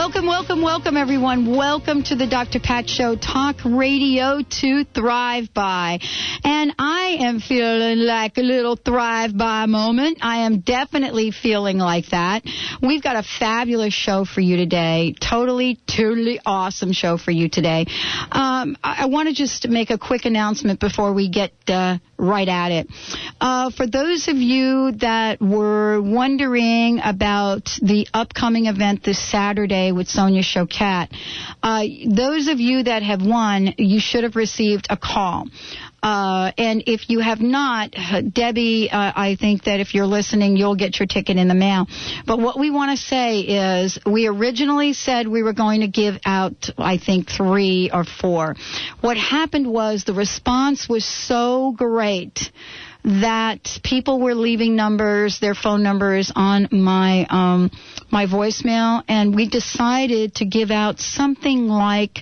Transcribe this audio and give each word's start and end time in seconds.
Welcome, 0.00 0.24
welcome, 0.24 0.62
welcome, 0.62 0.96
everyone. 0.96 1.54
Welcome 1.54 2.02
to 2.04 2.16
the 2.16 2.26
Dr. 2.26 2.58
Pat 2.58 2.88
Show, 2.88 3.16
talk 3.16 3.56
radio 3.66 4.40
to 4.40 4.84
thrive 4.84 5.52
by. 5.52 5.98
And 6.42 6.74
I 6.78 7.18
am 7.20 7.38
feeling 7.38 7.98
like 7.98 8.38
a 8.38 8.40
little 8.40 8.76
thrive 8.76 9.36
by 9.36 9.66
moment. 9.66 10.20
I 10.22 10.46
am 10.46 10.60
definitely 10.60 11.32
feeling 11.32 11.76
like 11.76 12.06
that. 12.12 12.44
We've 12.80 13.02
got 13.02 13.16
a 13.16 13.22
fabulous 13.22 13.92
show 13.92 14.24
for 14.24 14.40
you 14.40 14.56
today. 14.56 15.14
Totally, 15.20 15.78
totally 15.86 16.40
awesome 16.46 16.92
show 16.92 17.18
for 17.18 17.30
you 17.30 17.50
today. 17.50 17.84
Um, 18.32 18.78
I, 18.82 19.02
I 19.02 19.06
want 19.06 19.28
to 19.28 19.34
just 19.34 19.68
make 19.68 19.90
a 19.90 19.98
quick 19.98 20.24
announcement 20.24 20.80
before 20.80 21.12
we 21.12 21.28
get 21.28 21.52
uh, 21.68 21.98
right 22.16 22.48
at 22.48 22.72
it. 22.72 22.88
Uh, 23.38 23.70
for 23.70 23.86
those 23.86 24.28
of 24.28 24.36
you 24.36 24.92
that 24.92 25.42
were 25.42 26.00
wondering 26.00 27.00
about 27.04 27.68
the 27.82 28.08
upcoming 28.14 28.64
event 28.64 29.04
this 29.04 29.18
Saturday 29.30 29.89
with 29.92 30.08
Sonia 30.08 30.42
Choquette, 30.42 31.08
uh, 31.62 31.84
those 32.06 32.48
of 32.48 32.60
you 32.60 32.82
that 32.84 33.02
have 33.02 33.22
won, 33.22 33.74
you 33.78 34.00
should 34.00 34.24
have 34.24 34.36
received 34.36 34.86
a 34.90 34.96
call. 34.96 35.46
Uh, 36.02 36.50
and 36.56 36.84
if 36.86 37.10
you 37.10 37.20
have 37.20 37.40
not, 37.40 37.94
Debbie, 38.32 38.90
uh, 38.90 39.12
I 39.14 39.36
think 39.38 39.64
that 39.64 39.80
if 39.80 39.94
you're 39.94 40.06
listening, 40.06 40.56
you'll 40.56 40.76
get 40.76 40.98
your 40.98 41.06
ticket 41.06 41.36
in 41.36 41.48
the 41.48 41.54
mail. 41.54 41.86
But 42.26 42.38
what 42.38 42.58
we 42.58 42.70
want 42.70 42.96
to 42.98 43.04
say 43.04 43.40
is 43.40 43.98
we 44.06 44.26
originally 44.26 44.94
said 44.94 45.28
we 45.28 45.42
were 45.42 45.52
going 45.52 45.82
to 45.82 45.88
give 45.88 46.14
out, 46.24 46.70
I 46.78 46.96
think, 46.96 47.28
three 47.28 47.90
or 47.92 48.04
four. 48.04 48.56
What 49.00 49.18
happened 49.18 49.70
was 49.70 50.04
the 50.04 50.14
response 50.14 50.88
was 50.88 51.04
so 51.04 51.72
great 51.76 52.50
that 53.04 53.78
people 53.82 54.20
were 54.20 54.34
leaving 54.34 54.76
numbers, 54.76 55.40
their 55.40 55.54
phone 55.54 55.82
numbers 55.82 56.32
on 56.34 56.68
my 56.70 57.26
um, 57.30 57.70
my 58.10 58.26
voicemail, 58.26 59.02
and 59.08 59.34
we 59.34 59.48
decided 59.48 60.34
to 60.36 60.44
give 60.44 60.70
out 60.70 60.98
something 61.00 61.66
like 61.68 62.18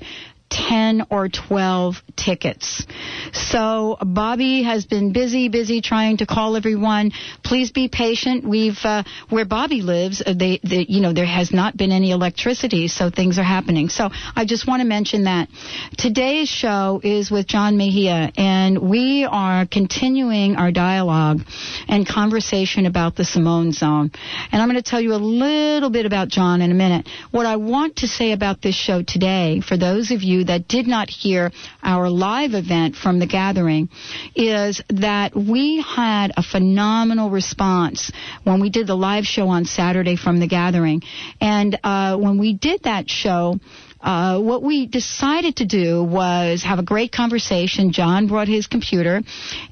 10 0.51 1.07
or 1.11 1.29
12 1.29 2.03
tickets. 2.17 2.87
So 3.33 3.97
Bobby 4.01 4.63
has 4.63 4.87
been 4.87 5.13
busy, 5.13 5.49
busy 5.49 5.81
trying 5.81 6.19
to 6.19 6.27
call 6.27 6.57
everyone. 6.57 7.13
Please 7.45 7.71
be 7.71 7.89
patient. 7.89 8.45
We've, 8.45 8.79
uh, 8.85 9.05
where 9.29 9.45
Bobby 9.45 9.83
lives, 9.83 10.23
uh, 10.25 10.35
they, 10.37 10.61
they, 10.63 10.87
you 10.89 11.01
know, 11.01 11.13
there 11.13 11.27
has 11.27 11.53
not 11.53 11.77
been 11.77 11.93
any 11.93 12.11
electricity, 12.11 12.89
so 12.89 13.11
things 13.11 13.39
are 13.39 13.45
happening. 13.45 13.89
So 13.89 14.11
I 14.35 14.45
just 14.45 14.67
want 14.67 14.81
to 14.83 14.89
mention 14.89 15.25
that. 15.25 15.49
Today's 15.97 16.49
show 16.49 17.01
is 17.03 17.31
with 17.31 17.47
John 17.47 17.77
Mejia, 17.77 18.33
and 18.37 18.79
we 18.79 19.25
are 19.25 19.67
continuing 19.67 20.57
our 20.57 20.73
dialogue 20.73 21.41
and 21.89 22.07
conversation 22.07 22.87
about 22.87 23.17
the 23.17 23.25
Simone 23.25 23.73
Zone. 23.73 24.11
And 24.53 24.63
I'm 24.63 24.69
going 24.69 24.83
to 24.83 24.89
tell 24.89 25.01
you 25.01 25.15
a 25.15 25.17
little 25.17 25.91
bit 25.91 26.07
about 26.07 26.29
John 26.29 26.63
in 26.63 26.71
a 26.71 26.75
minute. 26.75 27.09
What 27.31 27.47
I 27.47 27.57
want 27.57 27.97
to 27.97 28.09
say 28.09 28.33
about 28.33 28.63
this 28.63 28.75
show 28.75 29.03
today, 29.03 29.61
for 29.61 29.77
those 29.77 30.11
of 30.11 30.23
you 30.23 30.38
that 30.45 30.69
did 30.69 30.87
not 30.87 31.11
hear 31.11 31.51
our 31.83 32.09
live 32.09 32.55
event 32.55 32.97
from 32.97 33.19
the 33.19 33.27
gathering 33.27 33.89
is 34.35 34.81
that 34.89 35.35
we 35.37 35.83
had 35.83 36.33
a 36.37 36.43
phenomenal 36.43 37.31
response 37.31 38.11
when 38.45 38.61
we 38.61 38.71
did 38.71 38.87
the 38.87 38.97
live 38.97 39.25
show 39.25 39.49
on 39.49 39.65
Saturday 39.65 40.17
from 40.17 40.41
the 40.41 40.47
gathering. 40.47 41.03
And 41.41 41.79
uh, 41.85 42.17
when 42.17 42.39
we 42.39 42.55
did 42.55 42.83
that 42.85 43.09
show, 43.09 43.59
uh, 44.01 44.41
what 44.41 44.63
we 44.63 44.87
decided 44.87 45.57
to 45.57 45.67
do 45.67 46.03
was 46.03 46.63
have 46.63 46.79
a 46.79 46.85
great 46.85 47.13
conversation. 47.13 47.93
John 47.93 48.29
brought 48.29 48.49
his 48.49 48.67
computer, 48.67 49.23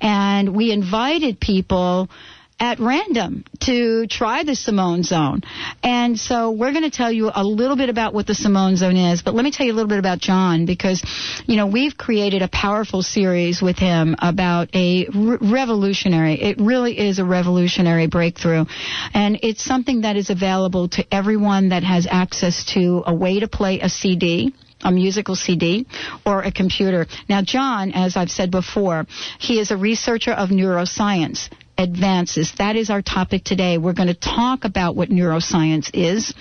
and 0.01 0.55
we 0.55 0.73
invited 0.73 1.39
people 1.39 2.09
at 2.59 2.81
random 2.81 3.45
to 3.61 4.07
try 4.07 4.43
the 4.43 4.55
Simone 4.55 5.03
Zone. 5.03 5.43
And 5.83 6.19
so 6.19 6.53
we're 6.53 6.73
going 6.73 6.85
to 6.85 6.91
tell 6.91 7.13
you 7.13 7.31
a 7.35 7.45
little 7.45 7.77
bit 7.77 7.91
about 7.91 8.15
what 8.15 8.27
the 8.27 8.35
Simone 8.35 8.77
Zone 8.77 8.97
is, 8.97 9.21
but 9.21 9.35
let 9.35 9.45
me 9.45 9.51
tell 9.51 9.67
you 9.67 9.73
a 9.73 9.75
little 9.75 9.89
bit 9.89 9.99
about 9.99 10.21
John 10.21 10.65
because, 10.65 11.05
you 11.47 11.57
know, 11.57 11.67
we've 11.67 11.97
created 11.97 12.41
a 12.41 12.49
powerful 12.49 13.03
series 13.03 13.61
with 13.61 13.79
him 13.79 14.17
about 14.21 14.75
a 14.75 15.07
re- 15.15 15.39
revolutionary, 15.41 16.41
it 16.41 16.59
really 16.59 16.99
is 16.99 17.19
a 17.19 17.25
revolutionary 17.25 18.07
breakthrough. 18.07 18.65
And 19.13 19.39
it's 19.43 19.63
something 19.63 20.03
that 20.03 20.17
is 20.17 20.31
available 20.31 20.89
to 20.91 21.15
everyone 21.15 21.71
that 21.71 21.83
has 21.83 22.07
access 22.11 22.65
to 22.75 23.03
a 23.07 23.15
way 23.15 23.41
to 23.41 23.49
play 23.49 23.81
a 23.81 23.89
CD 23.89 24.55
a 24.85 24.93
musical 24.93 25.35
CD 25.35 25.87
or 26.27 26.43
a 26.43 26.53
computer. 26.53 27.07
Now, 27.31 27.41
John, 27.41 27.93
as 27.93 28.15
I've 28.15 28.31
said 28.31 28.51
before, 28.51 29.07
he 29.39 29.59
is 29.59 29.71
a 29.71 29.77
researcher 29.77 30.33
of 30.33 30.51
neuroscience 30.51 31.49
advances. 31.79 32.53
That 32.59 32.77
is 32.77 32.91
our 32.91 33.03
topic 33.03 33.45
today. 33.45 33.79
We're 33.79 33.93
going 33.93 34.09
to 34.09 34.15
talk 34.15 34.65
about 34.65 34.97
what 34.97 35.09
neuroscience 35.09 35.91
is 35.93 36.35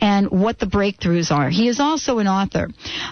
and 0.00 0.30
what 0.30 0.58
the 0.58 0.66
breakthroughs 0.66 1.30
are. 1.30 1.50
He 1.50 1.68
is 1.68 1.80
also 1.80 2.18
an 2.18 2.28
author. 2.28 2.68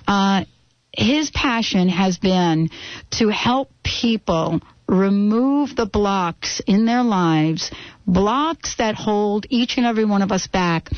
Uh, 0.06 0.44
his 0.92 1.30
passion 1.30 1.88
has 1.88 2.18
been 2.18 2.70
to 3.12 3.28
help 3.28 3.70
people 3.82 4.60
remove 4.86 5.74
the 5.74 5.86
blocks 5.86 6.60
in 6.66 6.84
their 6.84 7.02
lives, 7.02 7.70
blocks 8.06 8.76
that 8.76 8.94
hold 8.94 9.46
each 9.48 9.76
and 9.76 9.86
every 9.86 10.04
one 10.04 10.22
of 10.22 10.30
us 10.30 10.46
back 10.46 10.90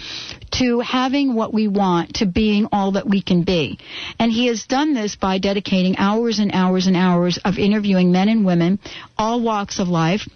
to 0.50 0.81
having 0.81 1.34
what 1.34 1.54
we 1.54 1.69
want, 1.69 2.16
to 2.16 2.26
being 2.26 2.69
all 2.72 2.92
that 2.92 3.09
we 3.09 3.22
can 3.22 3.44
be. 3.44 3.78
And 4.19 4.31
he 4.31 4.48
has 4.48 4.66
done 4.66 4.92
this 4.92 5.16
by 5.16 5.38
dedicating 5.38 5.97
hours 5.98 6.41
and 6.41 6.50
hours 6.53 6.86
and 6.86 6.97
hours 6.97 7.38
of 7.44 7.59
interviewing 7.59 8.10
men 8.10 8.28
and 8.28 8.44
women, 8.44 8.81
all 9.16 9.41
walks 9.41 9.78
of 9.78 9.88
life, 9.88 10.28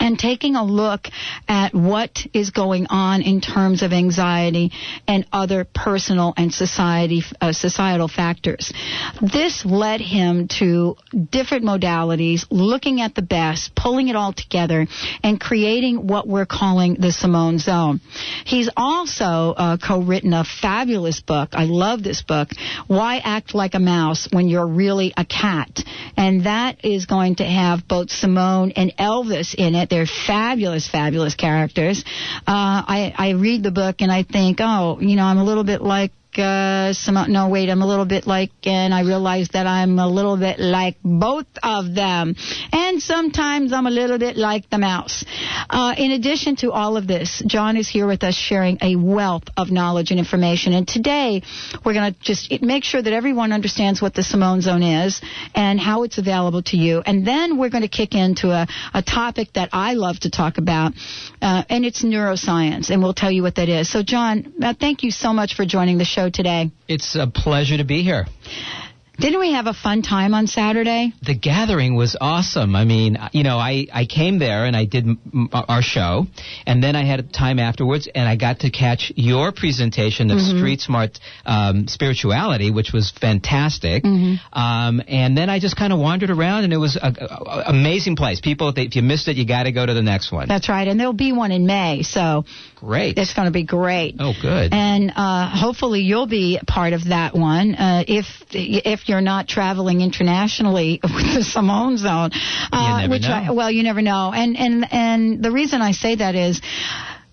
and 0.00 0.18
taking 0.18 0.56
a 0.56 0.64
look 0.64 1.06
at 1.46 1.74
what 1.74 2.18
is 2.32 2.50
going 2.50 2.86
on 2.88 3.22
in 3.22 3.40
terms 3.40 3.82
of 3.82 3.92
anxiety 3.92 4.72
and 5.06 5.26
other 5.32 5.64
personal 5.64 6.32
and 6.36 6.52
society 6.52 7.22
uh, 7.40 7.52
societal 7.52 8.08
factors. 8.08 8.72
This 9.20 9.64
led 9.64 10.00
him 10.00 10.48
to 10.58 10.96
different 11.30 11.64
modalities, 11.64 12.46
looking 12.50 13.00
at 13.00 13.14
the 13.14 13.22
best, 13.22 13.74
pulling 13.74 14.08
it 14.08 14.16
all 14.16 14.32
together, 14.32 14.86
and 15.22 15.38
creating 15.38 16.06
what 16.06 16.26
we're 16.26 16.46
calling 16.46 16.94
the 16.94 17.12
Simone 17.12 17.58
Zone. 17.58 18.00
He's 18.46 18.70
also 18.76 19.54
uh, 19.56 19.76
co-written 19.76 20.32
a 20.32 20.44
fabulous 20.44 21.20
book. 21.20 21.50
I 21.52 21.64
love 21.64 22.02
this 22.02 22.22
book. 22.22 22.48
Why 22.86 23.18
act 23.18 23.54
like 23.54 23.74
a 23.74 23.78
mouse 23.78 24.28
when 24.32 24.48
you're 24.48 24.66
really 24.66 25.12
a 25.16 25.24
cat? 25.24 25.80
And 26.16 26.46
that 26.46 26.84
is 26.84 27.06
going 27.06 27.36
to 27.36 27.44
have 27.44 27.86
both 27.86 28.10
Simone 28.10 28.72
and 28.72 28.96
Elvis 28.96 29.54
in 29.54 29.74
it. 29.74 29.89
They're 29.90 30.06
fabulous, 30.06 30.88
fabulous 30.88 31.34
characters. 31.34 32.04
Uh, 32.38 32.42
I, 32.46 33.12
I 33.16 33.30
read 33.30 33.62
the 33.62 33.70
book 33.70 33.96
and 34.00 34.10
I 34.10 34.22
think, 34.22 34.58
oh, 34.60 34.98
you 35.00 35.16
know, 35.16 35.24
I'm 35.24 35.38
a 35.38 35.44
little 35.44 35.64
bit 35.64 35.82
like 35.82 36.12
uh, 36.40 36.92
some, 36.92 37.30
no, 37.30 37.48
wait, 37.48 37.68
I'm 37.68 37.82
a 37.82 37.86
little 37.86 38.04
bit 38.04 38.26
like, 38.26 38.50
and 38.64 38.92
I 38.92 39.02
realize 39.02 39.48
that 39.52 39.66
I'm 39.66 39.98
a 39.98 40.08
little 40.08 40.36
bit 40.36 40.58
like 40.58 40.96
both 41.04 41.46
of 41.62 41.94
them. 41.94 42.34
And 42.72 43.02
sometimes 43.02 43.72
I'm 43.72 43.86
a 43.86 43.90
little 43.90 44.18
bit 44.18 44.36
like 44.36 44.68
the 44.70 44.78
mouse. 44.78 45.24
Uh, 45.68 45.94
in 45.96 46.12
addition 46.12 46.56
to 46.56 46.72
all 46.72 46.96
of 46.96 47.06
this, 47.06 47.42
John 47.46 47.76
is 47.76 47.88
here 47.88 48.06
with 48.06 48.24
us 48.24 48.34
sharing 48.34 48.78
a 48.80 48.96
wealth 48.96 49.44
of 49.56 49.70
knowledge 49.70 50.10
and 50.10 50.18
information. 50.18 50.72
And 50.72 50.88
today, 50.88 51.42
we're 51.84 51.94
going 51.94 52.14
to 52.14 52.20
just 52.20 52.62
make 52.62 52.84
sure 52.84 53.02
that 53.02 53.12
everyone 53.12 53.52
understands 53.52 54.00
what 54.00 54.14
the 54.14 54.22
Simone 54.22 54.62
Zone 54.62 54.82
is 54.82 55.20
and 55.54 55.78
how 55.78 56.04
it's 56.04 56.18
available 56.18 56.62
to 56.64 56.76
you. 56.76 57.02
And 57.04 57.26
then 57.26 57.58
we're 57.58 57.70
going 57.70 57.82
to 57.82 57.88
kick 57.88 58.14
into 58.14 58.50
a, 58.50 58.66
a 58.94 59.02
topic 59.02 59.52
that 59.54 59.68
I 59.72 59.94
love 59.94 60.20
to 60.20 60.30
talk 60.30 60.58
about, 60.58 60.92
uh, 61.42 61.64
and 61.68 61.84
it's 61.84 62.02
neuroscience. 62.02 62.90
And 62.90 63.02
we'll 63.02 63.14
tell 63.14 63.30
you 63.30 63.42
what 63.42 63.56
that 63.56 63.68
is. 63.68 63.90
So, 63.90 64.02
John, 64.02 64.54
uh, 64.62 64.74
thank 64.78 65.02
you 65.02 65.10
so 65.10 65.32
much 65.32 65.54
for 65.54 65.66
joining 65.66 65.98
the 65.98 66.04
show 66.04 66.29
today. 66.30 66.70
It's 66.88 67.14
a 67.16 67.26
pleasure 67.26 67.76
to 67.76 67.84
be 67.84 68.02
here. 68.02 68.26
Didn't 69.20 69.40
we 69.40 69.52
have 69.52 69.66
a 69.66 69.74
fun 69.74 70.02
time 70.02 70.32
on 70.34 70.46
Saturday? 70.46 71.12
The 71.22 71.34
gathering 71.34 71.94
was 71.94 72.16
awesome. 72.20 72.74
I 72.74 72.84
mean, 72.84 73.18
you 73.32 73.42
know, 73.42 73.58
I, 73.58 73.86
I 73.92 74.06
came 74.06 74.38
there 74.38 74.64
and 74.64 74.74
I 74.74 74.86
did 74.86 75.04
m- 75.06 75.48
our 75.52 75.82
show, 75.82 76.26
and 76.66 76.82
then 76.82 76.96
I 76.96 77.04
had 77.04 77.32
time 77.32 77.58
afterwards, 77.58 78.08
and 78.14 78.26
I 78.28 78.36
got 78.36 78.60
to 78.60 78.70
catch 78.70 79.12
your 79.16 79.52
presentation 79.52 80.30
of 80.30 80.38
Mm-hmm. 80.40 80.56
Street 80.58 80.80
Smart 80.80 81.18
um, 81.44 81.86
spirituality, 81.86 82.70
which 82.70 82.92
was 82.94 83.10
fantastic. 83.20 84.04
Mm-hmm. 84.04 84.58
Um, 84.58 85.02
and 85.06 85.36
then 85.36 85.50
I 85.50 85.58
just 85.60 85.76
kind 85.76 85.92
of 85.92 85.98
wandered 85.98 86.30
around, 86.30 86.64
and 86.64 86.72
it 86.72 86.78
was 86.78 86.96
an 87.00 87.16
amazing 87.66 88.16
place. 88.16 88.40
People, 88.40 88.72
if 88.74 88.96
you 88.96 89.02
missed 89.02 89.28
it, 89.28 89.36
you 89.36 89.46
got 89.46 89.64
to 89.64 89.72
go 89.72 89.84
to 89.84 89.92
the 89.92 90.02
next 90.02 90.32
one. 90.32 90.48
That's 90.48 90.68
right, 90.70 90.88
and 90.88 90.98
there'll 90.98 91.12
be 91.12 91.32
one 91.32 91.52
in 91.52 91.66
May, 91.66 92.02
so 92.02 92.44
Great. 92.76 93.18
it's 93.18 93.34
going 93.34 93.46
to 93.46 93.52
be 93.52 93.64
great. 93.64 94.16
Oh, 94.18 94.32
good. 94.40 94.72
And 94.72 95.12
uh, 95.14 95.50
hopefully 95.54 96.00
you'll 96.00 96.26
be 96.26 96.58
part 96.66 96.94
of 96.94 97.08
that 97.08 97.34
one 97.34 97.74
uh, 97.74 98.04
if 98.08 98.24
if 98.52 99.09
you're 99.10 99.20
not 99.20 99.46
traveling 99.48 100.00
internationally 100.00 101.00
with 101.04 101.34
the 101.34 101.44
Simone 101.44 101.98
Zone. 101.98 102.30
Uh, 102.72 103.08
which 103.08 103.24
I, 103.24 103.50
well, 103.50 103.70
you 103.70 103.82
never 103.82 104.00
know. 104.00 104.32
And 104.34 104.56
and 104.56 104.86
and 104.90 105.42
the 105.42 105.50
reason 105.50 105.82
I 105.82 105.92
say 105.92 106.14
that 106.14 106.34
is, 106.34 106.62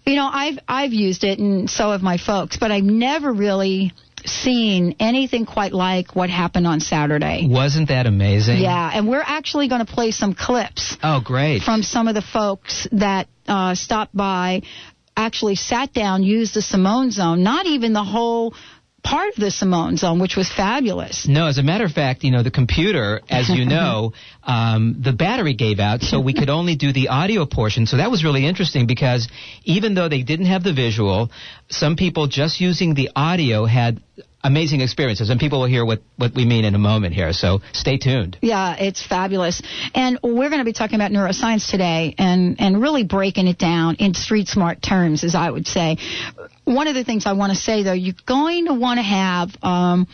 you 0.06 0.16
know, 0.16 0.30
I've 0.32 0.60
I've 0.68 0.92
used 0.94 1.24
it 1.24 1.40
and 1.40 1.70
so 1.70 1.92
have 1.92 2.02
my 2.02 2.18
folks, 2.18 2.58
but 2.58 2.72
I've 2.72 2.84
never 2.84 3.32
really 3.32 3.94
seen 4.26 4.96
anything 5.00 5.46
quite 5.46 5.72
like 5.72 6.16
what 6.16 6.30
happened 6.30 6.68
on 6.68 6.80
Saturday. 6.82 7.48
Wasn't 7.50 7.88
that 7.90 8.08
amazing? 8.08 8.58
Yeah, 8.58 8.92
and 8.94 9.08
we're 9.08 9.24
actually 9.26 9.70
going 9.70 9.86
to 9.86 9.92
play 9.92 10.12
some 10.12 10.34
clips 10.34 10.98
Oh, 11.02 11.22
great. 11.24 11.62
from 11.62 11.82
some 11.84 12.10
of 12.10 12.16
the 12.16 12.22
folks 12.22 12.88
that 12.92 13.28
uh, 13.48 13.74
stopped 13.76 14.14
by, 14.16 14.64
actually 15.16 15.56
sat 15.56 15.94
down, 15.94 16.24
used 16.24 16.54
the 16.56 16.62
Simone 16.62 17.12
Zone, 17.12 17.42
not 17.44 17.66
even 17.68 17.94
the 17.94 18.04
whole 18.04 18.54
part 19.04 19.30
of 19.30 19.36
the 19.36 19.52
Simone 19.52 19.98
Zone, 19.98 20.20
which 20.20 20.36
was 20.36 20.52
fabulous. 20.52 21.28
No, 21.28 21.48
as 21.48 21.58
a 21.58 21.64
matter 21.64 21.86
of 21.86 21.92
fact, 21.92 22.24
you 22.24 22.32
know, 22.32 22.44
the 22.44 22.52
computer, 22.52 23.22
as 23.30 23.50
you 23.50 23.66
know, 23.66 24.14
um, 24.44 25.02
the 25.04 25.14
battery 25.14 25.54
gave 25.54 25.80
out, 25.80 26.02
so 26.02 26.20
we 26.20 26.34
could 26.34 26.50
only 26.50 26.76
do 26.76 26.92
the 26.92 27.10
audio 27.10 27.46
portion. 27.46 27.86
So 27.86 27.98
that 27.98 28.12
was 28.12 28.24
really 28.24 28.46
interesting 28.46 28.88
because 28.88 29.28
even 29.64 29.94
though 29.94 30.10
they 30.10 30.24
didn't 30.24 30.48
have 30.48 30.64
the 30.64 30.74
visual, 30.74 31.32
some 31.70 31.96
people 31.96 32.28
just 32.28 32.60
using 32.60 32.94
the 32.94 33.10
audio 33.16 33.66
had 33.66 34.02
amazing 34.48 34.82
experiences. 34.82 35.30
And 35.30 35.40
people 35.40 35.60
will 35.60 35.68
hear 35.68 35.86
what, 35.86 36.02
what 36.16 36.34
we 36.34 36.46
mean 36.46 36.66
in 36.66 36.74
a 36.74 36.80
moment 36.80 37.14
here. 37.14 37.34
So 37.34 37.60
stay 37.74 37.98
tuned. 37.98 38.38
Yeah, 38.42 38.76
it's 38.80 39.06
fabulous. 39.06 39.62
And 39.94 40.20
we're 40.24 40.50
going 40.50 40.60
to 40.60 40.66
be 40.66 40.74
talking 40.74 40.96
about 40.96 41.12
neuroscience 41.12 41.70
today 41.70 42.16
and, 42.18 42.60
and 42.60 42.82
really 42.82 43.04
breaking 43.04 43.48
it 43.48 43.58
down 43.58 43.96
in 43.96 44.14
street 44.14 44.48
smart 44.48 44.82
terms, 44.82 45.24
as 45.24 45.36
I 45.36 45.52
would 45.52 45.68
say. 45.68 45.98
One 46.64 46.88
of 46.88 46.96
the 46.96 47.04
things 47.04 47.26
I 47.26 47.34
want 47.34 47.52
to 47.52 47.58
say, 47.58 47.84
though, 47.84 47.94
you're 47.94 48.16
going 48.26 48.66
to 48.68 48.74
want 48.74 49.00
to 49.00 49.04
have 49.04 49.50
um, 49.62 50.08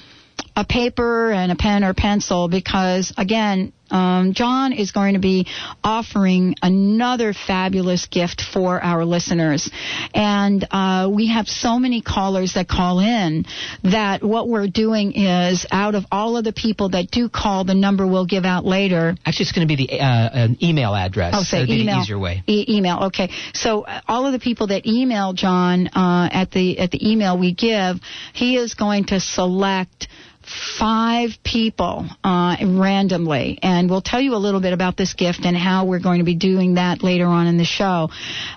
a 0.55 0.65
paper 0.65 1.31
and 1.31 1.51
a 1.51 1.55
pen 1.55 1.83
or 1.83 1.93
pencil 1.93 2.47
because, 2.47 3.13
again, 3.17 3.71
um, 3.93 4.33
John 4.33 4.73
is 4.73 4.91
going 4.91 5.13
to 5.13 5.19
be 5.19 5.47
offering 5.83 6.55
another 6.61 7.33
fabulous 7.33 8.07
gift 8.07 8.41
for 8.41 8.83
our 8.83 9.05
listeners. 9.05 9.69
And 10.13 10.67
uh, 10.71 11.09
we 11.13 11.27
have 11.27 11.47
so 11.47 11.77
many 11.77 12.01
callers 12.01 12.55
that 12.55 12.67
call 12.67 12.99
in 12.99 13.45
that 13.83 14.23
what 14.23 14.49
we're 14.49 14.67
doing 14.67 15.13
is 15.13 15.65
out 15.71 15.95
of 15.95 16.05
all 16.11 16.37
of 16.37 16.43
the 16.43 16.53
people 16.53 16.89
that 16.89 17.11
do 17.11 17.29
call, 17.29 17.65
the 17.65 17.75
number 17.75 18.07
we'll 18.07 18.25
give 18.25 18.45
out 18.45 18.65
later. 18.65 19.15
Actually, 19.25 19.43
it's 19.43 19.51
going 19.51 19.67
to 19.67 19.75
be 19.75 19.85
the 19.85 19.99
uh, 19.99 20.29
an 20.33 20.57
email 20.63 20.95
address. 20.95 21.35
Oh, 21.37 21.43
say 21.43 21.63
email. 21.63 21.99
easier 21.99 22.17
way. 22.17 22.43
E- 22.47 22.65
email. 22.69 23.03
Okay. 23.05 23.29
So 23.53 23.81
uh, 23.81 24.01
all 24.07 24.25
of 24.25 24.33
the 24.33 24.39
people 24.39 24.67
that 24.67 24.87
email 24.87 25.33
John 25.33 25.87
uh, 25.87 26.29
at 26.31 26.51
the 26.51 26.79
at 26.79 26.91
the 26.91 27.11
email 27.11 27.37
we 27.37 27.53
give, 27.53 27.97
he 28.33 28.57
is 28.57 28.73
going 28.73 29.05
to 29.05 29.19
select 29.19 30.07
five 30.45 31.31
people 31.43 32.07
uh, 32.23 32.55
randomly, 32.61 33.59
and 33.61 33.89
we'll 33.89 34.01
tell 34.01 34.21
you 34.21 34.35
a 34.35 34.37
little 34.37 34.61
bit 34.61 34.73
about 34.73 34.97
this 34.97 35.13
gift 35.13 35.45
and 35.45 35.55
how 35.55 35.85
we're 35.85 35.99
going 35.99 36.19
to 36.19 36.25
be 36.25 36.35
doing 36.35 36.75
that 36.75 37.03
later 37.03 37.25
on 37.25 37.47
in 37.47 37.57
the 37.57 37.65
show, 37.65 38.09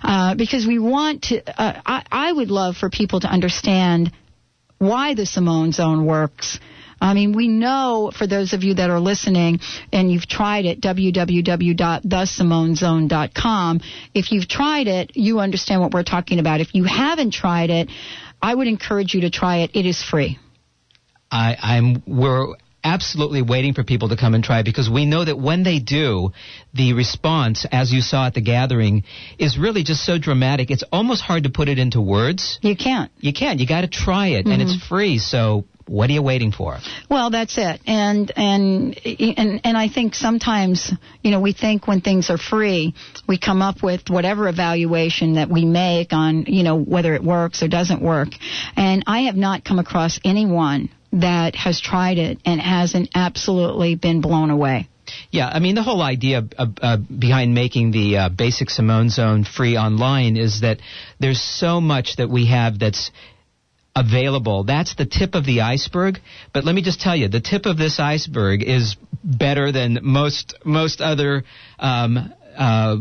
uh, 0.02 0.34
because 0.34 0.66
we 0.66 0.78
want 0.78 1.22
to. 1.24 1.60
Uh, 1.60 1.80
I, 1.84 2.04
I 2.10 2.32
would 2.32 2.50
love 2.50 2.76
for 2.76 2.88
people 2.90 3.20
to 3.20 3.28
understand 3.28 4.12
why 4.78 5.14
the 5.14 5.26
Simone 5.26 5.72
Zone 5.72 6.06
works. 6.06 6.58
I 7.00 7.14
mean, 7.14 7.32
we 7.32 7.48
know 7.48 8.12
for 8.16 8.26
those 8.26 8.52
of 8.54 8.64
you 8.64 8.74
that 8.74 8.90
are 8.90 9.00
listening 9.00 9.60
and 9.92 10.10
you've 10.10 10.26
tried 10.26 10.64
it, 10.64 10.80
www.thesimonezone.com. 10.80 13.80
If 14.14 14.32
you've 14.32 14.48
tried 14.48 14.88
it, 14.88 15.14
you 15.14 15.40
understand 15.40 15.82
what 15.82 15.92
we're 15.92 16.04
talking 16.04 16.38
about. 16.38 16.62
If 16.62 16.74
you 16.74 16.84
haven't 16.84 17.32
tried 17.32 17.68
it, 17.68 17.90
I 18.40 18.54
would 18.54 18.66
encourage 18.66 19.12
you 19.14 19.20
to 19.22 19.30
try 19.30 19.58
it. 19.58 19.72
It 19.74 19.84
is 19.84 20.02
free. 20.02 20.38
I, 21.36 21.56
I'm 21.60 22.02
we're 22.06 22.54
absolutely 22.82 23.42
waiting 23.42 23.74
for 23.74 23.82
people 23.82 24.08
to 24.08 24.16
come 24.16 24.34
and 24.34 24.42
try 24.44 24.62
because 24.62 24.88
we 24.88 25.04
know 25.04 25.24
that 25.24 25.38
when 25.38 25.64
they 25.64 25.80
do, 25.80 26.30
the 26.72 26.92
response, 26.92 27.66
as 27.70 27.92
you 27.92 28.00
saw 28.00 28.26
at 28.26 28.34
the 28.34 28.40
gathering, 28.40 29.04
is 29.38 29.58
really 29.58 29.82
just 29.82 30.04
so 30.04 30.18
dramatic. 30.18 30.70
It's 30.70 30.84
almost 30.92 31.20
hard 31.20 31.42
to 31.42 31.50
put 31.50 31.68
it 31.68 31.78
into 31.78 32.00
words. 32.00 32.58
You 32.62 32.76
can't. 32.76 33.10
You 33.18 33.32
can't. 33.32 33.60
You 33.60 33.66
got 33.66 33.82
to 33.82 33.88
try 33.88 34.28
it, 34.28 34.46
and 34.46 34.62
it's 34.62 34.76
mm-hmm. 34.76 34.88
free. 34.88 35.18
So 35.18 35.64
what 35.86 36.10
are 36.10 36.14
you 36.14 36.22
waiting 36.22 36.52
for? 36.52 36.78
Well, 37.10 37.30
that's 37.30 37.58
it. 37.58 37.80
And 37.86 38.32
and 38.36 38.98
and 39.04 39.60
and 39.62 39.76
I 39.76 39.88
think 39.88 40.14
sometimes, 40.14 40.92
you 41.22 41.30
know, 41.30 41.40
we 41.40 41.52
think 41.52 41.86
when 41.86 42.00
things 42.00 42.30
are 42.30 42.38
free, 42.38 42.94
we 43.28 43.38
come 43.38 43.62
up 43.62 43.82
with 43.82 44.08
whatever 44.08 44.48
evaluation 44.48 45.34
that 45.34 45.48
we 45.48 45.64
make 45.64 46.12
on, 46.12 46.46
you 46.46 46.62
know, 46.62 46.76
whether 46.76 47.14
it 47.14 47.22
works 47.22 47.62
or 47.62 47.68
doesn't 47.68 48.00
work. 48.00 48.28
And 48.76 49.04
I 49.06 49.22
have 49.22 49.36
not 49.36 49.64
come 49.64 49.78
across 49.78 50.18
anyone 50.24 50.88
that 51.12 51.54
has 51.54 51.80
tried 51.80 52.18
it 52.18 52.38
and 52.44 52.60
hasn't 52.60 53.10
absolutely 53.14 53.94
been 53.94 54.20
blown 54.20 54.50
away. 54.50 54.88
Yeah, 55.30 55.48
I 55.48 55.60
mean 55.60 55.74
the 55.74 55.82
whole 55.82 56.02
idea 56.02 56.42
uh, 56.58 56.66
uh, 56.80 56.96
behind 56.96 57.54
making 57.54 57.92
the 57.92 58.16
uh, 58.16 58.28
basic 58.28 58.70
Simone 58.70 59.08
Zone 59.08 59.44
free 59.44 59.76
online 59.76 60.36
is 60.36 60.62
that 60.62 60.80
there's 61.20 61.40
so 61.40 61.80
much 61.80 62.16
that 62.16 62.28
we 62.28 62.46
have 62.46 62.78
that's 62.78 63.10
available. 63.94 64.64
That's 64.64 64.94
the 64.94 65.06
tip 65.06 65.34
of 65.34 65.46
the 65.46 65.62
iceberg. 65.62 66.18
But 66.52 66.64
let 66.64 66.74
me 66.74 66.82
just 66.82 67.00
tell 67.00 67.16
you, 67.16 67.28
the 67.28 67.40
tip 67.40 67.66
of 67.66 67.78
this 67.78 67.98
iceberg 67.98 68.62
is 68.62 68.96
better 69.24 69.72
than 69.72 70.00
most 70.02 70.54
most 70.64 71.00
other 71.00 71.44
um, 71.78 72.32
uh, 72.56 72.96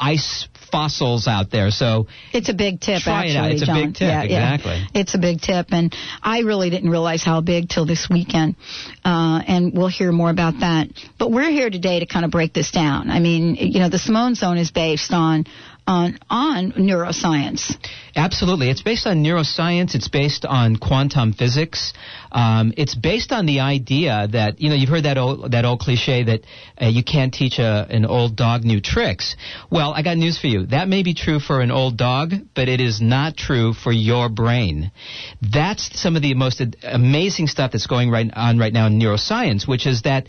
ice 0.00 0.48
fossils 0.70 1.26
out 1.26 1.50
there. 1.50 1.70
So 1.70 2.06
It's 2.32 2.48
a 2.48 2.54
big 2.54 2.80
tip, 2.80 3.02
Try 3.02 3.26
it 3.26 3.36
out. 3.36 3.50
It's 3.50 3.62
a 3.62 3.72
big 3.72 3.94
tip, 3.94 4.00
Yeah, 4.08 4.22
yeah. 4.22 4.54
exactly. 4.54 4.86
It's 4.94 5.14
a 5.14 5.18
big 5.18 5.40
tip, 5.40 5.66
and 5.70 5.94
I 6.22 6.40
really 6.40 6.70
didn't 6.70 6.90
realize 6.90 7.22
how 7.24 7.40
big 7.40 7.68
till 7.68 7.86
this 7.86 8.08
weekend. 8.08 8.56
Uh, 9.04 9.42
and 9.46 9.72
we'll 9.76 9.88
hear 9.88 10.12
more 10.12 10.30
about 10.30 10.60
that. 10.60 10.88
But 11.18 11.30
we're 11.30 11.50
here 11.50 11.70
today 11.70 12.00
to 12.00 12.06
kind 12.06 12.24
of 12.24 12.30
break 12.30 12.52
this 12.52 12.70
down. 12.70 13.10
I 13.10 13.20
mean, 13.20 13.56
you 13.56 13.80
know, 13.80 13.88
the 13.88 13.98
Simone 13.98 14.34
Zone 14.34 14.58
is 14.58 14.70
based 14.70 15.12
on 15.12 15.44
on 15.90 16.18
on 16.30 16.72
neuroscience. 16.72 17.74
Absolutely. 18.14 18.70
It's 18.70 18.82
based 18.82 19.06
on 19.06 19.24
neuroscience. 19.24 19.94
It's 19.94 20.08
based 20.08 20.44
on 20.44 20.76
quantum 20.76 21.32
physics. 21.32 21.92
Um, 22.32 22.72
it's 22.76 22.94
based 22.94 23.32
on 23.32 23.46
the 23.46 23.60
idea 23.60 24.28
that, 24.32 24.60
you 24.60 24.68
know, 24.68 24.74
you've 24.74 24.88
heard 24.88 25.04
that 25.04 25.18
old, 25.18 25.52
that 25.52 25.64
old 25.64 25.80
cliche 25.80 26.24
that 26.24 26.40
uh, 26.80 26.86
you 26.86 27.02
can't 27.04 27.32
teach 27.32 27.58
a, 27.58 27.86
an 27.90 28.04
old 28.06 28.36
dog 28.36 28.64
new 28.64 28.80
tricks. 28.80 29.36
Well, 29.70 29.92
I 29.92 30.02
got 30.02 30.16
news 30.16 30.38
for 30.38 30.46
you. 30.46 30.66
That 30.66 30.88
may 30.88 31.02
be 31.02 31.14
true 31.14 31.40
for 31.40 31.60
an 31.60 31.70
old 31.70 31.96
dog, 31.96 32.32
but 32.54 32.68
it 32.68 32.80
is 32.80 33.00
not 33.00 33.36
true 33.36 33.72
for 33.72 33.92
your 33.92 34.28
brain. 34.28 34.92
That's 35.40 36.00
some 36.00 36.16
of 36.16 36.22
the 36.22 36.34
most 36.34 36.62
amazing 36.82 37.48
stuff 37.48 37.72
that's 37.72 37.86
going 37.86 38.10
right 38.10 38.30
on 38.32 38.58
right 38.58 38.72
now 38.72 38.86
in 38.86 38.98
neuroscience, 38.98 39.66
which 39.66 39.86
is 39.86 40.02
that, 40.02 40.26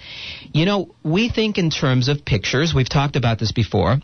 you 0.53 0.65
know, 0.65 0.95
we 1.03 1.29
think 1.29 1.57
in 1.57 1.69
terms 1.69 2.09
of 2.09 2.25
pictures. 2.25 2.73
We've 2.75 2.89
talked 2.89 3.15
about 3.15 3.39
this 3.39 3.51
before. 3.51 3.97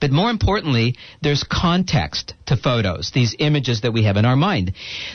But 0.00 0.10
more 0.10 0.30
importantly, 0.30 0.96
there's 1.20 1.44
context 1.44 2.34
to 2.46 2.56
photos, 2.56 3.10
these 3.14 3.36
images 3.38 3.82
that 3.82 3.92
we 3.92 4.04
have 4.04 4.16
in 4.16 4.24
our 4.24 4.36
mind. 4.36 4.72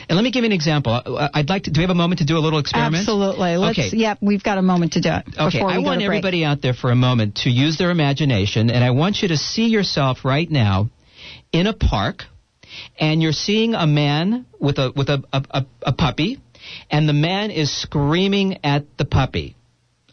And 0.08 0.16
let 0.16 0.22
me 0.22 0.30
give 0.30 0.44
you 0.44 0.46
an 0.46 0.52
example. 0.52 0.92
Uh, 0.92 1.28
I'd 1.34 1.48
like 1.48 1.64
to, 1.64 1.70
do 1.70 1.80
we 1.80 1.82
have 1.82 1.90
a 1.90 1.94
moment 1.94 2.20
to 2.20 2.24
do 2.24 2.36
a 2.36 2.40
little 2.40 2.58
experiment? 2.58 2.96
Absolutely. 2.96 3.56
Let's. 3.56 3.78
Okay. 3.78 3.96
Yep, 3.96 4.18
we've 4.22 4.42
got 4.42 4.58
a 4.58 4.62
moment 4.62 4.92
to 4.92 5.00
do 5.00 5.10
it. 5.10 5.24
Okay, 5.38 5.58
before 5.58 5.68
we 5.68 5.74
I 5.74 5.78
want 5.78 6.02
everybody 6.02 6.44
out 6.44 6.62
there 6.62 6.74
for 6.74 6.90
a 6.90 6.96
moment 6.96 7.36
to 7.42 7.50
use 7.50 7.78
their 7.78 7.90
imagination, 7.90 8.70
and 8.70 8.84
I 8.84 8.90
want 8.90 9.22
you 9.22 9.28
to 9.28 9.36
see 9.36 9.66
yourself 9.66 10.24
right 10.24 10.50
now 10.50 10.90
in 11.52 11.66
a 11.66 11.72
park, 11.72 12.24
and 12.98 13.22
you're 13.22 13.32
seeing 13.32 13.74
a 13.74 13.86
man 13.86 14.46
with 14.60 14.78
a 14.78 14.92
with 14.94 15.08
a, 15.08 15.22
a, 15.32 15.42
a, 15.50 15.66
a 15.82 15.92
puppy, 15.92 16.40
and 16.90 17.08
the 17.08 17.12
man 17.12 17.50
is 17.50 17.74
screaming 17.74 18.58
at 18.64 18.84
the 18.96 19.04
puppy. 19.04 19.56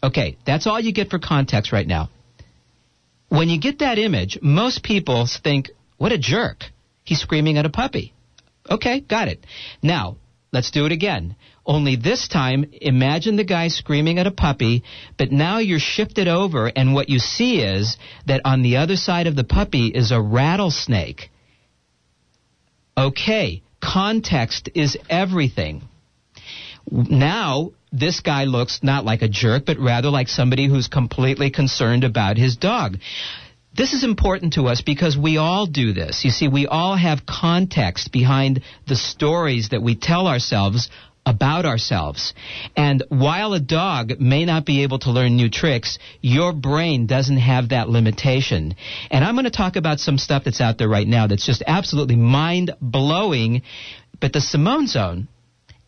Okay, 0.02 0.36
that's 0.46 0.66
all 0.66 0.78
you 0.78 0.92
get 0.92 1.10
for 1.10 1.18
context 1.18 1.72
right 1.72 1.86
now. 1.86 2.10
When 3.28 3.48
you 3.48 3.58
get 3.58 3.80
that 3.80 3.98
image, 3.98 4.38
most 4.42 4.82
people 4.82 5.26
think, 5.26 5.70
"What 5.96 6.12
a 6.12 6.18
jerk! 6.18 6.72
He's 7.04 7.20
screaming 7.20 7.58
at 7.58 7.66
a 7.66 7.70
puppy." 7.70 8.12
Okay, 8.68 9.00
got 9.00 9.28
it. 9.28 9.44
Now, 9.82 10.16
let's 10.52 10.70
do 10.70 10.86
it 10.86 10.92
again. 10.92 11.36
Only 11.64 11.96
this 11.96 12.28
time, 12.28 12.64
imagine 12.80 13.36
the 13.36 13.44
guy 13.44 13.68
screaming 13.68 14.18
at 14.18 14.26
a 14.26 14.30
puppy, 14.30 14.84
but 15.16 15.32
now 15.32 15.58
you're 15.58 15.80
shifted 15.80 16.28
over, 16.28 16.68
and 16.68 16.94
what 16.94 17.08
you 17.08 17.18
see 17.18 17.60
is 17.60 17.96
that 18.26 18.42
on 18.44 18.62
the 18.62 18.76
other 18.76 18.96
side 18.96 19.26
of 19.26 19.34
the 19.34 19.44
puppy 19.44 19.86
is 19.88 20.12
a 20.12 20.20
rattlesnake. 20.20 21.30
Okay, 22.96 23.62
context 23.80 24.68
is 24.74 24.96
everything. 25.10 25.82
Now, 26.90 27.72
this 27.92 28.20
guy 28.20 28.44
looks 28.44 28.80
not 28.82 29.04
like 29.04 29.22
a 29.22 29.28
jerk, 29.28 29.64
but 29.66 29.78
rather 29.78 30.10
like 30.10 30.28
somebody 30.28 30.68
who's 30.68 30.88
completely 30.88 31.50
concerned 31.50 32.04
about 32.04 32.36
his 32.36 32.56
dog. 32.56 32.98
This 33.76 33.92
is 33.92 34.04
important 34.04 34.54
to 34.54 34.68
us 34.68 34.80
because 34.80 35.18
we 35.18 35.36
all 35.36 35.66
do 35.66 35.92
this. 35.92 36.24
You 36.24 36.30
see, 36.30 36.48
we 36.48 36.66
all 36.66 36.96
have 36.96 37.26
context 37.26 38.10
behind 38.10 38.62
the 38.88 38.96
stories 38.96 39.68
that 39.68 39.82
we 39.82 39.94
tell 39.96 40.26
ourselves 40.26 40.88
about 41.26 41.66
ourselves. 41.66 42.32
And 42.76 43.02
while 43.08 43.52
a 43.52 43.60
dog 43.60 44.18
may 44.20 44.44
not 44.44 44.64
be 44.64 44.84
able 44.84 45.00
to 45.00 45.10
learn 45.10 45.36
new 45.36 45.50
tricks, 45.50 45.98
your 46.22 46.52
brain 46.52 47.06
doesn't 47.06 47.38
have 47.38 47.70
that 47.70 47.88
limitation. 47.88 48.76
And 49.10 49.24
I'm 49.24 49.34
going 49.34 49.44
to 49.44 49.50
talk 49.50 49.76
about 49.76 49.98
some 49.98 50.18
stuff 50.18 50.44
that's 50.44 50.60
out 50.60 50.78
there 50.78 50.88
right 50.88 51.06
now 51.06 51.26
that's 51.26 51.44
just 51.44 51.62
absolutely 51.66 52.16
mind 52.16 52.70
blowing. 52.80 53.62
But 54.20 54.32
the 54.32 54.40
Simone 54.40 54.86
Zone 54.86 55.28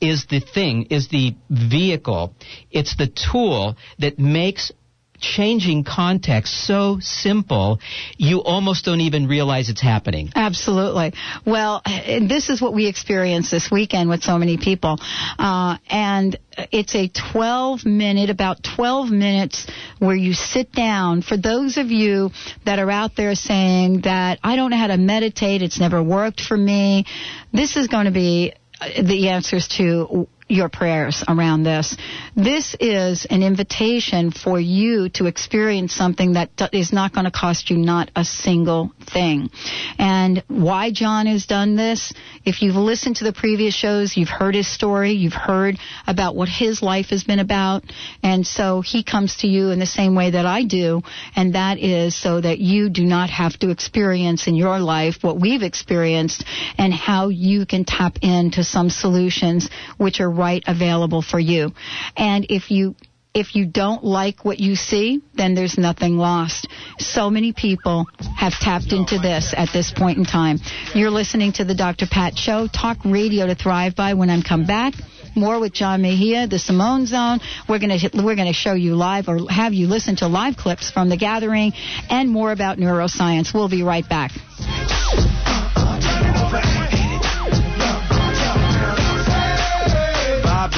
is 0.00 0.26
the 0.26 0.40
thing, 0.40 0.87
is 0.90 1.09
the 1.09 1.35
vehicle, 1.50 2.35
it's 2.71 2.97
the 2.97 3.09
tool 3.09 3.76
that 3.99 4.19
makes 4.19 4.73
changing 5.21 5.85
context 5.85 6.55
so 6.67 6.99
simple, 7.00 7.81
you 8.17 8.43
almost 8.43 8.85
don't 8.85 9.00
even 9.00 9.26
realize 9.26 9.69
it's 9.69 9.81
happening. 9.81 10.31
Absolutely. 10.35 11.12
Well, 11.45 11.83
this 11.85 12.49
is 12.49 12.62
what 12.62 12.73
we 12.73 12.87
experienced 12.87 13.50
this 13.50 13.71
weekend 13.71 14.09
with 14.09 14.23
so 14.23 14.38
many 14.38 14.57
people. 14.57 14.99
Uh, 15.38 15.78
and 15.88 16.38
it's 16.73 16.95
a 16.95 17.09
12 17.33 17.85
minute, 17.85 18.31
about 18.31 18.62
12 18.62 19.11
minutes 19.11 19.67
where 19.99 20.17
you 20.17 20.33
sit 20.33 20.73
down. 20.73 21.23
For 21.23 21.37
those 21.37 21.76
of 21.76 21.90
you 21.90 22.31
that 22.64 22.78
are 22.78 22.90
out 22.90 23.17
there 23.17 23.35
saying 23.35 24.02
that 24.02 24.38
I 24.43 24.57
don't 24.57 24.71
know 24.71 24.76
how 24.76 24.88
to 24.88 24.99
meditate, 24.99 25.62
it's 25.62 25.81
never 25.81 26.02
worked 26.02 26.40
for 26.40 26.57
me, 26.57 27.07
this 27.52 27.76
is 27.76 27.88
going 27.88 28.07
to 28.07 28.12
be 28.12 28.55
the 28.80 29.28
answers 29.28 29.68
to 29.76 30.28
your 30.49 30.69
prayers 30.69 31.23
around 31.28 31.62
this. 31.62 31.97
This 32.35 32.75
is 32.81 33.26
an 33.28 33.43
invitation 33.43 34.31
for 34.31 34.59
you 34.59 35.11
to 35.11 35.26
experience 35.26 35.95
something 35.95 36.35
that 36.35 36.50
is 36.73 36.93
not 36.93 37.12
going 37.12 37.26
to 37.26 37.31
cost 37.31 37.71
you 37.71 37.76
not 37.76 38.11
a 38.17 38.25
single 38.25 38.93
thing. 39.12 39.50
And 39.99 40.43
why 40.49 40.90
John 40.90 41.26
has 41.26 41.47
done 41.47 41.76
this, 41.76 42.12
if 42.45 42.62
you've 42.62 42.76
listened 42.76 43.17
to 43.17 43.25
the 43.25 43.33
previous 43.33 43.75
shows, 43.75 44.17
you've 44.17 44.28
heard 44.28 44.55
his 44.55 44.67
story, 44.67 45.12
you've 45.12 45.35
heard 45.35 45.76
about 46.07 46.35
what 46.35 46.49
his 46.49 46.83
life 46.83 47.07
has 47.11 47.25
been 47.25 47.40
about, 47.40 47.85
and 48.23 48.47
so 48.47 48.81
he 48.81 49.02
comes 49.02 49.37
to 49.38 49.47
you 49.47 49.71
in 49.71 49.78
the 49.78 49.87
same 49.87 50.14
way 50.14 50.31
that 50.31 50.47
I 50.47 50.64
do, 50.64 51.02
and 51.37 51.55
that 51.55 51.78
is 51.78 52.17
so 52.17 52.40
that 52.40 52.59
you 52.59 52.88
do 52.88 53.05
not 53.05 53.31
have 53.31 53.59
to 53.59 53.71
experience 53.71 54.47
in 54.47 54.55
your 54.55 54.78
life 54.78 55.17
what 55.21 55.40
we've 55.40 55.62
experienced 55.62 56.45
and 56.78 56.93
how 56.93 57.28
you 57.28 57.67
can 57.67 57.85
tap 57.85 58.19
into 58.23 58.64
some 58.64 58.88
solutions 58.88 59.69
which 59.99 60.21
are 60.21 60.38
right 60.38 60.62
available 60.66 61.23
for 61.23 61.38
you. 61.38 61.73
And 62.16 62.47
if 62.49 62.71
you 62.71 62.95
if 63.35 63.54
you 63.54 63.66
don't 63.66 64.02
like 64.02 64.45
what 64.45 64.59
you 64.59 64.75
see, 64.75 65.23
then 65.35 65.54
there's 65.54 65.78
nothing 65.78 66.16
lost. 66.16 66.66
So 66.99 67.30
many 67.30 67.52
people 67.52 68.07
have 68.37 68.52
tapped 68.54 68.92
into 68.92 69.18
this 69.18 69.54
at 69.57 69.68
this 69.73 69.92
point 69.92 70.18
in 70.18 70.25
time. 70.25 70.59
You're 70.95 71.11
listening 71.11 71.52
to 71.54 71.64
the 71.64 71.75
Dr. 71.75 72.07
Pat 72.11 72.37
Show, 72.37 72.66
talk 72.66 72.99
radio 73.04 73.47
to 73.47 73.54
thrive 73.54 73.95
by. 73.95 74.14
When 74.14 74.30
I 74.30 74.42
come 74.42 74.66
back, 74.66 74.95
more 75.37 75.61
with 75.61 75.73
John 75.73 76.02
Mejia, 76.02 76.49
the 76.49 76.59
Simone 76.59 77.07
Zone. 77.07 77.40
We're 77.68 77.78
to 77.78 78.11
we're 78.14 78.35
to 78.37 78.52
show 78.52 78.73
you 78.73 78.97
live 78.97 79.28
or 79.28 79.49
have 79.50 79.73
you 79.73 79.87
listen 79.87 80.16
to 80.16 80.26
live 80.26 80.57
clips 80.57 80.90
from 80.90 81.09
the 81.09 81.16
gathering 81.16 81.73
and 82.11 82.30
more 82.30 82.50
about 82.50 82.78
neuroscience. 82.78 83.54
We'll 83.54 83.68
be 83.68 83.83
right 83.83 84.09
back. 84.09 84.33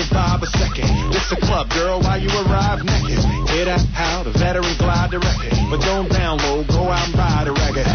A 0.08 0.46
second. 0.46 0.88
This 1.12 1.32
a 1.32 1.36
club, 1.36 1.68
girl, 1.70 2.00
you 2.16 2.30
arrive 2.46 2.84
naked. 2.84 3.20
Hit 3.50 3.68
out 3.68 3.84
how 3.92 4.22
the 4.22 4.32
veteran 4.32 4.76
glide. 4.78 5.10
But 5.10 5.80
don't 5.80 6.08
download, 6.08 6.68
go 6.68 6.88
out 6.88 7.06
and 7.06 7.16
buy 7.16 7.44
the 7.44 7.52
record. 7.52 7.86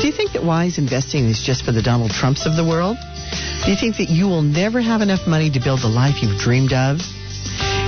Do 0.00 0.06
you 0.06 0.12
think 0.12 0.32
that 0.32 0.44
wise 0.44 0.78
investing 0.78 1.24
is 1.24 1.42
just 1.42 1.64
for 1.64 1.72
the 1.72 1.82
Donald 1.82 2.10
Trumps 2.10 2.46
of 2.46 2.56
the 2.56 2.64
world? 2.64 2.96
Do 3.64 3.70
you 3.70 3.76
think 3.76 3.96
that 3.96 4.10
you 4.10 4.26
will 4.26 4.42
never 4.42 4.80
have 4.80 5.00
enough 5.00 5.26
money 5.26 5.50
to 5.50 5.60
build 5.60 5.80
the 5.80 5.88
life 5.88 6.22
you've 6.22 6.38
dreamed 6.38 6.72
of? 6.72 7.00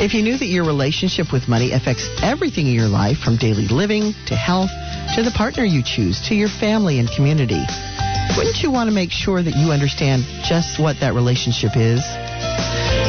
If 0.00 0.14
you 0.14 0.22
knew 0.22 0.38
that 0.38 0.46
your 0.46 0.64
relationship 0.64 1.32
with 1.32 1.48
money 1.48 1.72
affects 1.72 2.08
everything 2.22 2.66
in 2.66 2.72
your 2.72 2.88
life, 2.88 3.18
from 3.18 3.36
daily 3.36 3.68
living 3.68 4.14
to 4.26 4.34
health 4.34 4.70
to 5.16 5.22
the 5.22 5.32
partner 5.36 5.64
you 5.64 5.82
choose 5.84 6.20
to 6.28 6.34
your 6.34 6.48
family 6.48 6.98
and 6.98 7.10
community, 7.10 7.62
wouldn't 8.36 8.62
you 8.62 8.70
want 8.70 8.88
to 8.88 8.94
make 8.94 9.10
sure 9.10 9.42
that 9.42 9.56
you 9.56 9.70
understand 9.72 10.24
just 10.44 10.78
what 10.78 11.00
that 11.00 11.14
relationship 11.14 11.72
is? 11.76 12.02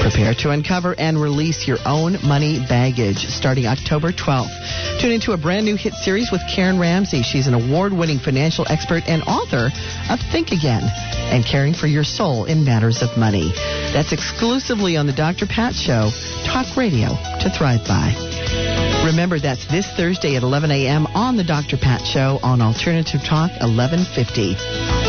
Prepare 0.01 0.33
to 0.35 0.51
uncover 0.51 0.95
and 0.97 1.21
release 1.21 1.67
your 1.67 1.77
own 1.85 2.17
money 2.23 2.59
baggage 2.69 3.27
starting 3.27 3.67
October 3.67 4.11
12th. 4.11 5.01
Tune 5.01 5.11
into 5.11 5.33
a 5.33 5.37
brand 5.37 5.65
new 5.65 5.75
hit 5.75 5.93
series 5.93 6.31
with 6.31 6.41
Karen 6.53 6.79
Ramsey. 6.79 7.21
She's 7.21 7.47
an 7.47 7.53
award 7.53 7.91
winning 7.93 8.19
financial 8.19 8.65
expert 8.69 9.03
and 9.07 9.21
author 9.23 9.69
of 10.09 10.19
Think 10.31 10.51
Again 10.51 10.83
and 10.83 11.45
Caring 11.45 11.73
for 11.73 11.87
Your 11.87 12.03
Soul 12.03 12.45
in 12.45 12.63
Matters 12.63 13.01
of 13.01 13.17
Money. 13.17 13.51
That's 13.93 14.13
exclusively 14.13 14.95
on 14.97 15.05
the 15.05 15.13
Dr. 15.13 15.45
Pat 15.45 15.73
Show, 15.73 16.09
talk 16.45 16.77
radio 16.77 17.09
to 17.41 17.49
thrive 17.49 17.85
by. 17.85 18.15
Remember, 19.05 19.39
that's 19.39 19.65
this 19.67 19.87
Thursday 19.91 20.35
at 20.35 20.43
11 20.43 20.71
a.m. 20.71 21.07
on 21.07 21.35
the 21.37 21.43
Dr. 21.43 21.77
Pat 21.77 22.05
Show 22.05 22.39
on 22.41 22.61
Alternative 22.61 23.21
Talk 23.23 23.51
1150. 23.61 25.08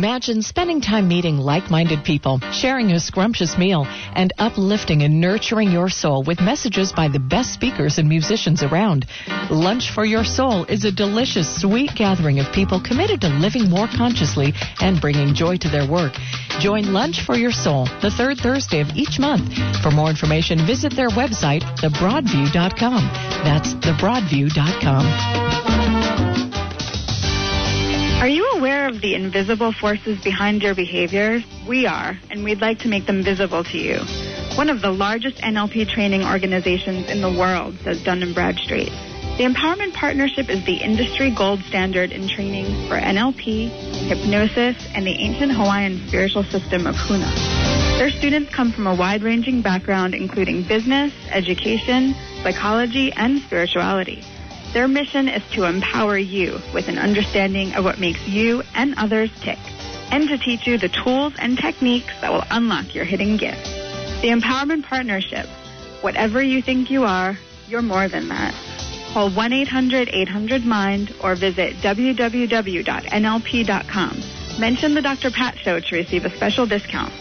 Imagine 0.00 0.40
spending 0.40 0.80
time 0.80 1.08
meeting 1.08 1.36
like-minded 1.36 2.04
people, 2.04 2.40
sharing 2.52 2.92
a 2.92 2.98
scrumptious 2.98 3.58
meal, 3.58 3.86
and 4.14 4.32
uplifting 4.38 5.02
and 5.02 5.20
nurturing 5.20 5.70
your 5.70 5.90
soul 5.90 6.22
with 6.22 6.40
messages 6.40 6.90
by 6.90 7.06
the 7.06 7.18
best 7.18 7.52
speakers 7.52 7.98
and 7.98 8.08
musicians 8.08 8.62
around. 8.62 9.04
Lunch 9.50 9.90
for 9.90 10.06
Your 10.06 10.24
Soul 10.24 10.64
is 10.64 10.86
a 10.86 10.90
delicious, 10.90 11.60
sweet 11.60 11.94
gathering 11.94 12.40
of 12.40 12.50
people 12.50 12.80
committed 12.80 13.20
to 13.20 13.28
living 13.28 13.68
more 13.68 13.88
consciously 13.94 14.54
and 14.80 15.02
bringing 15.02 15.34
joy 15.34 15.58
to 15.58 15.68
their 15.68 15.86
work. 15.86 16.14
Join 16.60 16.94
Lunch 16.94 17.20
for 17.20 17.36
Your 17.36 17.52
Soul 17.52 17.84
the 18.00 18.10
third 18.10 18.38
Thursday 18.38 18.80
of 18.80 18.88
each 18.96 19.18
month. 19.18 19.52
For 19.82 19.90
more 19.90 20.08
information, 20.08 20.66
visit 20.66 20.96
their 20.96 21.10
website, 21.10 21.60
thebroadview.com. 21.76 23.02
That's 23.44 23.74
thebroadview.com. 23.74 25.89
Are 28.20 28.28
you 28.28 28.50
aware 28.50 28.86
of 28.86 29.00
the 29.00 29.14
invisible 29.14 29.72
forces 29.72 30.20
behind 30.22 30.62
your 30.62 30.74
behaviors? 30.74 31.42
We 31.66 31.86
are, 31.86 32.18
and 32.28 32.44
we'd 32.44 32.60
like 32.60 32.80
to 32.80 32.88
make 32.88 33.06
them 33.06 33.22
visible 33.22 33.64
to 33.64 33.78
you. 33.78 33.96
One 34.58 34.68
of 34.68 34.82
the 34.82 34.90
largest 34.90 35.38
NLP 35.38 35.88
training 35.88 36.24
organizations 36.24 37.08
in 37.08 37.22
the 37.22 37.30
world, 37.30 37.78
says 37.78 38.04
Dun 38.04 38.20
& 38.32 38.34
Bradstreet. 38.34 38.90
The 39.38 39.46
Empowerment 39.46 39.94
Partnership 39.94 40.50
is 40.50 40.62
the 40.66 40.74
industry 40.74 41.30
gold 41.30 41.60
standard 41.60 42.12
in 42.12 42.28
training 42.28 42.66
for 42.88 42.96
NLP, 42.98 43.70
hypnosis, 44.08 44.76
and 44.94 45.06
the 45.06 45.12
ancient 45.12 45.52
Hawaiian 45.52 46.06
spiritual 46.06 46.44
system 46.44 46.86
of 46.86 46.96
Huna. 46.96 47.34
Their 47.96 48.10
students 48.10 48.54
come 48.54 48.70
from 48.70 48.86
a 48.86 48.94
wide-ranging 48.94 49.62
background 49.62 50.14
including 50.14 50.64
business, 50.64 51.10
education, 51.30 52.14
psychology, 52.42 53.14
and 53.14 53.40
spirituality. 53.40 54.22
Their 54.72 54.86
mission 54.86 55.28
is 55.28 55.42
to 55.52 55.64
empower 55.64 56.16
you 56.16 56.60
with 56.72 56.88
an 56.88 56.96
understanding 56.98 57.74
of 57.74 57.84
what 57.84 57.98
makes 57.98 58.26
you 58.28 58.62
and 58.74 58.94
others 58.96 59.30
tick, 59.40 59.58
and 60.12 60.28
to 60.28 60.38
teach 60.38 60.66
you 60.66 60.78
the 60.78 60.88
tools 60.88 61.32
and 61.38 61.58
techniques 61.58 62.12
that 62.20 62.32
will 62.32 62.44
unlock 62.50 62.94
your 62.94 63.04
hidden 63.04 63.36
gifts. 63.36 63.68
The 64.20 64.28
Empowerment 64.28 64.84
Partnership. 64.84 65.46
Whatever 66.02 66.40
you 66.40 66.62
think 66.62 66.88
you 66.90 67.04
are, 67.04 67.36
you're 67.68 67.82
more 67.82 68.06
than 68.08 68.28
that. 68.28 68.54
Call 69.12 69.28
1-800-800-MIND 69.30 71.14
or 71.20 71.34
visit 71.34 71.74
www.nlp.com. 71.76 72.20
Mention 74.60 74.94
the 74.94 75.02
Dr. 75.02 75.30
Pat 75.32 75.58
Show 75.58 75.80
to 75.80 75.96
receive 75.96 76.24
a 76.24 76.30
special 76.36 76.66
discount. 76.66 77.12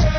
switch. 0.00 0.11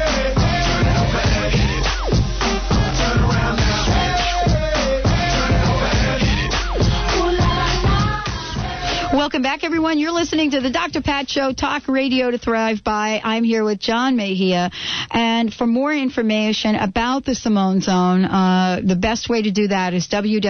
Welcome 9.23 9.41
back, 9.41 9.63
everyone. 9.63 9.99
You're 9.99 10.11
listening 10.11 10.51
to 10.51 10.59
the 10.59 10.69
Dr. 10.69 11.01
Pat 11.01 11.29
Show, 11.29 11.53
Talk 11.53 11.87
Radio 11.87 12.29
to 12.29 12.37
Thrive 12.37 12.83
By. 12.83 13.21
I'm 13.23 13.45
here 13.45 13.63
with 13.63 13.79
John 13.79 14.17
Mejia. 14.17 14.69
And 15.11 15.53
for 15.53 15.65
more 15.65 15.93
information 15.93 16.75
about 16.75 17.23
the 17.23 17.33
Simone 17.33 17.79
Zone, 17.79 18.25
uh, 18.25 18.81
the 18.83 18.97
best 18.97 19.29
way 19.29 19.43
to 19.43 19.49
do 19.49 19.69
that 19.69 19.93
is 19.93 20.09
www.the, 20.09 20.49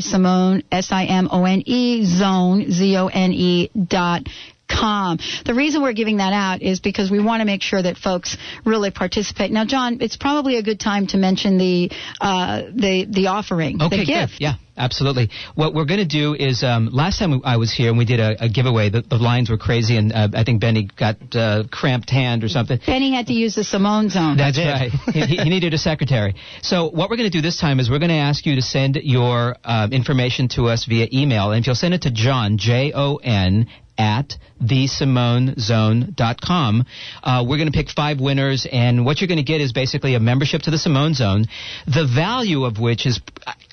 Simone, 0.00 0.62
zone, 2.04 2.70
Z-O-N-E 2.72 3.70
dot 3.86 4.22
com. 4.68 5.18
The 5.44 5.54
reason 5.54 5.80
we're 5.80 5.92
giving 5.92 6.16
that 6.16 6.32
out 6.32 6.60
is 6.60 6.80
because 6.80 7.08
we 7.08 7.22
want 7.22 7.40
to 7.40 7.44
make 7.44 7.62
sure 7.62 7.80
that 7.80 7.96
folks 7.96 8.36
really 8.64 8.90
participate. 8.90 9.52
Now, 9.52 9.64
John, 9.64 9.98
it's 10.00 10.16
probably 10.16 10.56
a 10.56 10.62
good 10.64 10.80
time 10.80 11.06
to 11.08 11.18
mention 11.18 11.56
the 11.56 11.92
uh, 12.20 12.62
the 12.74 13.06
the 13.08 13.26
offering, 13.28 13.80
Okay, 13.80 13.98
the 13.98 14.04
good. 14.06 14.12
gift. 14.12 14.40
Yeah, 14.40 14.54
absolutely. 14.76 15.30
What 15.54 15.74
we're 15.74 15.84
going 15.84 16.00
to 16.00 16.06
do 16.06 16.34
is, 16.34 16.62
um, 16.62 16.90
last 16.92 17.18
time 17.18 17.40
I 17.44 17.56
was 17.56 17.72
here 17.72 17.88
and 17.88 17.98
we 17.98 18.04
did 18.04 18.20
a, 18.20 18.44
a 18.44 18.48
giveaway, 18.48 18.90
the, 18.90 19.02
the 19.02 19.16
lines 19.16 19.50
were 19.50 19.58
crazy, 19.58 19.96
and 19.96 20.12
uh, 20.12 20.28
I 20.34 20.44
think 20.44 20.60
Benny 20.60 20.88
got 20.98 21.16
uh, 21.34 21.64
cramped 21.70 22.10
hand 22.10 22.44
or 22.44 22.48
something. 22.48 22.78
Benny 22.86 23.12
had 23.12 23.26
to 23.28 23.32
use 23.32 23.54
the 23.54 23.64
Simone 23.64 24.10
Zone. 24.10 24.36
That's 24.36 24.58
right. 24.58 24.90
he, 25.12 25.36
he 25.36 25.48
needed 25.48 25.74
a 25.74 25.78
secretary. 25.78 26.34
So 26.62 26.90
what 26.90 27.10
we're 27.10 27.16
going 27.16 27.30
to 27.30 27.36
do 27.36 27.42
this 27.42 27.60
time 27.60 27.80
is 27.80 27.90
we're 27.90 27.98
going 27.98 28.10
to 28.10 28.14
ask 28.14 28.46
you 28.46 28.54
to 28.56 28.62
send 28.62 28.96
your 28.96 29.56
um, 29.64 29.92
information 29.92 30.48
to 30.50 30.66
us 30.66 30.84
via 30.86 31.08
email, 31.12 31.52
and 31.52 31.60
if 31.60 31.66
you'll 31.66 31.76
send 31.76 31.94
it 31.94 32.02
to 32.02 32.10
John 32.10 32.58
J 32.58 32.92
O 32.94 33.16
N 33.16 33.66
at 33.96 34.34
thesimonezone.com. 34.62 36.84
Uh, 37.22 37.44
we're 37.46 37.58
going 37.58 37.70
to 37.70 37.76
pick 37.76 37.90
five 37.90 38.18
winners, 38.20 38.66
and 38.70 39.04
what 39.04 39.20
you're 39.20 39.28
going 39.28 39.36
to 39.38 39.44
get 39.44 39.60
is 39.60 39.72
basically 39.72 40.14
a 40.14 40.20
membership 40.20 40.62
to 40.62 40.70
the 40.70 40.78
Simone 40.78 41.12
Zone, 41.14 41.44
the 41.86 42.06
value 42.06 42.64
of 42.64 42.78
which 42.78 43.04
is, 43.06 43.20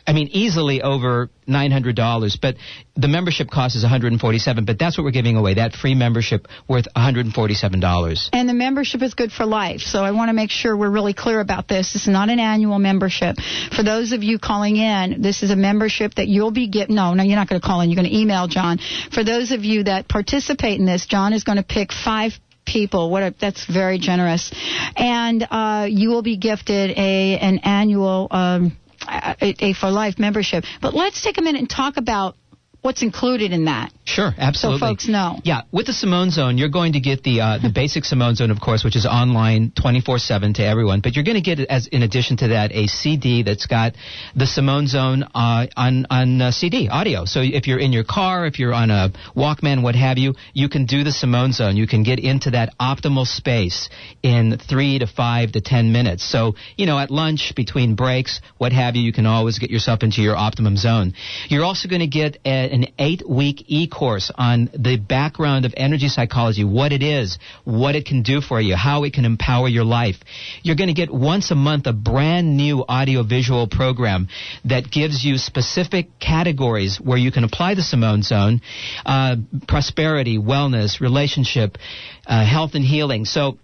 I 0.08 0.13
mean, 0.13 0.29
easily 0.31 0.81
over 0.81 1.29
$900, 1.48 2.41
but 2.41 2.55
the 2.96 3.08
membership 3.08 3.50
cost 3.50 3.75
is 3.75 3.84
147 3.84 4.65
but 4.65 4.79
that's 4.79 4.98
what 4.98 5.03
we're 5.03 5.12
giving 5.12 5.36
away, 5.38 5.55
that 5.55 5.74
free 5.74 5.96
membership 5.96 6.48
worth 6.67 6.88
$147. 6.96 8.29
And 8.34 8.50
the 8.50 8.53
membership 8.53 9.01
is 9.01 9.13
good 9.13 9.31
for 9.31 9.46
life. 9.46 9.81
So 9.81 10.03
I 10.03 10.12
want 10.12 10.29
to 10.29 10.34
make 10.34 10.51
sure 10.51 10.75
we're 10.75 10.89
really 10.89 11.13
clear 11.13 11.39
about 11.39 11.67
this. 11.67 11.96
Is 11.96 12.08
not 12.08 12.29
an 12.29 12.39
annual 12.39 12.79
membership. 12.79 13.38
For 13.75 13.84
those 13.84 14.12
of 14.12 14.24
you 14.24 14.39
calling 14.39 14.77
in, 14.77 15.22
this 15.22 15.43
is 15.43 15.51
a 15.51 15.55
membership 15.55 16.15
that 16.15 16.27
you'll 16.27 16.51
be 16.51 16.67
getting. 16.67 16.96
No, 16.96 17.13
no, 17.13 17.24
you're 17.24 17.36
not 17.36 17.50
going 17.50 17.62
to 17.62 17.65
call 17.65 17.81
in. 17.81 17.89
You're 17.89 18.01
going 18.01 18.10
to 18.10 18.17
email 18.17 18.48
John. 18.48 18.79
For 19.12 19.24
those 19.24 19.51
of 19.51 19.63
you 19.63 19.84
that 19.84 20.08
participate 20.08 20.79
in 20.79 20.86
this, 20.86 21.05
John 21.05 21.34
is 21.34 21.43
going 21.43 21.58
to 21.58 21.63
pick 21.63 21.91
five 21.91 22.34
people. 22.65 23.10
What 23.10 23.24
a, 23.24 23.36
that's 23.39 23.65
very 23.65 24.00
generous, 24.00 24.51
and 24.96 25.46
uh, 25.50 25.88
you 25.89 26.10
will 26.10 26.22
be 26.22 26.38
gifted 26.38 26.91
a 26.91 27.38
an 27.39 27.60
annual 27.63 28.27
um, 28.31 28.77
a, 29.08 29.74
for 29.74 29.89
life 29.89 30.20
membership. 30.20 30.63
But 30.81 30.93
let's 30.93 31.22
take 31.22 31.38
a 31.38 31.41
minute 31.41 31.60
and 31.60 31.70
talk 31.70 31.98
about 31.98 32.36
what's 32.81 33.01
included 33.01 33.51
in 33.51 33.65
that. 33.65 33.91
Sure, 34.05 34.31
absolutely. 34.38 34.79
So 34.79 34.85
folks 34.85 35.07
know. 35.07 35.39
Yeah, 35.43 35.61
with 35.71 35.85
the 35.85 35.93
Simone 35.93 36.31
Zone, 36.31 36.57
you're 36.57 36.69
going 36.69 36.93
to 36.93 37.00
get 37.00 37.23
the 37.23 37.41
uh, 37.41 37.57
the 37.59 37.69
basic 37.69 38.03
Simone 38.03 38.35
Zone, 38.35 38.51
of 38.51 38.59
course, 38.59 38.83
which 38.83 38.95
is 38.95 39.05
online 39.05 39.71
24/7 39.71 40.56
to 40.56 40.65
everyone. 40.65 41.01
But 41.01 41.15
you're 41.15 41.23
going 41.23 41.41
to 41.41 41.56
get, 41.56 41.60
as 41.60 41.88
in 41.88 42.03
addition 42.03 42.38
to 42.38 42.49
that, 42.49 42.71
a 42.73 42.88
CD 42.88 43.43
that's 43.43 43.67
got 43.67 43.93
the 44.36 44.47
Simone 44.47 44.88
Zone 44.88 45.23
uh, 45.23 45.67
on 45.77 46.08
on 46.10 46.41
uh, 46.41 46.51
CD 46.51 46.89
audio. 46.89 47.25
So 47.25 47.41
if 47.41 47.67
you're 47.67 47.79
in 47.79 47.93
your 47.93 48.03
car, 48.03 48.45
if 48.45 48.60
you're 48.60 48.73
on 48.73 48.89
a 48.89 49.12
Walkman, 49.36 49.84
what 49.84 49.95
have 49.95 50.17
you, 50.17 50.36
you 50.53 50.67
can 50.67 50.86
do 50.86 51.03
the 51.03 51.12
Simone 51.12 51.53
Zone. 51.53 51.77
You 51.77 51.88
can 51.88 52.03
get 52.03 52.19
into 52.19 52.51
that 52.51 52.73
optimal 52.79 53.25
space 53.25 53.89
in 54.23 54.58
three 54.58 54.99
to 54.99 55.08
five 55.08 55.51
to 55.53 55.62
ten 55.62 55.91
minutes. 55.91 56.23
So 56.23 56.56
you 56.75 56.86
know, 56.86 56.97
at 56.99 57.12
lunch, 57.12 57.53
between 57.56 57.95
breaks, 57.95 58.41
what 58.58 58.73
have 58.73 58.95
you, 58.95 59.03
you 59.03 59.13
can 59.13 59.25
always 59.25 59.60
get 59.60 59.69
yourself 59.69 60.03
into 60.03 60.21
your 60.21 60.36
optimum 60.36 60.75
zone. 60.75 61.13
You're 61.47 61.63
also 61.63 61.88
going 61.88 62.01
to 62.01 62.08
get 62.08 62.38
a, 62.45 62.70
an 62.71 62.88
eight-week 62.97 63.65
e-course 63.67 64.31
on 64.36 64.69
the 64.73 64.97
background 64.97 65.65
of 65.65 65.73
energy 65.77 66.07
psychology, 66.07 66.63
what 66.63 66.91
it 66.91 67.03
is, 67.03 67.38
what 67.63 67.95
it 67.95 68.05
can 68.05 68.23
do 68.23 68.41
for 68.41 68.60
you, 68.60 68.75
how 68.75 69.03
it 69.03 69.13
can 69.13 69.25
empower 69.25 69.67
your 69.67 69.84
life. 69.84 70.15
You're 70.63 70.75
going 70.75 70.88
to 70.88 70.93
get 70.93 71.12
once 71.12 71.51
a 71.51 71.55
month 71.55 71.88
a 71.88 71.93
brand 71.93 72.57
new 72.57 72.84
audio-visual 72.88 73.67
program 73.67 74.27
that 74.65 74.89
gives 74.89 75.23
you 75.23 75.38
specific 75.38 76.19
categories 76.19 76.99
where 76.99 77.17
you 77.17 77.31
can 77.31 77.43
apply 77.43 77.75
the 77.75 77.84
Simone 77.84 78.23
Zone, 78.23 78.62
uh, 79.05 79.36
prosperity, 79.67 80.38
wellness, 80.38 80.99
relationship, 80.99 81.77
uh, 82.25 82.45
health 82.45 82.71
and 82.75 82.84
healing. 82.84 83.25
So 83.25 83.57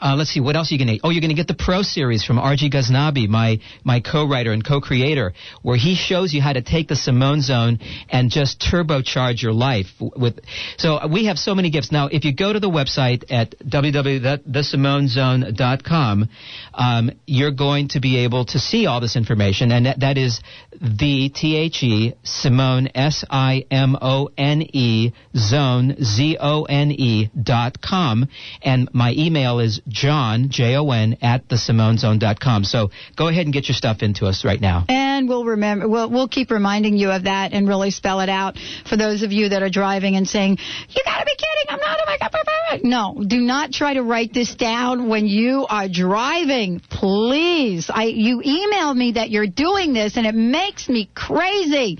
uh, 0.00 0.14
let's 0.16 0.30
see, 0.30 0.40
what 0.40 0.56
else 0.56 0.70
are 0.70 0.74
you 0.74 0.78
going 0.78 0.88
to 0.88 0.94
get? 0.94 1.02
Oh, 1.04 1.10
you're 1.10 1.20
going 1.20 1.30
to 1.30 1.36
get 1.36 1.46
the 1.46 1.54
Pro 1.54 1.82
Series 1.82 2.24
from 2.24 2.38
R.G. 2.38 2.70
Ghaznavi, 2.70 3.28
my, 3.28 3.60
my 3.84 4.00
co-writer 4.00 4.52
and 4.52 4.66
co-creator, 4.66 5.34
where 5.62 5.76
he 5.76 5.94
shows 5.94 6.32
you 6.32 6.40
how 6.40 6.54
to 6.54 6.62
take 6.62 6.88
the 6.88 6.96
Simone 6.96 7.42
Zone 7.42 7.78
and 8.08 8.30
just 8.30 8.58
turbocharge 8.60 9.42
your 9.42 9.52
life. 9.52 9.88
With 10.00 10.40
So 10.78 11.06
we 11.08 11.26
have 11.26 11.38
so 11.38 11.54
many 11.54 11.68
gifts. 11.70 11.92
Now, 11.92 12.06
if 12.06 12.24
you 12.24 12.34
go 12.34 12.50
to 12.52 12.60
the 12.60 12.70
website 12.70 13.24
at 13.30 13.58
www.thesimonezone.com, 13.58 16.28
um, 16.74 17.10
you're 17.26 17.52
going 17.52 17.88
to 17.88 18.00
be 18.00 18.24
able 18.24 18.46
to 18.46 18.58
see 18.58 18.86
all 18.86 19.00
this 19.00 19.16
information, 19.16 19.70
and 19.72 19.84
that, 19.86 20.00
that 20.00 20.16
is 20.16 20.40
the 20.80 21.28
T-H-E, 21.28 22.14
Simone, 22.22 22.88
S-I-M-O-N-E, 22.94 23.52
zone, 25.36 25.96
Z-O-N-E 26.02 27.30
dot 27.42 27.80
com, 27.80 28.28
and 28.62 28.88
my 28.92 29.12
email 29.16 29.60
is 29.60 29.80
john, 29.90 30.48
J-O-N, 30.48 31.18
at 31.20 31.48
thesimonezone.com. 31.48 32.64
So 32.64 32.90
go 33.16 33.28
ahead 33.28 33.46
and 33.46 33.52
get 33.52 33.68
your 33.68 33.74
stuff 33.74 34.02
into 34.02 34.26
us 34.26 34.44
right 34.44 34.60
now. 34.60 34.84
And 34.88 35.28
we'll 35.28 35.44
remember, 35.44 35.88
we'll, 35.88 36.08
we'll 36.08 36.28
keep 36.28 36.50
reminding 36.50 36.96
you 36.96 37.10
of 37.10 37.24
that 37.24 37.52
and 37.52 37.68
really 37.68 37.90
spell 37.90 38.20
it 38.20 38.28
out 38.28 38.56
for 38.88 38.96
those 38.96 39.22
of 39.22 39.32
you 39.32 39.50
that 39.50 39.62
are 39.62 39.70
driving 39.70 40.16
and 40.16 40.28
saying, 40.28 40.58
you 40.88 41.02
gotta 41.04 41.24
be 41.24 41.32
kidding, 41.36 41.68
I'm 41.68 41.80
not, 41.80 41.98
oh 42.00 42.04
my 42.06 42.16
God. 42.18 42.30
No, 42.82 43.22
do 43.26 43.40
not 43.40 43.72
try 43.72 43.94
to 43.94 44.02
write 44.02 44.32
this 44.32 44.54
down 44.54 45.08
when 45.08 45.26
you 45.26 45.66
are 45.68 45.88
driving. 45.88 46.80
Please. 46.80 47.90
I, 47.92 48.04
you 48.04 48.40
emailed 48.40 48.96
me 48.96 49.12
that 49.12 49.30
you're 49.30 49.46
doing 49.46 49.92
this 49.92 50.16
and 50.16 50.26
it 50.26 50.34
makes 50.34 50.88
me 50.88 51.10
crazy. 51.14 51.98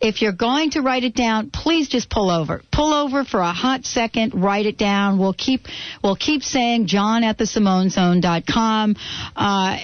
If 0.00 0.22
you're 0.22 0.32
going 0.32 0.70
to 0.70 0.80
write 0.80 1.04
it 1.04 1.14
down, 1.14 1.50
please 1.50 1.88
just 1.88 2.08
pull 2.08 2.30
over. 2.30 2.62
Pull 2.72 2.94
over 2.94 3.24
for 3.24 3.40
a 3.40 3.52
hot 3.52 3.84
second, 3.84 4.34
write 4.34 4.64
it 4.64 4.78
down. 4.78 5.18
We'll 5.18 5.34
keep 5.34 5.66
we'll 6.02 6.16
keep 6.16 6.42
saying 6.42 6.86
John 6.86 7.22
at 7.22 7.36
the 7.36 7.44
SimoneZone.com, 7.44 8.96
uh, 9.36 9.78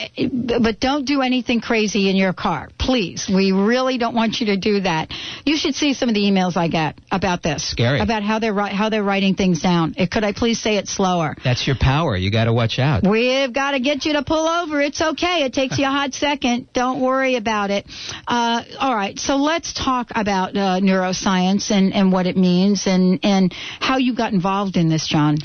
but 0.61 0.81
don't 0.81 1.05
do 1.05 1.21
anything 1.21 1.61
crazy 1.61 2.09
in 2.09 2.17
your 2.17 2.33
car, 2.33 2.71
please. 2.79 3.29
We 3.29 3.53
really 3.53 3.99
don't 3.99 4.15
want 4.15 4.41
you 4.41 4.47
to 4.47 4.57
do 4.57 4.81
that. 4.81 5.11
You 5.45 5.57
should 5.57 5.75
see 5.75 5.93
some 5.93 6.09
of 6.09 6.15
the 6.15 6.23
emails 6.23 6.57
I 6.57 6.69
get 6.69 6.99
about 7.11 7.43
this, 7.43 7.69
Scary. 7.69 8.01
about 8.01 8.23
how 8.23 8.39
they're 8.39 8.55
how 8.55 8.89
they're 8.89 9.05
writing 9.05 9.35
things 9.35 9.61
down. 9.61 9.95
It, 9.99 10.11
could 10.11 10.25
I 10.25 10.33
please 10.33 10.61
say 10.61 10.77
it 10.77 10.89
slower? 10.89 11.37
That's 11.45 11.67
your 11.67 11.77
power. 11.79 12.17
You 12.17 12.31
got 12.31 12.45
to 12.45 12.55
watch 12.55 12.79
out. 12.79 13.07
We've 13.07 13.53
got 13.53 13.73
to 13.73 13.81
get 13.81 14.07
you 14.07 14.15
to 14.15 14.23
pull 14.23 14.49
over. 14.49 14.81
It's 14.81 15.01
okay. 15.01 15.45
It 15.45 15.53
takes 15.53 15.79
you 15.79 15.85
a 15.85 15.91
hot 15.91 16.15
second. 16.15 16.73
Don't 16.73 17.03
worry 17.03 17.37
about 17.37 17.71
it. 17.71 17.87
Uh, 18.27 18.63
all 18.79 18.95
right. 18.95 19.19
So 19.19 19.37
let's 19.37 19.75
talk 19.75 20.06
about 20.14 20.57
uh, 20.57 20.81
neuroscience 20.81 21.71
and, 21.71 21.92
and 21.92 22.12
what 22.12 22.27
it 22.27 22.37
means 22.37 22.87
and, 22.87 23.21
and 23.23 23.53
how 23.81 23.99
you 23.99 24.14
got 24.14 24.33
involved 24.33 24.77
in 24.77 24.88
this, 24.88 25.07
John. 25.07 25.37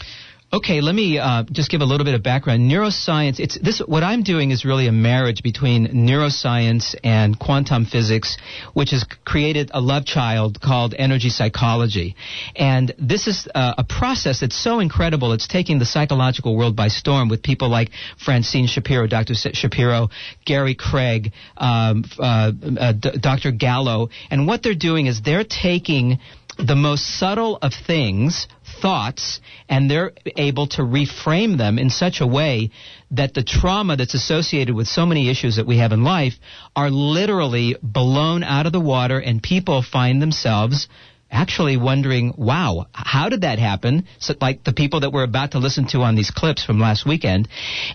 Okay, 0.54 0.82
let 0.82 0.94
me 0.94 1.18
uh, 1.18 1.46
just 1.50 1.72
give 1.72 1.80
a 1.80 1.86
little 1.86 2.04
bit 2.04 2.14
of 2.14 2.24
background. 2.24 2.70
Neuroscience, 2.70 3.40
it's 3.40 3.58
this. 3.58 3.80
What 3.80 4.04
I'm 4.04 4.22
doing 4.22 4.52
is 4.52 4.66
really 4.66 4.88
a 4.88 4.92
marriage 4.92 5.44
between 5.44 5.88
neuroscience 5.88 6.94
and 7.06 7.40
quantum 7.40 7.86
physics, 7.86 8.36
which 8.74 8.92
has 8.92 9.06
created 9.24 9.72
a 9.74 9.80
love 9.80 10.06
child 10.06 10.60
called 10.60 10.94
energy 10.98 11.30
psychology. 11.30 12.18
And 12.54 12.94
this 13.00 13.28
is 13.28 13.48
uh, 13.56 13.76
a 13.78 13.86
process 13.86 14.42
that's 14.42 14.62
so 14.62 14.80
incredible. 14.80 15.32
It's 15.32 15.48
taking 15.48 15.80
the 15.80 15.86
psychological 15.86 16.58
world 16.58 16.76
by 16.76 16.90
storm 16.90 17.30
with 17.30 17.42
people 17.44 17.70
like 17.70 17.92
Francine 18.18 18.68
Shapiro, 18.68 19.08
Dr. 19.08 19.36
Shapiro, 19.36 20.10
Gary 20.46 20.76
Craig, 20.76 21.32
um, 21.56 22.04
uh, 22.20 22.52
uh 22.78 22.92
Dr. 22.92 23.52
Gallo, 23.52 24.10
and 24.30 24.48
what 24.48 24.64
they're 24.64 24.76
doing 24.76 25.06
is 25.06 25.22
they're 25.22 25.46
taking 25.46 26.20
the 26.58 26.76
most 26.76 27.20
subtle 27.20 27.58
of 27.62 27.74
things, 27.74 28.48
thoughts, 28.82 29.40
and 29.70 29.90
they're 29.90 30.12
able 30.38 30.68
to 30.68 30.82
reframe 30.82 31.58
them 31.58 31.80
in 31.80 31.90
such 31.90 32.22
a 32.22 32.28
way 32.28 32.72
that 33.12 33.34
the 33.34 33.44
trauma 33.44 33.96
that's 33.96 34.14
associated 34.14 34.76
with 34.76 34.88
so 34.88 35.06
many 35.06 35.30
issues 35.30 35.56
that 35.56 35.68
we 35.68 35.78
have 35.78 35.92
in 35.92 36.04
life 36.04 36.34
are 36.76 36.90
literally 36.90 37.76
blown 37.82 38.44
out 38.44 38.66
of 38.66 38.72
the 38.72 38.80
water, 38.80 39.20
and 39.20 39.42
people 39.42 39.82
find 39.82 40.22
themselves 40.22 40.88
actually 41.32 41.78
wondering, 41.78 42.34
wow, 42.38 42.88
how 42.94 43.30
did 43.30 43.42
that 43.42 43.58
happen? 43.58 44.06
So, 44.20 44.34
like 44.42 44.64
the 44.64 44.74
people 44.74 45.00
that 45.02 45.14
we're 45.14 45.24
about 45.24 45.52
to 45.52 45.60
listen 45.60 45.88
to 45.88 46.00
on 46.00 46.16
these 46.16 46.30
clips 46.30 46.64
from 46.64 46.80
last 46.80 47.06
weekend. 47.06 47.48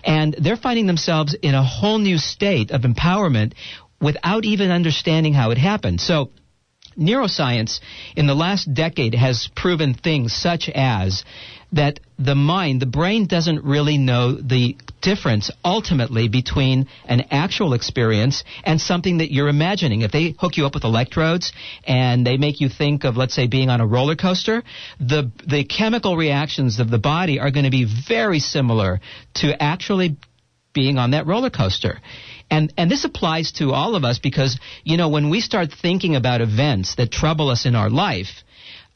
And 0.03 0.35
they're 0.39 0.57
finding 0.57 0.87
themselves 0.87 1.35
in 1.39 1.53
a 1.53 1.63
whole 1.63 1.99
new 1.99 2.17
state 2.17 2.71
of 2.71 2.81
empowerment 2.81 3.53
without 4.01 4.45
even 4.45 4.71
understanding 4.71 5.33
how 5.33 5.51
it 5.51 5.57
happened. 5.57 6.01
So, 6.01 6.31
neuroscience 6.97 7.79
in 8.15 8.27
the 8.27 8.35
last 8.35 8.73
decade 8.73 9.15
has 9.15 9.49
proven 9.55 9.93
things 9.93 10.33
such 10.33 10.69
as 10.69 11.23
that 11.71 11.99
the 12.17 12.35
mind, 12.35 12.81
the 12.81 12.85
brain 12.85 13.27
doesn't 13.27 13.63
really 13.63 13.97
know 13.97 14.33
the 14.33 14.77
difference 15.01 15.51
ultimately 15.63 16.27
between 16.29 16.87
an 17.05 17.25
actual 17.29 17.73
experience 17.73 18.43
and 18.63 18.79
something 18.79 19.17
that 19.17 19.31
you're 19.31 19.49
imagining. 19.49 20.01
If 20.01 20.11
they 20.11 20.33
hook 20.39 20.57
you 20.57 20.65
up 20.65 20.73
with 20.73 20.85
electrodes 20.85 21.51
and 21.85 22.25
they 22.25 22.37
make 22.37 22.61
you 22.61 22.69
think 22.69 23.03
of, 23.03 23.17
let's 23.17 23.35
say, 23.35 23.47
being 23.47 23.69
on 23.69 23.81
a 23.81 23.85
roller 23.85 24.15
coaster, 24.15 24.63
the, 24.99 25.31
the 25.45 25.65
chemical 25.65 26.15
reactions 26.15 26.79
of 26.79 26.89
the 26.89 26.99
body 26.99 27.39
are 27.39 27.51
going 27.51 27.65
to 27.65 27.71
be 27.71 27.85
very 28.07 28.39
similar 28.39 28.99
to 29.35 29.61
actually 29.61 30.17
being 30.73 30.97
on 30.97 31.11
that 31.11 31.27
roller 31.27 31.49
coaster. 31.49 31.99
And, 32.49 32.73
and 32.77 32.89
this 32.89 33.03
applies 33.03 33.51
to 33.53 33.71
all 33.71 33.95
of 33.95 34.03
us 34.03 34.19
because, 34.19 34.59
you 34.83 34.97
know, 34.97 35.09
when 35.09 35.29
we 35.29 35.41
start 35.41 35.69
thinking 35.71 36.15
about 36.15 36.41
events 36.41 36.95
that 36.95 37.11
trouble 37.11 37.49
us 37.49 37.65
in 37.65 37.75
our 37.75 37.89
life, 37.89 38.43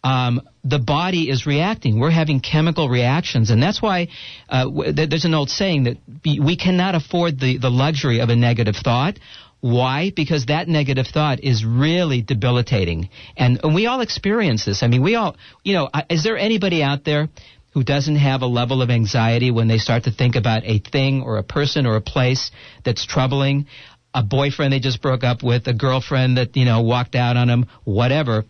um, 0.03 0.41
the 0.63 0.79
body 0.79 1.29
is 1.29 1.45
reacting. 1.45 1.99
We're 1.99 2.11
having 2.11 2.39
chemical 2.39 2.89
reactions, 2.89 3.51
and 3.51 3.61
that's 3.61 3.81
why 3.81 4.07
uh, 4.49 4.65
w- 4.65 4.93
there's 4.93 5.25
an 5.25 5.33
old 5.33 5.49
saying 5.49 5.83
that 5.83 5.97
we 6.23 6.57
cannot 6.57 6.95
afford 6.95 7.39
the, 7.39 7.57
the 7.57 7.69
luxury 7.69 8.19
of 8.19 8.29
a 8.29 8.35
negative 8.35 8.75
thought. 8.75 9.19
Why? 9.59 10.11
Because 10.15 10.47
that 10.47 10.67
negative 10.67 11.05
thought 11.05 11.43
is 11.43 11.63
really 11.63 12.23
debilitating, 12.23 13.09
and, 13.37 13.59
and 13.63 13.75
we 13.75 13.85
all 13.85 14.01
experience 14.01 14.65
this. 14.65 14.81
I 14.81 14.87
mean, 14.87 15.03
we 15.03 15.13
all, 15.13 15.35
you 15.63 15.73
know, 15.73 15.89
is 16.09 16.23
there 16.23 16.37
anybody 16.37 16.81
out 16.81 17.03
there 17.03 17.29
who 17.73 17.84
doesn't 17.84 18.17
have 18.17 18.41
a 18.41 18.47
level 18.47 18.81
of 18.81 18.89
anxiety 18.89 19.51
when 19.51 19.67
they 19.67 19.77
start 19.77 20.03
to 20.03 20.12
think 20.12 20.36
about 20.36 20.63
a 20.65 20.79
thing 20.79 21.21
or 21.21 21.38
a 21.38 21.43
person 21.43 21.86
or 21.86 21.95
a 21.95 22.01
place 22.01 22.51
that's 22.84 23.05
troubling, 23.05 23.65
a 24.13 24.23
boyfriend 24.23 24.73
they 24.73 24.79
just 24.79 25.01
broke 25.01 25.23
up 25.23 25.41
with, 25.41 25.67
a 25.67 25.73
girlfriend 25.73 26.38
that, 26.38 26.55
you 26.55 26.65
know, 26.65 26.81
walked 26.81 27.15
out 27.15 27.38
on 27.38 27.47
them, 27.47 27.65
whatever. 27.84 28.43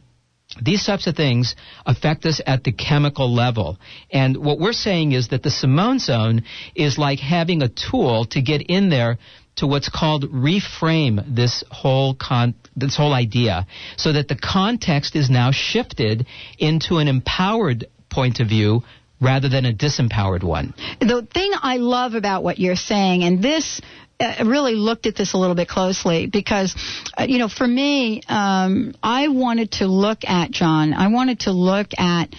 These 0.61 0.85
types 0.85 1.07
of 1.07 1.15
things 1.15 1.55
affect 1.85 2.25
us 2.25 2.41
at 2.45 2.63
the 2.63 2.73
chemical 2.73 3.33
level. 3.33 3.77
And 4.11 4.35
what 4.37 4.59
we're 4.59 4.73
saying 4.73 5.13
is 5.13 5.29
that 5.29 5.43
the 5.43 5.51
Simone 5.51 5.99
Zone 5.99 6.43
is 6.75 6.97
like 6.97 7.19
having 7.19 7.61
a 7.61 7.69
tool 7.69 8.25
to 8.31 8.41
get 8.41 8.61
in 8.61 8.89
there 8.89 9.17
to 9.57 9.67
what's 9.67 9.89
called 9.89 10.31
reframe 10.31 11.35
this 11.35 11.63
whole 11.69 12.15
con- 12.15 12.55
this 12.75 12.95
whole 12.95 13.13
idea 13.13 13.67
so 13.97 14.13
that 14.13 14.27
the 14.27 14.35
context 14.35 15.15
is 15.15 15.29
now 15.29 15.51
shifted 15.51 16.25
into 16.57 16.97
an 16.97 17.07
empowered 17.07 17.85
point 18.09 18.39
of 18.39 18.47
view 18.47 18.81
rather 19.21 19.47
than 19.47 19.65
a 19.65 19.73
disempowered 19.73 20.43
one. 20.43 20.73
The 20.99 21.25
thing 21.31 21.51
I 21.61 21.77
love 21.77 22.15
about 22.15 22.43
what 22.43 22.59
you're 22.59 22.75
saying, 22.75 23.23
and 23.23 23.41
this 23.41 23.79
uh, 24.19 24.43
really 24.45 24.75
looked 24.75 25.05
at 25.05 25.15
this 25.15 25.33
a 25.33 25.37
little 25.37 25.55
bit 25.55 25.67
closely 25.67 26.27
because, 26.27 26.75
uh, 27.17 27.25
you 27.27 27.37
know, 27.37 27.47
for 27.47 27.67
me, 27.67 28.21
um, 28.27 28.93
I 29.01 29.29
wanted 29.29 29.71
to 29.73 29.87
look 29.87 30.25
at 30.25 30.51
John. 30.51 30.93
I 30.93 31.07
wanted 31.07 31.41
to 31.41 31.51
look 31.51 31.87
at 31.97 32.35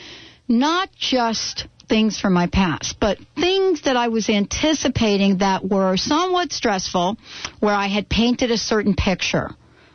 not 0.48 0.90
just 0.96 1.66
things 1.88 2.20
from 2.20 2.32
my 2.32 2.46
past, 2.46 2.96
but 3.00 3.18
things 3.36 3.82
that 3.82 3.96
I 3.96 4.08
was 4.08 4.28
anticipating 4.28 5.38
that 5.38 5.64
were 5.68 5.96
somewhat 5.96 6.52
stressful, 6.52 7.16
where 7.60 7.74
I 7.74 7.86
had 7.86 8.08
painted 8.08 8.50
a 8.50 8.58
certain 8.58 8.94
picture. 8.94 9.50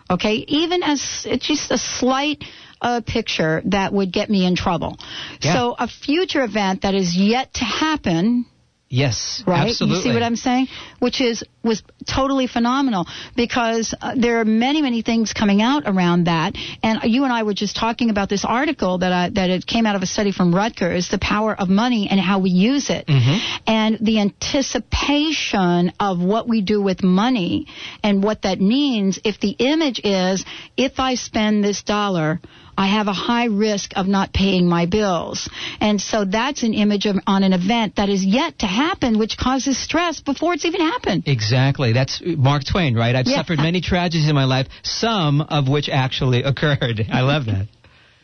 Okay, 0.09 0.35
even 0.47 0.83
as 0.83 1.25
it's 1.25 1.47
just 1.47 1.69
a 1.69 1.77
slight 1.77 2.43
a 2.81 3.01
picture 3.01 3.61
that 3.65 3.93
would 3.93 4.11
get 4.11 4.29
me 4.29 4.45
in 4.45 4.55
trouble. 4.55 4.97
Yeah. 5.41 5.53
So 5.53 5.75
a 5.77 5.87
future 5.87 6.43
event 6.43 6.83
that 6.83 6.93
is 6.93 7.15
yet 7.15 7.53
to 7.55 7.65
happen 7.65 8.45
Yes, 8.89 9.43
right. 9.45 9.67
Absolutely. 9.67 9.97
You 9.97 10.03
see 10.03 10.13
what 10.13 10.23
I'm 10.23 10.37
saying? 10.37 10.67
Which 10.99 11.19
is 11.19 11.43
was 11.61 11.83
totally 12.05 12.47
phenomenal 12.47 13.05
because 13.35 13.93
uh, 13.99 14.15
there 14.15 14.39
are 14.39 14.45
many 14.45 14.81
many 14.81 15.01
things 15.01 15.33
coming 15.33 15.61
out 15.61 15.83
around 15.85 16.25
that. 16.25 16.55
And 16.81 16.99
you 17.03 17.25
and 17.25 17.33
I 17.33 17.43
were 17.43 17.53
just 17.53 17.75
talking 17.75 18.09
about 18.09 18.29
this 18.29 18.45
article 18.45 18.99
that 18.99 19.11
I, 19.11 19.29
that 19.31 19.49
it 19.49 19.67
came 19.67 19.85
out 19.85 19.97
of 19.97 20.03
a 20.03 20.05
study 20.05 20.31
from 20.31 20.55
Rutgers, 20.55 21.09
the 21.09 21.19
power 21.19 21.53
of 21.53 21.67
money 21.67 22.07
and 22.09 22.17
how 22.17 22.39
we 22.39 22.49
use 22.49 22.89
it, 22.89 23.07
mm-hmm. 23.07 23.61
and 23.67 23.97
the 23.99 24.21
anticipation 24.21 25.91
of 25.99 26.21
what 26.21 26.47
we 26.47 26.61
do 26.61 26.81
with 26.81 27.03
money 27.03 27.67
and 28.03 28.23
what 28.23 28.43
that 28.43 28.61
means. 28.61 29.19
If 29.25 29.41
the 29.41 29.51
image 29.51 29.99
is 30.01 30.45
if 30.77 30.97
I 30.97 31.15
spend 31.15 31.61
this 31.61 31.83
dollar 31.83 32.39
I 32.77 32.87
have 32.87 33.07
a 33.07 33.13
high 33.13 33.45
risk 33.45 33.93
of 33.95 34.07
not 34.07 34.31
paying 34.31 34.67
my 34.67 34.85
bills. 34.85 35.49
And 35.81 35.99
so 35.99 36.25
that's 36.25 36.63
an 36.63 36.73
image 36.73 37.05
of, 37.07 37.17
on 37.25 37.43
an 37.43 37.53
event 37.53 37.95
that 37.95 38.09
is 38.09 38.23
yet 38.23 38.59
to 38.59 38.67
happen, 38.67 39.17
which 39.17 39.37
causes 39.37 39.77
stress 39.77 40.21
before 40.21 40.53
it's 40.53 40.65
even 40.65 40.81
happened. 40.81 41.23
Exactly. 41.25 41.93
That's 41.93 42.21
Mark 42.23 42.63
Twain, 42.63 42.95
right? 42.95 43.15
I've 43.15 43.25
yeah. 43.25 43.37
suffered 43.37 43.57
many 43.57 43.81
tragedies 43.81 44.29
in 44.29 44.35
my 44.35 44.45
life, 44.45 44.67
some 44.83 45.41
of 45.41 45.67
which 45.67 45.89
actually 45.89 46.43
occurred. 46.43 47.01
I 47.11 47.21
love 47.21 47.45
that. 47.47 47.67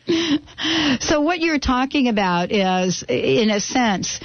so 1.00 1.22
what 1.22 1.40
you're 1.40 1.58
talking 1.58 2.08
about 2.08 2.52
is, 2.52 3.02
in 3.08 3.50
a 3.50 3.58
sense, 3.58 4.20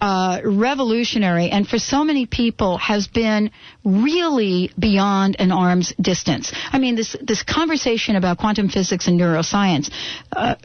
uh, 0.00 0.40
revolutionary 0.44 1.50
and 1.50 1.66
for 1.66 1.78
so 1.78 2.04
many 2.04 2.26
people 2.26 2.78
has 2.78 3.06
been 3.08 3.50
really 3.84 4.70
beyond 4.78 5.36
an 5.38 5.52
arm's 5.52 5.92
distance. 6.00 6.52
I 6.72 6.78
mean, 6.78 6.96
this 6.96 7.16
this 7.20 7.42
conversation 7.42 8.16
about 8.16 8.38
quantum 8.38 8.68
physics 8.68 9.08
and 9.08 9.18
neuroscience. 9.20 9.90
Uh, 10.34 10.56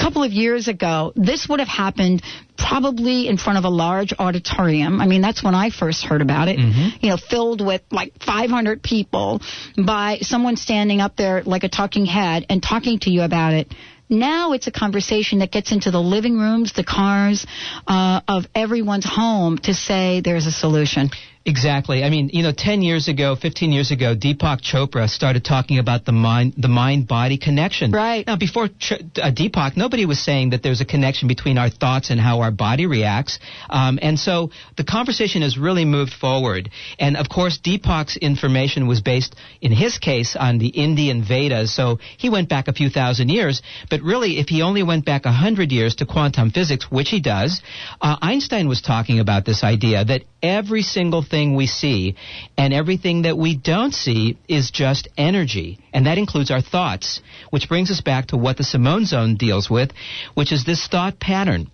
couple 0.00 0.22
of 0.22 0.32
years 0.32 0.66
ago, 0.68 1.12
this 1.14 1.46
would 1.48 1.60
have 1.60 1.68
happened 1.68 2.22
probably 2.56 3.28
in 3.28 3.36
front 3.36 3.58
of 3.58 3.64
a 3.64 3.68
large 3.68 4.12
auditorium. 4.18 5.00
I 5.00 5.06
mean, 5.06 5.20
that's 5.20 5.44
when 5.44 5.54
I 5.54 5.70
first 5.70 6.04
heard 6.04 6.22
about 6.22 6.48
it. 6.48 6.58
Mm-hmm. 6.58 7.04
You 7.04 7.10
know, 7.10 7.16
filled 7.16 7.64
with 7.64 7.82
like 7.90 8.12
500 8.24 8.82
people 8.82 9.40
by 9.76 10.18
someone 10.22 10.56
standing 10.56 11.00
up 11.00 11.16
there 11.16 11.42
like 11.42 11.64
a 11.64 11.68
talking 11.68 12.06
head 12.06 12.46
and 12.48 12.62
talking 12.62 12.98
to 13.00 13.10
you 13.10 13.22
about 13.22 13.52
it. 13.52 13.74
Now 14.10 14.52
it's 14.52 14.66
a 14.66 14.72
conversation 14.72 15.38
that 15.38 15.52
gets 15.52 15.70
into 15.70 15.92
the 15.92 16.00
living 16.00 16.36
rooms, 16.36 16.72
the 16.72 16.82
cars 16.82 17.46
uh, 17.86 18.20
of 18.26 18.46
everyone's 18.56 19.06
home 19.08 19.56
to 19.58 19.72
say 19.72 20.20
there's 20.20 20.46
a 20.46 20.52
solution. 20.52 21.10
Exactly. 21.46 22.04
I 22.04 22.10
mean, 22.10 22.28
you 22.34 22.42
know, 22.42 22.52
10 22.54 22.82
years 22.82 23.08
ago, 23.08 23.34
15 23.34 23.72
years 23.72 23.90
ago, 23.90 24.14
Deepak 24.14 24.60
Chopra 24.60 25.08
started 25.08 25.42
talking 25.42 25.78
about 25.78 26.04
the 26.04 26.12
mind, 26.12 26.52
the 26.58 26.68
mind-body 26.68 27.38
connection. 27.38 27.92
Right. 27.92 28.26
Now, 28.26 28.36
before 28.36 28.68
Ch- 28.68 29.00
uh, 29.16 29.30
Deepak, 29.32 29.74
nobody 29.74 30.04
was 30.04 30.22
saying 30.22 30.50
that 30.50 30.62
there's 30.62 30.82
a 30.82 30.84
connection 30.84 31.28
between 31.28 31.56
our 31.56 31.70
thoughts 31.70 32.10
and 32.10 32.20
how 32.20 32.40
our 32.40 32.50
body 32.50 32.84
reacts. 32.84 33.38
Um, 33.70 33.98
and 34.02 34.18
so 34.18 34.50
the 34.76 34.84
conversation 34.84 35.40
has 35.40 35.56
really 35.56 35.86
moved 35.86 36.12
forward. 36.12 36.68
And 36.98 37.16
of 37.16 37.30
course, 37.30 37.58
Deepak's 37.58 38.18
information 38.18 38.86
was 38.86 39.00
based, 39.00 39.34
in 39.62 39.72
his 39.72 39.96
case, 39.96 40.36
on 40.36 40.58
the 40.58 40.68
Indian 40.68 41.24
Vedas. 41.24 41.74
So 41.74 42.00
he 42.18 42.28
went 42.28 42.50
back 42.50 42.68
a 42.68 42.74
few 42.74 42.90
thousand 42.90 43.30
years. 43.30 43.62
But 43.88 44.02
really, 44.02 44.38
if 44.40 44.48
he 44.48 44.60
only 44.60 44.82
went 44.82 45.06
back 45.06 45.24
a 45.24 45.32
hundred 45.32 45.72
years 45.72 45.96
to 45.96 46.06
quantum 46.06 46.50
physics, 46.50 46.90
which 46.90 47.08
he 47.08 47.20
does, 47.20 47.62
uh, 48.02 48.16
Einstein 48.20 48.68
was 48.68 48.82
talking 48.82 49.20
about 49.20 49.46
this 49.46 49.64
idea 49.64 50.04
that 50.04 50.24
every 50.42 50.82
single 50.82 51.22
thing 51.30 51.54
we 51.54 51.66
see 51.66 52.16
and 52.58 52.74
everything 52.74 53.22
that 53.22 53.38
we 53.38 53.56
don't 53.56 53.94
see 53.94 54.38
is 54.48 54.70
just 54.70 55.08
energy. 55.16 55.78
And 55.92 56.06
that 56.06 56.18
includes 56.18 56.50
our 56.50 56.60
thoughts, 56.60 57.20
which 57.50 57.68
brings 57.68 57.90
us 57.90 58.00
back 58.00 58.28
to 58.28 58.36
what 58.36 58.56
the 58.56 58.64
Simone 58.64 59.06
Zone 59.06 59.36
deals 59.36 59.70
with, 59.70 59.92
which 60.34 60.52
is 60.52 60.64
this 60.64 60.86
thought 60.86 61.20
pattern. 61.20 61.70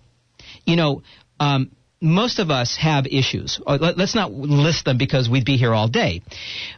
You 0.65 0.75
know, 0.75 1.03
um, 1.39 1.71
most 1.99 2.39
of 2.39 2.51
us 2.51 2.77
have 2.79 3.07
issues. 3.07 3.59
Uh, 3.65 3.93
let's 3.97 4.15
not 4.15 4.31
list 4.31 4.85
them 4.85 4.97
because 4.97 5.29
we'd 5.29 5.45
be 5.45 5.57
here 5.57 5.73
all 5.73 5.87
day. 5.87 6.21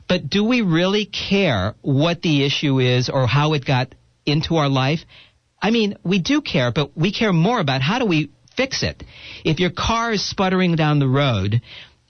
But 0.08 0.30
do 0.30 0.44
we 0.44 0.62
really 0.62 1.06
care 1.06 1.76
what 1.82 2.22
the 2.22 2.46
issue 2.46 2.80
is 2.80 3.10
or 3.10 3.28
how 3.28 3.54
it 3.54 3.66
got 3.66 3.94
into 4.26 4.56
our 4.56 4.70
life? 4.70 5.00
I 5.62 5.72
mean, 5.72 5.98
we 6.04 6.20
do 6.20 6.42
care, 6.42 6.72
but 6.72 6.98
we 6.98 7.12
care 7.12 7.34
more 7.34 7.60
about 7.60 7.82
how 7.82 8.00
do 8.00 8.06
we 8.06 8.32
fix 8.56 8.84
it. 8.84 9.04
If 9.44 9.60
your 9.60 9.72
car 9.72 10.14
is 10.14 10.24
sputtering 10.24 10.76
down 10.76 11.00
the 11.00 11.08
road, 11.08 11.62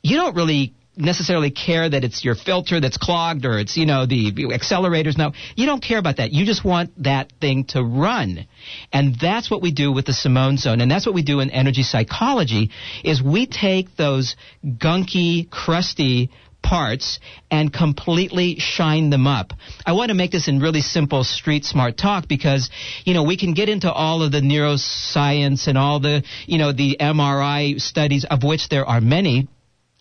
you 0.01 0.15
don't 0.17 0.35
really 0.35 0.73
necessarily 0.99 1.49
care 1.49 1.89
that 1.89 2.03
it's 2.03 2.25
your 2.25 2.35
filter 2.35 2.81
that's 2.81 2.97
clogged 2.97 3.45
or 3.45 3.57
it's 3.57 3.77
you 3.77 3.85
know 3.85 4.05
the 4.05 4.31
accelerators 4.31 5.17
now 5.17 5.31
you 5.55 5.65
don't 5.65 5.81
care 5.81 5.97
about 5.97 6.17
that 6.17 6.33
you 6.33 6.45
just 6.45 6.65
want 6.65 6.91
that 7.03 7.31
thing 7.39 7.63
to 7.63 7.81
run 7.81 8.45
and 8.91 9.15
that's 9.19 9.49
what 9.49 9.61
we 9.61 9.71
do 9.71 9.93
with 9.93 10.05
the 10.05 10.13
simone 10.13 10.57
zone 10.57 10.81
and 10.81 10.91
that's 10.91 11.05
what 11.05 11.15
we 11.15 11.23
do 11.23 11.39
in 11.39 11.49
energy 11.51 11.83
psychology 11.83 12.69
is 13.05 13.23
we 13.23 13.47
take 13.47 13.95
those 13.95 14.35
gunky 14.65 15.49
crusty 15.49 16.29
parts 16.61 17.21
and 17.49 17.71
completely 17.71 18.57
shine 18.59 19.09
them 19.09 19.27
up. 19.27 19.53
I 19.85 19.93
want 19.93 20.09
to 20.09 20.13
make 20.13 20.31
this 20.31 20.49
in 20.49 20.59
really 20.59 20.81
simple 20.81 21.23
street 21.23 21.63
smart 21.63 21.97
talk 21.97 22.27
because, 22.27 22.69
you 23.05 23.13
know, 23.13 23.23
we 23.23 23.37
can 23.37 23.53
get 23.53 23.69
into 23.69 23.89
all 23.89 24.23
of 24.23 24.33
the 24.33 24.41
neuroscience 24.41 25.67
and 25.67 25.77
all 25.77 26.01
the, 26.01 26.23
you 26.47 26.57
know, 26.57 26.73
the 26.73 26.97
MRI 26.99 27.79
studies 27.79 28.25
of 28.29 28.43
which 28.43 28.67
there 28.67 28.85
are 28.85 28.99
many. 28.99 29.47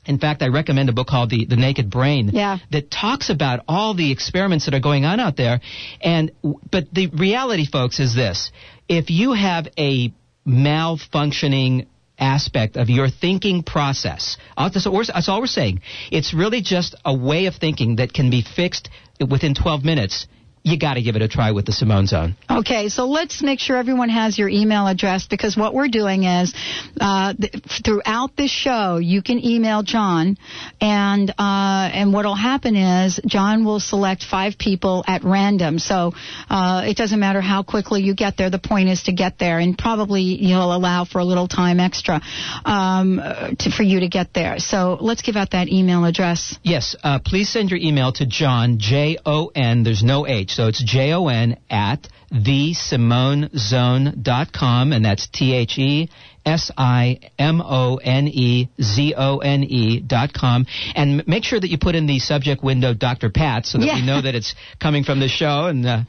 In 0.09 0.19
fact, 0.19 0.43
I 0.43 0.49
recommend 0.49 0.89
a 0.89 0.93
book 0.93 1.07
called 1.07 1.29
The, 1.31 1.45
the 1.45 1.57
Naked 1.57 1.91
Brain 1.91 2.31
Yeah. 2.33 2.59
that 2.73 2.91
talks 2.91 3.29
about 3.31 3.61
all 3.69 3.93
the 3.95 4.11
experiments 4.11 4.65
that 4.65 4.75
are 4.75 4.81
going 4.81 5.05
on 5.05 5.21
out 5.21 5.37
there. 5.37 5.61
And 6.01 6.33
but 6.71 6.85
the 6.93 7.07
reality, 7.09 7.67
folks, 7.67 8.01
is 8.01 8.15
this: 8.15 8.51
if 8.89 9.11
you 9.11 9.35
have 9.35 9.69
a 9.79 10.13
malfunctioning 10.47 11.87
aspect 12.19 12.77
of 12.77 12.89
your 12.91 13.09
thinking 13.09 13.63
process, 13.63 14.39
that's, 14.57 14.85
what 14.87 14.95
we're- 14.95 15.07
that's 15.15 15.29
all 15.29 15.41
we're 15.41 15.47
saying. 15.47 15.83
It's 16.11 16.35
really 16.35 16.63
just 16.63 16.95
a 17.05 17.15
way 17.15 17.47
of 17.47 17.55
thinking 17.57 17.97
that 17.97 18.13
can 18.13 18.31
be 18.31 18.43
fixed 18.43 18.89
within 19.21 19.55
12 19.55 19.85
minutes. 19.85 20.27
You 20.69 20.79
got 20.79 20.95
to 20.95 21.03
give 21.03 21.17
it 21.17 21.23
a 21.23 21.29
try 21.29 21.53
with 21.53 21.65
the 21.65 21.73
Simone 21.73 22.07
Zone. 22.07 22.37
Okay, 22.51 22.91
so 22.91 23.07
let's 23.07 23.43
make 23.43 23.59
sure 23.59 23.79
everyone 23.79 24.11
has 24.11 24.39
your 24.39 24.51
email 24.51 24.87
address 24.87 25.27
because 25.27 25.57
what 25.57 25.73
we're 25.73 25.89
doing 25.89 26.25
is 26.25 26.53
uh, 27.01 27.33
th- 27.33 27.55
throughout 27.83 28.37
this 28.37 28.51
show, 28.51 28.99
you 28.99 29.23
can 29.23 29.43
email 29.43 29.83
John, 29.83 30.37
and 30.79 31.31
uh, 31.31 31.89
and 31.91 32.13
what'll 32.13 32.35
happen 32.35 32.77
is 32.77 33.19
John 33.25 33.65
will 33.65 33.81
select 33.81 34.25
five 34.25 34.59
people 34.59 35.05
at 35.07 35.25
random. 35.25 35.79
So 35.79 36.13
uh, 36.51 36.83
it 36.85 36.99
doesn't 36.99 37.19
matter 37.19 37.41
how 37.41 37.63
quickly 37.63 38.03
you 38.03 38.15
get 38.15 38.37
there. 38.37 38.51
The 38.51 38.59
point 38.59 38.91
is 38.91 39.05
to 39.05 39.13
get 39.13 39.39
there, 39.39 39.59
and 39.61 39.77
probably 39.79 40.21
you'll 40.21 40.77
allow 40.77 41.07
for 41.07 41.19
a 41.19 41.25
little 41.25 41.49
time 41.49 41.81
extra 41.81 42.21
um, 42.67 43.23
to, 43.59 43.71
for 43.71 43.85
you 43.85 44.01
to 44.01 44.09
get 44.09 44.35
there. 44.35 44.59
So 44.59 44.99
let's 45.01 45.23
give 45.23 45.37
out 45.37 45.53
that 45.53 45.69
email 45.69 46.05
address. 46.05 46.59
Yes, 46.63 46.95
uh, 47.03 47.21
please 47.25 47.49
send 47.49 47.71
your 47.71 47.81
email 47.81 48.13
to 48.13 48.27
John, 48.27 48.79
J 48.79 49.17
O 49.25 49.51
N, 49.55 49.83
there's 49.83 50.03
no 50.03 50.27
H, 50.27 50.58
so 50.59 50.67
it's 50.67 50.83
J 50.83 51.13
O 51.13 51.29
N 51.29 51.57
at 51.71 52.09
thesimonezone.com, 52.33 54.93
and 54.93 55.05
that's 55.05 55.29
T 55.29 55.55
H 55.55 55.79
E 55.79 56.11
S 56.45 56.73
I 56.77 57.21
M 57.39 57.61
O 57.61 58.01
N 58.03 58.27
E 58.27 58.69
Z 58.83 59.15
O 59.17 59.39
N 59.39 59.63
E 59.63 60.01
dot 60.01 60.33
com. 60.33 60.67
And 60.97 61.25
make 61.29 61.45
sure 61.45 61.61
that 61.61 61.71
you 61.71 61.79
put 61.79 61.95
in 61.95 62.07
the 62.07 62.19
subject 62.19 62.65
window 62.65 62.93
Dr. 62.93 63.31
Pat 63.31 63.67
so 63.67 63.79
that 63.79 63.87
Yeah. 63.87 63.95
we 63.95 64.03
know 64.03 64.21
that 64.21 64.35
it's 64.35 64.57
coming 64.81 65.05
from 65.05 65.21
the 65.21 65.29
show, 65.29 65.67
and 65.67 65.87
uh, 65.87 66.01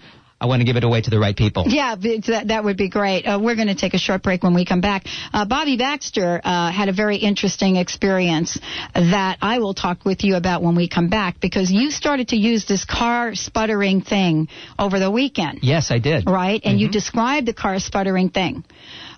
I 0.41 0.45
want 0.45 0.62
to 0.62 0.65
give 0.65 0.78
it 0.78 0.86
away 0.86 1.02
to 1.02 1.10
the 1.10 1.19
right 1.19 1.36
people. 1.36 1.65
Yeah, 1.67 1.95
that, 1.95 2.43
that 2.47 2.63
would 2.63 2.78
be 2.78 2.88
great. 2.89 3.23
Uh, 3.25 3.39
we're 3.41 3.56
going 3.56 3.67
to 3.67 3.75
take 3.75 3.93
a 3.93 3.97
short 3.97 4.23
break 4.23 4.41
when 4.41 4.54
we 4.54 4.63
come 4.63 4.80
back. 4.80 5.04
Uh, 5.34 5.43
Bobby 5.45 5.75
Baxter 5.75 6.39
uh, 6.41 6.71
had 6.71 6.88
a 6.88 6.93
very 6.93 7.17
interesting 7.17 7.75
experience 7.75 8.58
that 8.93 9.38
I 9.41 9.60
will 9.60 9.73
talk 9.73 10.06
with 10.06 10.23
you 10.23 10.36
about 10.38 10.63
when 10.63 10.75
we 10.75 10.88
come 10.88 11.10
back 11.10 11.41
because 11.41 11.69
you 11.71 11.91
started 11.91 12.30
to 12.30 12.38
use 12.38 12.65
this 12.65 12.86
car 12.86 13.36
sputtering 13.36 14.02
thing 14.02 14.47
over 14.78 14.97
the 14.99 15.12
weekend, 15.12 15.60
Yes, 15.62 15.91
I 15.91 15.99
did. 15.99 16.25
right? 16.30 16.62
And 16.63 16.80
you 16.80 16.89
described 16.89 17.45
the 17.45 17.54
car 17.54 17.78
sputtering 17.80 18.30
thing. 18.30 18.63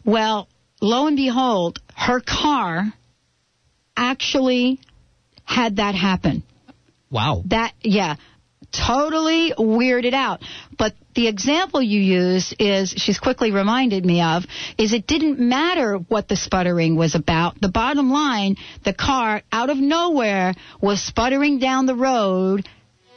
Well, 0.03 0.47
lo 0.81 1.05
and 1.05 1.15
behold, 1.15 1.79
her 1.95 2.19
car 2.19 2.91
actually 3.95 4.79
had 5.43 5.75
that 5.77 5.95
happen. 5.95 6.43
Wow. 7.12 7.43
That, 7.47 7.73
yeah, 7.81 8.15
totally 8.71 9.53
weirded 9.57 10.13
out. 10.13 10.41
But 10.77 10.93
the 11.13 11.27
example 11.27 11.81
you 11.81 11.99
use 11.99 12.53
is, 12.60 12.89
she's 12.89 13.19
quickly 13.19 13.51
reminded 13.51 14.05
me 14.05 14.21
of, 14.21 14.45
is 14.77 14.93
it 14.93 15.07
didn't 15.07 15.39
matter 15.39 15.97
what 15.97 16.27
the 16.27 16.36
sputtering 16.36 16.95
was 16.95 17.15
about. 17.15 17.60
The 17.60 17.69
bottom 17.69 18.12
line, 18.12 18.55
the 18.84 18.93
car 18.93 19.41
out 19.51 19.69
of 19.69 19.77
nowhere 19.77 20.53
was 20.81 21.01
sputtering 21.01 21.60
down 21.60 21.86
the 21.86 21.95
road 21.95 22.67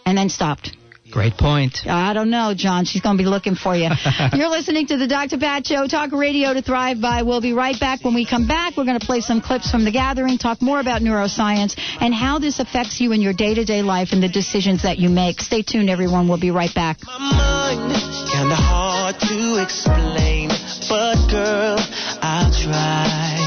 and 0.04 0.18
then 0.18 0.28
stopped. 0.28 0.76
Great 1.14 1.36
point. 1.36 1.86
I 1.86 2.12
don't 2.12 2.28
know, 2.28 2.54
John. 2.56 2.84
She's 2.84 3.00
going 3.00 3.16
to 3.16 3.22
be 3.22 3.28
looking 3.28 3.54
for 3.54 3.76
you. 3.76 3.88
You're 4.32 4.48
listening 4.48 4.88
to 4.88 4.96
the 4.96 5.06
Dr. 5.06 5.38
Pat 5.38 5.64
Show, 5.64 5.86
talk 5.86 6.10
radio 6.10 6.52
to 6.52 6.60
thrive 6.60 7.00
by. 7.00 7.22
We'll 7.22 7.40
be 7.40 7.52
right 7.52 7.78
back. 7.78 8.02
When 8.04 8.14
we 8.14 8.26
come 8.26 8.48
back, 8.48 8.76
we're 8.76 8.84
going 8.84 8.98
to 8.98 9.06
play 9.06 9.20
some 9.20 9.40
clips 9.40 9.70
from 9.70 9.84
the 9.84 9.92
gathering, 9.92 10.38
talk 10.38 10.60
more 10.60 10.80
about 10.80 11.02
neuroscience 11.02 11.78
and 12.00 12.12
how 12.12 12.40
this 12.40 12.58
affects 12.58 13.00
you 13.00 13.12
in 13.12 13.20
your 13.20 13.32
day 13.32 13.54
to 13.54 13.64
day 13.64 13.82
life 13.82 14.08
and 14.10 14.20
the 14.20 14.28
decisions 14.28 14.82
that 14.82 14.98
you 14.98 15.08
make. 15.08 15.40
Stay 15.40 15.62
tuned, 15.62 15.88
everyone. 15.88 16.26
We'll 16.26 16.40
be 16.40 16.50
right 16.50 16.74
back. 16.74 16.98
My 17.06 17.16
mind 17.16 17.92
kinda 18.32 18.56
hard 18.56 19.20
to 19.20 19.62
explain, 19.62 20.48
but 20.88 21.14
girl, 21.30 21.78
I'll 22.22 22.50
try. 22.50 23.38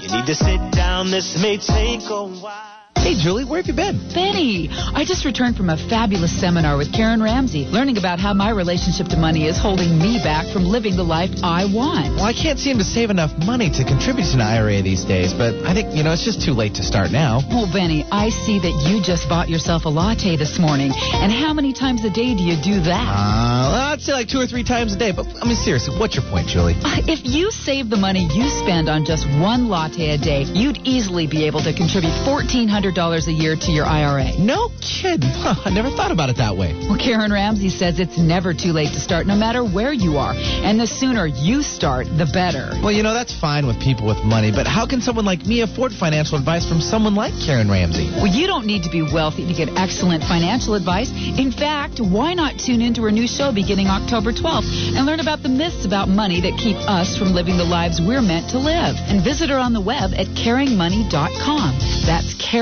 You 0.00 0.08
need 0.16 0.26
to 0.26 0.34
sit 0.34 0.72
down, 0.72 1.12
this 1.12 1.40
may 1.40 1.56
take 1.56 2.10
a 2.10 2.24
while. 2.24 2.77
Hey, 2.98 3.14
Julie, 3.14 3.44
where 3.44 3.62
have 3.62 3.66
you 3.66 3.74
been? 3.74 3.96
Benny, 4.12 4.68
I 4.70 5.04
just 5.06 5.24
returned 5.24 5.56
from 5.56 5.70
a 5.70 5.76
fabulous 5.88 6.32
seminar 6.32 6.76
with 6.76 6.92
Karen 6.92 7.22
Ramsey, 7.22 7.64
learning 7.64 7.96
about 7.96 8.18
how 8.18 8.34
my 8.34 8.50
relationship 8.50 9.08
to 9.08 9.16
money 9.16 9.46
is 9.46 9.56
holding 9.56 9.96
me 9.98 10.20
back 10.22 10.52
from 10.52 10.64
living 10.64 10.96
the 10.96 11.04
life 11.04 11.30
I 11.42 11.64
want. 11.64 12.16
Well, 12.16 12.26
I 12.26 12.34
can't 12.34 12.58
seem 12.58 12.76
to 12.78 12.84
save 12.84 13.08
enough 13.08 13.32
money 13.38 13.70
to 13.70 13.84
contribute 13.84 14.26
to 14.26 14.34
an 14.34 14.40
IRA 14.42 14.82
these 14.82 15.04
days, 15.04 15.32
but 15.32 15.54
I 15.64 15.72
think, 15.72 15.94
you 15.94 16.02
know, 16.02 16.12
it's 16.12 16.24
just 16.24 16.42
too 16.42 16.52
late 16.52 16.74
to 16.74 16.82
start 16.82 17.10
now. 17.10 17.40
Well, 17.48 17.70
Benny, 17.72 18.04
I 18.12 18.28
see 18.28 18.58
that 18.58 18.74
you 18.84 19.00
just 19.00 19.28
bought 19.28 19.48
yourself 19.48 19.86
a 19.86 19.88
latte 19.88 20.36
this 20.36 20.58
morning. 20.58 20.92
And 20.92 21.32
how 21.32 21.54
many 21.54 21.72
times 21.72 22.04
a 22.04 22.10
day 22.10 22.34
do 22.34 22.42
you 22.42 22.60
do 22.60 22.80
that? 22.82 23.08
Uh, 23.08 23.72
well, 23.72 23.92
I'd 23.94 24.02
say 24.02 24.12
like 24.12 24.28
two 24.28 24.40
or 24.40 24.46
three 24.46 24.64
times 24.64 24.92
a 24.94 24.98
day, 24.98 25.12
but 25.12 25.24
I 25.40 25.46
mean, 25.46 25.56
seriously, 25.56 25.96
what's 25.98 26.16
your 26.16 26.28
point, 26.28 26.48
Julie? 26.48 26.74
If 27.08 27.24
you 27.24 27.50
save 27.50 27.88
the 27.88 27.96
money 27.96 28.28
you 28.34 28.50
spend 28.50 28.90
on 28.90 29.06
just 29.06 29.24
one 29.40 29.68
latte 29.68 30.10
a 30.10 30.18
day, 30.18 30.42
you'd 30.42 30.84
easily 30.84 31.26
be 31.26 31.46
able 31.46 31.60
to 31.62 31.72
contribute 31.72 32.12
$1,400 32.28 32.87
a 32.96 33.32
year 33.32 33.56
to 33.56 33.70
your 33.72 33.84
IRA. 33.84 34.38
No 34.38 34.70
kidding. 34.80 35.28
Huh, 35.38 35.54
I 35.64 35.70
never 35.70 35.88
thought 35.88 36.10
about 36.10 36.30
it 36.30 36.36
that 36.38 36.56
way. 36.56 36.74
Well, 36.74 36.98
Karen 36.98 37.32
Ramsey 37.32 37.70
says 37.70 38.00
it's 38.00 38.18
never 38.18 38.52
too 38.52 38.72
late 38.72 38.90
to 38.92 39.00
start, 39.00 39.26
no 39.26 39.36
matter 39.36 39.62
where 39.62 39.92
you 39.92 40.18
are. 40.18 40.34
And 40.34 40.80
the 40.80 40.86
sooner 40.86 41.26
you 41.26 41.62
start, 41.62 42.06
the 42.06 42.26
better. 42.26 42.74
Well, 42.82 42.90
you 42.90 43.04
know, 43.04 43.14
that's 43.14 43.32
fine 43.32 43.66
with 43.66 43.78
people 43.80 44.06
with 44.06 44.18
money, 44.24 44.50
but 44.50 44.66
how 44.66 44.84
can 44.84 45.00
someone 45.00 45.24
like 45.24 45.46
me 45.46 45.62
afford 45.62 45.92
financial 45.92 46.36
advice 46.36 46.68
from 46.68 46.80
someone 46.80 47.14
like 47.14 47.32
Karen 47.46 47.70
Ramsey? 47.70 48.10
Well, 48.10 48.26
you 48.26 48.46
don't 48.46 48.66
need 48.66 48.82
to 48.82 48.90
be 48.90 49.02
wealthy 49.02 49.46
to 49.46 49.54
get 49.54 49.68
excellent 49.78 50.24
financial 50.24 50.74
advice. 50.74 51.08
In 51.12 51.52
fact, 51.52 52.00
why 52.00 52.34
not 52.34 52.58
tune 52.58 52.82
into 52.82 53.02
her 53.02 53.12
new 53.12 53.28
show 53.28 53.52
beginning 53.52 53.86
October 53.86 54.32
12th 54.32 54.96
and 54.96 55.06
learn 55.06 55.20
about 55.20 55.42
the 55.42 55.48
myths 55.48 55.84
about 55.86 56.08
money 56.08 56.40
that 56.42 56.58
keep 56.58 56.76
us 56.90 57.16
from 57.16 57.32
living 57.32 57.56
the 57.56 57.64
lives 57.64 58.00
we're 58.00 58.22
meant 58.22 58.50
to 58.50 58.58
live? 58.58 58.96
And 59.06 59.22
visit 59.22 59.50
her 59.50 59.58
on 59.58 59.72
the 59.72 59.80
web 59.80 60.10
at 60.18 60.26
caringmoney.com. 60.34 61.78
That's 62.04 62.34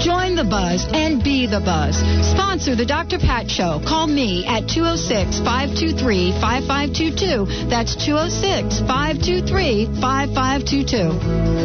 Join 0.00 0.36
the 0.36 0.44
buzz 0.44 0.86
and 0.92 1.24
be 1.24 1.46
the 1.46 1.60
buzz. 1.60 1.96
Sponsor 2.30 2.76
the 2.76 2.84
Dr. 2.84 3.18
Pat 3.18 3.50
Show. 3.50 3.80
Call 3.86 4.06
me 4.06 4.44
at 4.46 4.68
206 4.68 5.38
523 5.38 6.32
5522. 6.32 7.68
That's 7.68 7.96
206 7.96 8.80
523 8.80 9.86
5522. 10.00 11.56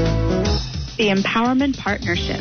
The 0.98 1.10
Empowerment 1.10 1.78
Partnership, 1.78 2.40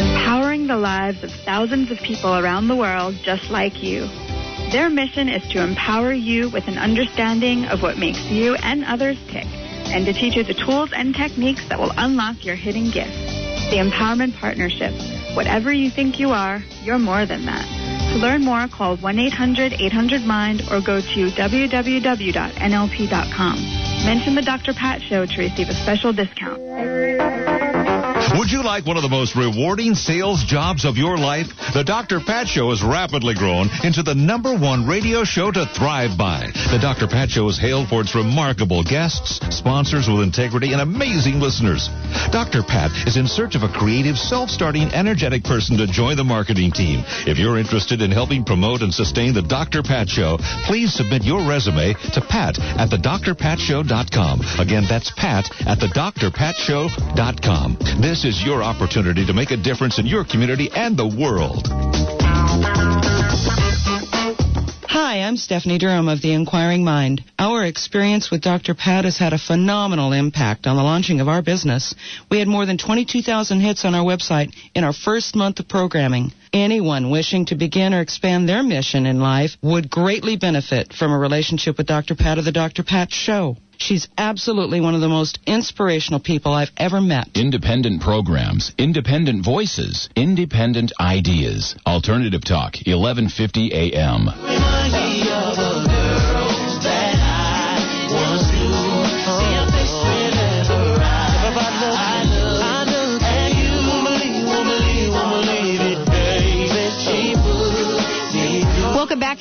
empowering 0.00 0.66
the 0.66 0.76
lives 0.76 1.22
of 1.22 1.30
thousands 1.44 1.90
of 1.90 1.98
people 1.98 2.34
around 2.36 2.68
the 2.68 2.76
world 2.76 3.14
just 3.22 3.50
like 3.50 3.82
you. 3.82 4.08
Their 4.72 4.90
mission 4.90 5.28
is 5.28 5.46
to 5.52 5.62
empower 5.62 6.12
you 6.12 6.50
with 6.50 6.66
an 6.66 6.78
understanding 6.78 7.66
of 7.66 7.82
what 7.82 7.98
makes 7.98 8.22
you 8.30 8.56
and 8.56 8.84
others 8.84 9.18
tick, 9.28 9.46
and 9.46 10.06
to 10.06 10.12
teach 10.12 10.36
you 10.36 10.44
the 10.44 10.54
tools 10.54 10.90
and 10.92 11.14
techniques 11.14 11.68
that 11.68 11.78
will 11.78 11.92
unlock 11.96 12.44
your 12.44 12.56
hidden 12.56 12.90
gifts. 12.90 13.16
The 13.70 13.76
Empowerment 13.76 14.34
Partnership. 14.38 15.19
Whatever 15.34 15.72
you 15.72 15.90
think 15.90 16.18
you 16.18 16.30
are, 16.30 16.62
you're 16.82 16.98
more 16.98 17.24
than 17.26 17.46
that. 17.46 17.66
To 18.12 18.18
learn 18.18 18.44
more, 18.44 18.66
call 18.66 18.96
1-800-800-MIND 18.96 20.62
or 20.70 20.80
go 20.80 21.00
to 21.00 21.30
www.nlp.com. 21.30 22.40
Mention 24.04 24.34
the 24.34 24.42
Dr. 24.42 24.72
Pat 24.74 25.02
Show 25.02 25.26
to 25.26 25.38
receive 25.38 25.68
a 25.68 25.74
special 25.74 26.12
discount. 26.12 26.60
Would 28.38 28.52
you 28.52 28.62
like 28.62 28.86
one 28.86 28.96
of 28.96 29.02
the 29.02 29.08
most 29.08 29.34
rewarding 29.34 29.96
sales 29.96 30.44
jobs 30.44 30.84
of 30.84 30.96
your 30.96 31.18
life? 31.18 31.48
The 31.74 31.82
Dr. 31.82 32.20
Pat 32.20 32.46
Show 32.46 32.70
has 32.70 32.80
rapidly 32.80 33.34
grown 33.34 33.68
into 33.82 34.04
the 34.04 34.14
number 34.14 34.54
one 34.54 34.86
radio 34.86 35.24
show 35.24 35.50
to 35.50 35.66
thrive 35.66 36.16
by. 36.16 36.46
The 36.70 36.78
Dr. 36.78 37.08
Pat 37.08 37.30
Show 37.30 37.48
is 37.48 37.58
hailed 37.58 37.88
for 37.88 38.02
its 38.02 38.14
remarkable 38.14 38.84
guests, 38.84 39.40
sponsors 39.50 40.08
with 40.08 40.22
integrity, 40.22 40.72
and 40.72 40.80
amazing 40.80 41.40
listeners. 41.40 41.88
Dr. 42.30 42.62
Pat 42.62 42.92
is 43.04 43.16
in 43.16 43.26
search 43.26 43.56
of 43.56 43.64
a 43.64 43.68
creative, 43.68 44.16
self-starting, 44.16 44.94
energetic 44.94 45.42
person 45.42 45.76
to 45.78 45.88
join 45.88 46.16
the 46.16 46.22
marketing 46.22 46.70
team. 46.70 47.02
If 47.26 47.36
you're 47.38 47.58
interested 47.58 48.00
in 48.00 48.12
helping 48.12 48.44
promote 48.44 48.82
and 48.82 48.94
sustain 48.94 49.34
the 49.34 49.42
Dr. 49.42 49.82
Pat 49.82 50.08
Show, 50.08 50.38
please 50.66 50.94
submit 50.94 51.24
your 51.24 51.42
resume 51.48 51.94
to 52.14 52.20
pat 52.20 52.60
at 52.78 52.90
thedrpatshow.com. 52.90 54.40
Again, 54.60 54.84
that's 54.88 55.10
pat 55.16 55.50
at 55.66 55.78
thedrpatshow.com. 55.78 57.76
This 58.00 58.19
is 58.24 58.42
your 58.42 58.62
opportunity 58.62 59.24
to 59.24 59.32
make 59.32 59.50
a 59.50 59.56
difference 59.56 59.98
in 59.98 60.06
your 60.06 60.24
community 60.24 60.68
and 60.74 60.96
the 60.96 61.06
world. 61.06 61.66
Hi, 64.88 65.22
I'm 65.22 65.36
Stephanie 65.36 65.78
Durham 65.78 66.08
of 66.08 66.20
The 66.20 66.32
Inquiring 66.32 66.84
Mind. 66.84 67.24
Our 67.38 67.64
experience 67.64 68.30
with 68.30 68.42
Dr. 68.42 68.74
Pat 68.74 69.04
has 69.04 69.16
had 69.16 69.32
a 69.32 69.38
phenomenal 69.38 70.12
impact 70.12 70.66
on 70.66 70.76
the 70.76 70.82
launching 70.82 71.20
of 71.20 71.28
our 71.28 71.42
business. 71.42 71.94
We 72.30 72.38
had 72.38 72.48
more 72.48 72.66
than 72.66 72.78
22,000 72.78 73.60
hits 73.60 73.84
on 73.84 73.94
our 73.94 74.04
website 74.04 74.54
in 74.74 74.84
our 74.84 74.92
first 74.92 75.34
month 75.34 75.60
of 75.60 75.68
programming. 75.68 76.32
Anyone 76.52 77.10
wishing 77.10 77.46
to 77.46 77.54
begin 77.54 77.94
or 77.94 78.00
expand 78.00 78.48
their 78.48 78.62
mission 78.62 79.06
in 79.06 79.20
life 79.20 79.56
would 79.62 79.90
greatly 79.90 80.36
benefit 80.36 80.92
from 80.92 81.12
a 81.12 81.18
relationship 81.18 81.78
with 81.78 81.86
Dr. 81.86 82.14
Pat 82.14 82.38
of 82.38 82.44
The 82.44 82.52
Dr. 82.52 82.82
Pat 82.82 83.12
Show. 83.12 83.56
She's 83.80 84.08
absolutely 84.18 84.80
one 84.80 84.94
of 84.94 85.00
the 85.00 85.08
most 85.08 85.38
inspirational 85.46 86.20
people 86.20 86.52
I've 86.52 86.70
ever 86.76 87.00
met. 87.00 87.28
Independent 87.34 88.02
programs, 88.02 88.72
independent 88.76 89.44
voices, 89.44 90.08
independent 90.14 90.92
ideas. 91.00 91.74
Alternative 91.86 92.44
Talk, 92.44 92.76
1150 92.86 93.72
AM. 93.72 95.89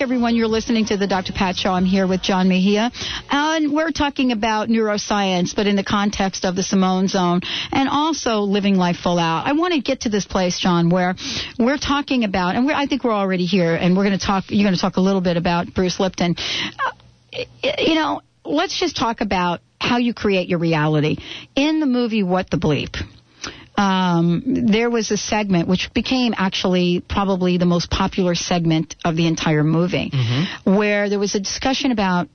Everyone. 0.10 0.36
You're 0.36 0.48
listening 0.48 0.86
to 0.86 0.98
the 0.98 1.06
Dr. 1.06 1.34
Pat 1.34 1.56
Show. 1.56 1.70
I'm 1.70 1.86
here 1.86 2.08
with 2.08 2.24
John 2.24 2.50
Mejia. 2.50 2.90
And 3.30 3.72
we're 3.72 3.92
talking 3.92 4.32
about 4.32 4.68
neuroscience, 4.68 5.56
but 5.56 5.68
in 5.68 5.76
the 5.76 5.84
context 5.84 6.46
of 6.46 6.56
the 6.56 6.64
Simone 6.64 7.08
Zone 7.08 7.42
and 7.72 7.88
also 7.88 8.40
living 8.40 8.74
life 8.74 8.96
full 8.96 9.20
out. 9.20 9.46
I 9.46 9.52
want 9.52 9.76
to 9.76 9.82
get 9.82 10.02
to 10.02 10.10
this 10.10 10.26
place, 10.26 10.60
John, 10.60 10.90
where 10.90 11.14
we're 11.60 11.78
talking 11.78 12.24
about, 12.24 12.56
and 12.56 12.72
I 12.72 12.88
think 12.88 13.04
we're 13.04 13.14
already 13.14 13.46
here, 13.46 13.76
and 13.76 13.96
we're 13.96 14.04
going 14.04 14.18
to 14.18 14.26
talk, 14.26 14.46
you're 14.48 14.66
going 14.66 14.74
to 14.74 14.82
talk 14.82 14.98
a 14.98 15.02
little 15.02 15.22
bit 15.22 15.38
about 15.38 15.76
Bruce 15.76 16.00
Lipton. 16.00 16.36
Uh, 16.40 16.92
you 17.78 17.94
know, 17.94 18.22
let's 18.44 18.80
just 18.80 18.98
talk 18.98 19.22
about 19.22 19.62
how 19.80 19.98
you 19.98 20.16
create 20.16 20.50
your 20.50 20.58
reality. 20.58 21.18
In 21.56 21.80
the 21.80 21.86
movie 21.86 22.24
What 22.24 22.50
the 22.50 22.58
Bleep, 22.58 22.98
um, 23.80 24.44
there 24.46 24.90
was 24.90 25.10
a 25.10 25.16
segment 25.18 25.70
which 25.70 25.90
became 25.94 26.34
actually 26.38 27.00
probably 27.00 27.58
the 27.58 27.66
most 27.66 27.90
popular 27.90 28.36
segment 28.36 28.96
of 29.06 29.16
the 29.16 29.26
entire 29.26 29.64
movie, 29.64 30.12
Mm-hmm. 30.14 30.76
where 30.76 31.08
there 31.10 31.20
was 31.20 31.34
a 31.36 31.40
discussion 31.40 31.92
about 31.92 32.28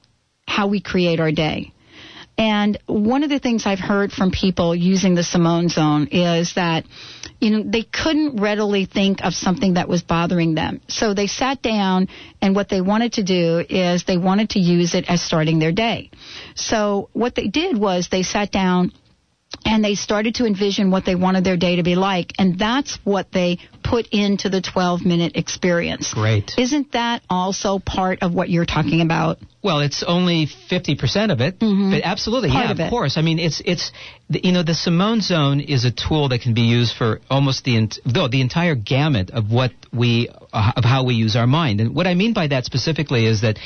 how 0.48 0.68
we 0.68 0.80
create 0.80 1.20
our 1.20 1.32
day. 1.32 1.72
And 2.38 2.78
one 2.86 3.22
of 3.24 3.30
the 3.30 3.38
things 3.38 3.64
I've 3.66 3.78
heard 3.78 4.10
from 4.10 4.30
people 4.32 4.74
using 4.74 5.14
the 5.14 5.22
Simone 5.22 5.68
Zone 5.68 6.08
is 6.10 6.54
that, 6.54 6.84
you 7.40 7.50
know, 7.50 7.62
they 7.62 7.82
couldn't 7.84 8.40
readily 8.40 8.86
think 8.86 9.22
of 9.22 9.34
something 9.34 9.74
that 9.74 9.86
was 9.88 10.02
bothering 10.02 10.54
them. 10.54 10.80
So 10.88 11.14
they 11.14 11.26
sat 11.28 11.62
down 11.62 12.08
and 12.42 12.56
what 12.56 12.68
they 12.68 12.80
wanted 12.80 13.12
to 13.14 13.22
do 13.22 13.64
is 13.68 14.04
they 14.04 14.16
wanted 14.18 14.50
to 14.50 14.58
use 14.58 14.94
it 14.94 15.04
as 15.08 15.22
starting 15.22 15.58
their 15.60 15.72
day. 15.72 16.10
So 16.56 17.08
what 17.12 17.34
they 17.36 17.46
did 17.48 17.78
was 17.78 18.08
they 18.10 18.22
sat 18.24 18.50
down 18.50 18.92
and 19.64 19.84
they 19.84 19.94
started 19.94 20.34
to 20.36 20.46
envision 20.46 20.90
what 20.90 21.04
they 21.04 21.14
wanted 21.14 21.44
their 21.44 21.56
day 21.56 21.76
to 21.76 21.82
be 21.82 21.94
like. 21.94 22.32
And 22.38 22.58
that's 22.58 22.98
what 23.04 23.32
they 23.32 23.58
put 23.84 24.08
into 24.10 24.48
the 24.48 24.60
12 24.62 25.04
minute 25.04 25.36
experience 25.36 26.12
Great. 26.14 26.52
isn't 26.58 26.92
that 26.92 27.22
also 27.28 27.78
part 27.78 28.22
of 28.22 28.32
what 28.32 28.48
you're 28.48 28.64
talking 28.64 29.00
about 29.02 29.38
Well, 29.62 29.80
it's 29.80 30.02
only 30.02 30.46
50% 30.46 31.32
of 31.32 31.40
it, 31.40 31.58
but 31.58 32.02
absolutely, 32.04 32.48
Mm-hmm. 32.50 32.56
Part 32.56 32.66
yeah, 32.66 32.72
of 32.72 32.80
it. 32.80 32.90
course. 32.90 33.16
I 33.16 33.22
mean, 33.22 33.38
it's 33.38 33.62
it's 33.64 33.92
the, 34.28 34.40
you 34.44 34.52
know 34.52 34.62
the 34.62 34.74
Simone 34.74 35.20
Zone 35.22 35.60
is 35.60 35.84
a 35.84 35.90
tool 35.90 36.28
that 36.30 36.40
can 36.42 36.52
be 36.54 36.62
used 36.62 36.94
for 36.96 37.20
almost 37.30 37.64
the 37.64 37.88
though 38.04 38.28
the 38.28 38.40
entire 38.42 38.74
gamut 38.74 39.30
of 39.30 39.50
what 39.50 39.72
we 39.92 40.28
uh, 40.52 40.72
of 40.76 40.84
how 40.84 41.04
we 41.04 41.14
use 41.14 41.34
our 41.36 41.46
mind. 41.46 41.80
And 41.80 41.94
what 41.94 42.06
I 42.06 42.14
mean 42.14 42.32
by 42.34 42.46
that 42.48 42.64
specifically 42.64 43.24
is 43.26 43.40
that 43.40 43.58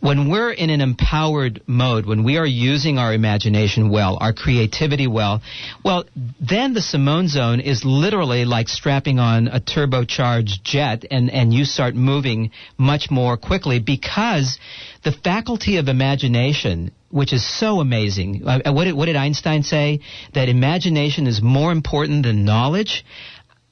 when 0.00 0.30
we're 0.30 0.52
in 0.52 0.70
an 0.70 0.80
empowered 0.80 1.62
mode, 1.66 2.06
when 2.06 2.22
we 2.24 2.36
are 2.38 2.46
using 2.46 2.98
our 2.98 3.12
imagination 3.12 3.90
well, 3.90 4.18
our 4.20 4.32
creativity 4.32 5.06
well, 5.06 5.42
well, 5.84 6.04
then 6.40 6.74
the 6.74 6.82
Simone 6.82 7.28
Zone 7.28 7.60
is 7.60 7.84
literally 7.84 8.44
like 8.44 8.68
strapping 8.68 9.18
on 9.18 9.48
a 9.48 9.59
turbocharged 9.60 10.62
jet 10.62 11.04
and 11.10 11.30
and 11.30 11.52
you 11.52 11.64
start 11.64 11.94
moving 11.94 12.50
much 12.78 13.10
more 13.10 13.36
quickly 13.36 13.78
because 13.78 14.58
the 15.02 15.12
faculty 15.12 15.76
of 15.78 15.88
imagination, 15.88 16.90
which 17.10 17.32
is 17.32 17.44
so 17.58 17.80
amazing. 17.80 18.42
Uh, 18.46 18.72
what, 18.72 18.84
did, 18.84 18.94
what 18.94 19.06
did 19.06 19.16
Einstein 19.16 19.62
say? 19.62 20.00
That 20.34 20.48
imagination 20.48 21.26
is 21.26 21.40
more 21.42 21.72
important 21.72 22.24
than 22.24 22.44
knowledge. 22.44 23.04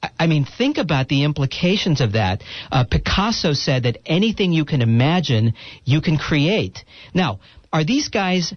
I- 0.01 0.09
I 0.19 0.27
mean, 0.27 0.45
think 0.45 0.77
about 0.77 1.07
the 1.07 1.23
implications 1.23 2.01
of 2.01 2.13
that. 2.13 2.43
Uh, 2.71 2.83
Picasso 2.85 3.53
said 3.53 3.83
that 3.83 3.97
anything 4.05 4.53
you 4.53 4.65
can 4.65 4.81
imagine, 4.81 5.53
you 5.85 6.01
can 6.01 6.17
create. 6.17 6.83
Now, 7.13 7.39
are 7.71 7.83
these 7.83 8.09
guys 8.09 8.53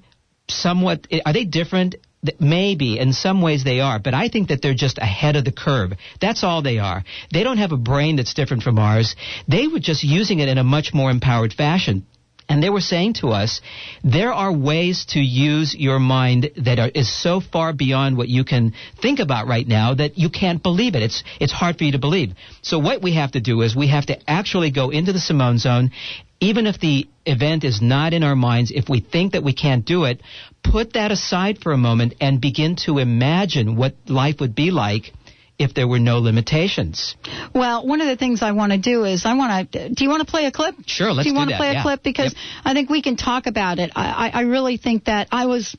somewhat, 0.49 1.07
are 1.27 1.33
they 1.33 1.45
different? 1.45 1.97
Maybe 2.39 2.99
in 2.99 3.13
some 3.13 3.43
ways 3.43 3.65
they 3.65 3.81
are, 3.81 3.99
but 3.99 4.15
I 4.15 4.29
think 4.29 4.49
that 4.49 4.63
they're 4.63 4.75
just 4.75 4.99
ahead 4.99 5.35
of 5.35 5.45
the 5.45 5.51
curve. 5.51 5.95
That's 6.21 6.45
all 6.45 6.63
they 6.63 6.79
are. 6.79 7.03
They 7.33 7.43
don't 7.43 7.59
have 7.59 7.73
a 7.73 7.77
brain 7.77 8.17
that's 8.17 8.35
different 8.35 8.63
from 8.63 8.79
ours. 8.79 9.17
They 9.49 9.67
were 9.67 9.81
just 9.81 10.05
using 10.05 10.39
it 10.39 10.49
in 10.49 10.57
a 10.57 10.63
much 10.63 10.95
more 10.95 11.11
empowered 11.11 11.53
fashion. 11.53 12.07
And 12.49 12.63
they 12.63 12.71
were 12.71 12.81
saying 12.81 13.15
to 13.15 13.29
us, 13.29 13.61
there 14.05 14.33
are 14.33 14.53
ways 14.53 15.07
to 15.11 15.21
use 15.21 15.75
your 15.75 15.99
mind 15.99 16.51
that 16.59 16.79
are, 16.79 16.91
is 16.95 17.11
so 17.11 17.41
far 17.41 17.73
beyond 17.73 18.17
what 18.17 18.29
you 18.29 18.45
can 18.45 18.75
think 19.01 19.21
about 19.21 19.47
right 19.47 19.67
now 19.67 19.95
that 19.95 20.19
you 20.19 20.29
can't 20.29 20.63
believe 20.63 20.95
it. 20.95 21.03
It's, 21.03 21.25
it's 21.41 21.53
hard 21.53 21.79
for 21.79 21.85
you 21.85 21.93
to 21.93 21.99
believe. 21.99 22.35
So 22.61 22.79
what 22.79 23.01
we 23.03 23.15
have 23.15 23.33
to 23.33 23.41
do 23.41 23.63
is 23.63 23.75
we 23.75 23.89
have 23.89 24.07
to 24.07 24.31
actually 24.31 24.71
go 24.71 24.91
into 24.91 25.13
the 25.13 25.19
Simone 25.19 25.59
Zone, 25.59 25.93
even 26.41 26.67
if 26.67 26.79
the 26.79 27.09
event 27.25 27.65
is 27.65 27.81
not 27.81 28.13
in 28.13 28.23
our 28.23 28.37
minds, 28.37 28.71
if 28.71 28.89
we 28.89 29.01
think 29.01 29.33
that 29.33 29.45
we 29.45 29.55
can't 29.55 29.87
do 29.87 30.05
it, 30.05 30.21
put 30.62 30.94
that 30.94 31.11
aside 31.11 31.59
for 31.59 31.72
a 31.72 31.79
moment 31.79 32.14
and 32.20 32.40
begin 32.40 32.77
to 32.87 32.98
imagine 32.98 33.77
what 33.77 33.94
life 34.07 34.37
would 34.40 34.55
be 34.55 34.70
like 34.70 35.12
if 35.59 35.75
there 35.75 35.87
were 35.87 35.98
no 35.98 36.18
limitations. 36.18 37.14
Well, 37.55 37.87
one 37.87 38.01
of 38.01 38.07
the 38.07 38.16
things 38.16 38.42
I 38.42 38.53
want 38.53 38.72
to 38.72 38.79
do 38.79 39.05
is 39.05 39.25
I 39.25 39.35
want 39.35 39.72
to. 39.72 39.88
Do 39.90 40.05
you 40.05 40.11
want 40.11 40.25
to 40.25 40.31
play 40.31 40.46
a 40.46 40.53
clip? 40.53 40.75
Sure, 40.87 41.12
let's 41.12 41.25
do 41.25 41.31
you 41.31 41.35
do 41.35 41.38
want 41.38 41.51
to 41.51 41.57
play 41.57 41.77
a 41.77 41.83
clip 41.83 42.03
because 42.03 42.35
I 42.64 42.75
think 42.75 42.90
we 42.90 43.03
can 43.03 43.16
talk 43.16 43.46
about 43.46 43.79
it. 43.79 43.92
I, 43.94 44.31
I, 44.33 44.40
I 44.40 44.42
really 44.42 44.77
think 44.77 45.05
that 45.05 45.29
I 45.31 45.46
was, 45.46 45.77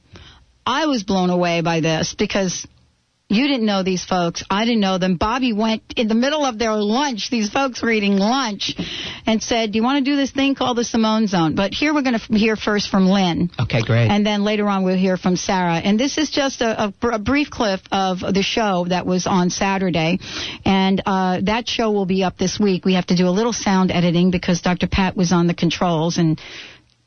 I 0.65 0.85
was 0.85 1.03
blown 1.03 1.29
away 1.29 1.61
by 1.61 1.81
this 1.81 2.15
because 2.17 2.65
you 3.33 3.47
didn't 3.47 3.65
know 3.65 3.83
these 3.83 4.03
folks. 4.05 4.43
I 4.49 4.65
didn't 4.65 4.81
know 4.81 4.97
them. 4.97 5.17
Bobby 5.17 5.53
went 5.53 5.81
in 5.95 6.07
the 6.07 6.15
middle 6.15 6.45
of 6.45 6.57
their 6.59 6.73
lunch. 6.73 7.29
These 7.29 7.49
folks 7.49 7.81
were 7.81 7.91
eating 7.91 8.17
lunch, 8.17 8.75
and 9.25 9.41
said, 9.41 9.71
"Do 9.71 9.77
you 9.77 9.83
want 9.83 10.03
to 10.03 10.11
do 10.11 10.15
this 10.15 10.31
thing 10.31 10.55
called 10.55 10.77
the 10.77 10.83
Simone 10.83 11.27
Zone?" 11.27 11.55
But 11.55 11.73
here 11.73 11.93
we're 11.93 12.01
going 12.01 12.19
to 12.19 12.37
hear 12.37 12.55
first 12.55 12.89
from 12.89 13.07
Lynn. 13.07 13.49
Okay, 13.59 13.81
great. 13.81 14.09
And 14.09 14.25
then 14.25 14.43
later 14.43 14.67
on, 14.67 14.83
we'll 14.83 14.97
hear 14.97 15.17
from 15.17 15.35
Sarah. 15.35 15.75
And 15.75 15.99
this 15.99 16.17
is 16.17 16.29
just 16.29 16.61
a, 16.61 16.85
a, 16.85 17.07
a 17.07 17.19
brief 17.19 17.49
clip 17.49 17.81
of 17.91 18.19
the 18.19 18.43
show 18.43 18.85
that 18.89 19.05
was 19.05 19.27
on 19.27 19.49
Saturday. 19.49 20.19
And 20.65 21.01
uh, 21.05 21.41
that 21.43 21.67
show 21.67 21.91
will 21.91 22.05
be 22.05 22.23
up 22.23 22.37
this 22.37 22.59
week. 22.59 22.85
We 22.85 22.93
have 22.95 23.07
to 23.07 23.15
do 23.15 23.27
a 23.27 23.31
little 23.31 23.53
sound 23.53 23.91
editing 23.91 24.31
because 24.31 24.61
Dr. 24.61 24.87
Pat 24.87 25.15
was 25.15 25.31
on 25.31 25.47
the 25.47 25.53
controls. 25.53 26.17
And 26.17 26.39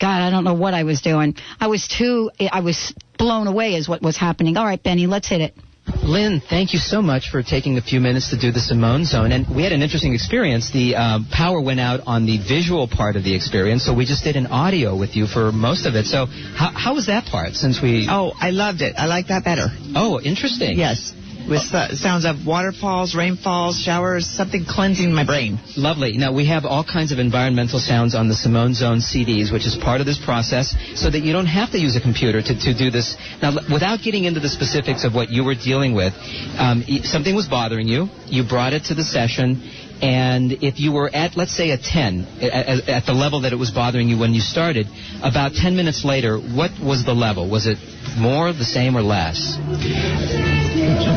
God, 0.00 0.20
I 0.20 0.30
don't 0.30 0.44
know 0.44 0.54
what 0.54 0.74
I 0.74 0.84
was 0.84 1.00
doing. 1.00 1.36
I 1.58 1.68
was 1.68 1.88
too, 1.88 2.30
I 2.50 2.60
was 2.60 2.94
blown 3.18 3.46
away 3.46 3.76
as 3.76 3.88
what 3.88 4.02
was 4.02 4.16
happening. 4.16 4.56
All 4.56 4.64
right, 4.64 4.82
Benny, 4.82 5.06
let's 5.06 5.28
hit 5.28 5.40
it. 5.40 5.54
Lynn, 6.02 6.40
thank 6.40 6.72
you 6.72 6.78
so 6.78 7.00
much 7.02 7.30
for 7.30 7.42
taking 7.42 7.78
a 7.78 7.82
few 7.82 8.00
minutes 8.00 8.30
to 8.30 8.36
do 8.38 8.50
the 8.52 8.60
Simone 8.60 9.04
Zone. 9.04 9.32
And 9.32 9.46
we 9.54 9.62
had 9.62 9.72
an 9.72 9.82
interesting 9.82 10.14
experience. 10.14 10.70
The 10.70 10.94
uh, 10.96 11.18
power 11.32 11.60
went 11.60 11.80
out 11.80 12.00
on 12.06 12.26
the 12.26 12.38
visual 12.38 12.86
part 12.88 13.16
of 13.16 13.24
the 13.24 13.34
experience, 13.34 13.84
so 13.84 13.94
we 13.94 14.04
just 14.04 14.22
did 14.24 14.36
an 14.36 14.46
audio 14.46 14.96
with 14.96 15.16
you 15.16 15.26
for 15.26 15.52
most 15.52 15.86
of 15.86 15.94
it. 15.94 16.06
So 16.06 16.26
how, 16.26 16.70
how 16.74 16.94
was 16.94 17.06
that 17.06 17.26
part? 17.26 17.54
Since 17.54 17.80
we 17.82 18.06
Oh, 18.10 18.32
I 18.40 18.50
loved 18.50 18.82
it. 18.82 18.94
I 18.96 19.06
like 19.06 19.28
that 19.28 19.44
better. 19.44 19.66
oh, 19.94 20.20
interesting. 20.20 20.78
Yes. 20.78 21.12
With 21.48 21.72
uh, 21.72 21.94
sounds 21.94 22.24
of 22.24 22.46
waterfalls, 22.46 23.14
rainfalls, 23.14 23.78
showers, 23.80 24.26
something 24.26 24.64
cleansing 24.64 25.12
my 25.12 25.24
brain. 25.24 25.58
Lovely. 25.76 26.16
Now, 26.16 26.32
we 26.32 26.46
have 26.46 26.64
all 26.64 26.84
kinds 26.84 27.12
of 27.12 27.18
environmental 27.18 27.78
sounds 27.78 28.14
on 28.14 28.28
the 28.28 28.34
Simone 28.34 28.74
Zone 28.74 28.98
CDs, 28.98 29.52
which 29.52 29.66
is 29.66 29.76
part 29.76 30.00
of 30.00 30.06
this 30.06 30.18
process, 30.18 30.74
so 30.94 31.10
that 31.10 31.20
you 31.20 31.32
don't 31.32 31.46
have 31.46 31.70
to 31.72 31.78
use 31.78 31.96
a 31.96 32.00
computer 32.00 32.42
to, 32.42 32.60
to 32.60 32.74
do 32.74 32.90
this. 32.90 33.16
Now, 33.40 33.54
without 33.72 34.00
getting 34.02 34.24
into 34.24 34.40
the 34.40 34.48
specifics 34.48 35.04
of 35.04 35.14
what 35.14 35.30
you 35.30 35.44
were 35.44 35.54
dealing 35.54 35.94
with, 35.94 36.14
um, 36.58 36.82
something 37.04 37.34
was 37.34 37.46
bothering 37.46 37.86
you. 37.88 38.08
You 38.26 38.42
brought 38.42 38.72
it 38.72 38.84
to 38.84 38.94
the 38.94 39.04
session. 39.04 39.62
And 40.02 40.52
if 40.62 40.78
you 40.78 40.92
were 40.92 41.08
at, 41.12 41.36
let's 41.36 41.56
say, 41.56 41.70
a 41.70 41.78
10, 41.78 42.26
at, 42.42 42.88
at 42.88 43.06
the 43.06 43.14
level 43.14 43.40
that 43.42 43.52
it 43.52 43.56
was 43.56 43.70
bothering 43.70 44.08
you 44.08 44.18
when 44.18 44.34
you 44.34 44.40
started, 44.40 44.86
about 45.22 45.54
10 45.54 45.74
minutes 45.74 46.04
later, 46.04 46.38
what 46.38 46.70
was 46.78 47.04
the 47.04 47.14
level? 47.14 47.48
Was 47.48 47.66
it 47.66 47.78
more, 48.18 48.52
the 48.52 48.64
same, 48.64 48.96
or 48.96 49.02
less? 49.02 49.56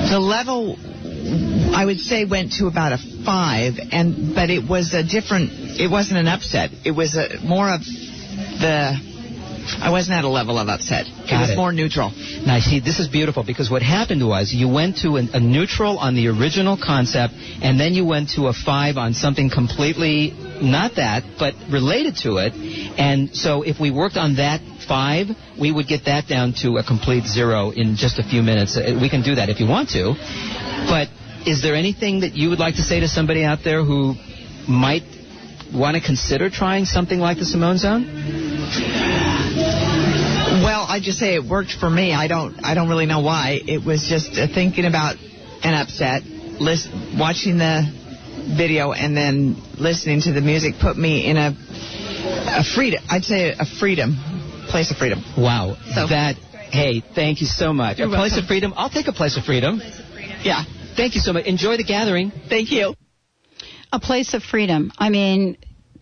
The 0.10 0.20
level, 0.20 0.78
I 1.76 1.86
would 1.86 2.00
say, 2.00 2.24
went 2.24 2.54
to 2.54 2.68
about 2.68 2.94
a 2.94 2.98
five, 3.26 3.80
and 3.92 4.34
but 4.34 4.50
it 4.50 4.68
was 4.68 4.94
a 4.94 5.04
different. 5.04 5.52
It 5.80 5.92
wasn't 5.92 6.20
an 6.20 6.28
upset. 6.28 6.72
It 6.86 6.92
was 6.92 7.16
a 7.16 7.40
more 7.44 7.74
of 7.74 7.82
the. 7.82 9.19
I 9.82 9.90
wasn't 9.92 10.18
at 10.18 10.24
a 10.24 10.30
level 10.30 10.58
of 10.58 10.68
upset. 10.68 11.08
it 11.08 11.40
was 11.40 11.52
it. 11.52 11.56
more 11.58 11.72
neutral. 11.72 12.12
Now, 12.46 12.60
see, 12.60 12.80
this 12.80 13.00
is 13.00 13.08
beautiful 13.08 13.44
because 13.44 13.70
what 13.70 13.82
happened 13.82 14.28
was 14.28 14.54
you 14.54 14.68
went 14.68 14.98
to 15.00 15.18
an, 15.18 15.30
a 15.34 15.40
neutral 15.40 15.98
on 15.98 16.16
the 16.16 16.28
original 16.28 16.78
concept, 16.78 17.34
and 17.62 17.80
then 17.80 17.94
you 17.94 18.06
went 18.06 18.30
to 18.32 18.48
a 18.48 18.54
five 18.54 18.98
on 18.98 19.14
something 19.14 19.50
completely 19.50 20.34
not 20.62 20.96
that, 20.96 21.24
but 21.38 21.54
related 21.70 22.16
to 22.24 22.38
it. 22.38 22.54
And 23.00 23.36
so, 23.36 23.62
if 23.64 23.80
we 23.80 23.92
worked 23.92 24.18
on 24.18 24.36
that 24.36 24.62
five, 24.88 25.28
we 25.60 25.72
would 25.72 25.88
get 25.88 26.06
that 26.06 26.28
down 26.28 26.54
to 26.62 26.78
a 26.78 26.84
complete 26.84 27.26
zero 27.26 27.72
in 27.72 27.96
just 27.96 28.20
a 28.20 28.24
few 28.24 28.42
minutes. 28.42 28.78
Uh, 28.78 28.98
We 29.02 29.10
can 29.10 29.22
do 29.22 29.36
that 29.36 29.50
if 29.50 29.60
you 29.60 29.68
want 29.68 29.90
to. 29.92 30.16
But 30.88 31.10
is 31.46 31.62
there 31.62 31.76
anything 31.76 32.22
that 32.22 32.34
you 32.36 32.50
would 32.50 32.60
like 32.60 32.76
to 32.76 32.82
say 32.82 33.00
to 33.00 33.08
somebody 33.08 33.44
out 33.44 33.60
there 33.64 33.84
who 33.84 34.16
might 34.68 35.04
want 35.74 35.96
to 35.96 36.02
consider 36.02 36.50
trying 36.50 36.86
something 36.86 37.20
like 37.20 37.38
the 37.38 37.46
Simone 37.46 37.78
Zone? 37.78 38.06
Well, 40.64 40.86
I 40.88 41.00
just 41.02 41.20
say 41.20 41.36
it 41.36 41.44
worked 41.44 41.74
for 41.80 41.90
me. 41.90 42.14
I 42.14 42.28
don't. 42.28 42.64
I 42.64 42.74
don't 42.74 42.90
really 42.90 43.06
know 43.06 43.22
why. 43.22 43.60
It 43.66 43.86
was 43.86 44.08
just 44.08 44.38
uh, 44.38 44.48
thinking 44.48 44.86
about 44.86 45.16
an 45.64 45.74
upset, 45.74 46.24
list, 46.24 46.90
watching 47.18 47.58
the 47.58 47.84
video, 48.58 48.92
and 48.92 49.16
then 49.16 49.56
listening 49.78 50.22
to 50.22 50.34
the 50.34 50.42
music 50.42 50.76
put 50.82 50.98
me 50.98 51.26
in 51.30 51.38
a 51.38 51.56
a 52.26 52.64
freedom. 52.64 53.04
I'd 53.10 53.24
say 53.24 53.52
a 53.58 53.66
freedom, 53.66 54.18
place 54.70 54.92
of 54.92 54.98
freedom. 54.98 55.24
Wow. 55.38 55.78
So- 55.94 56.08
that, 56.08 56.36
hey, 56.36 57.02
thank 57.16 57.42
you 57.42 57.48
so 57.48 57.74
much. 57.74 58.00
You're 58.00 58.08
a 58.08 58.12
place 58.12 58.38
of 58.38 58.46
freedom? 58.46 58.74
I'll 58.76 58.90
take 58.90 59.08
a 59.08 59.14
place 59.14 59.38
of 59.38 59.44
freedom. 59.46 59.82
Yeah. 60.44 60.64
Thank 60.96 61.16
you 61.16 61.22
so 61.22 61.34
much. 61.34 61.46
Enjoy 61.46 61.78
the 61.78 61.84
gathering. 61.84 62.32
Thank 62.50 62.72
you. 62.72 62.96
A 63.92 64.00
place 64.00 64.34
of 64.34 64.44
freedom. 64.44 64.92
I 64.98 65.10
mean, 65.10 65.58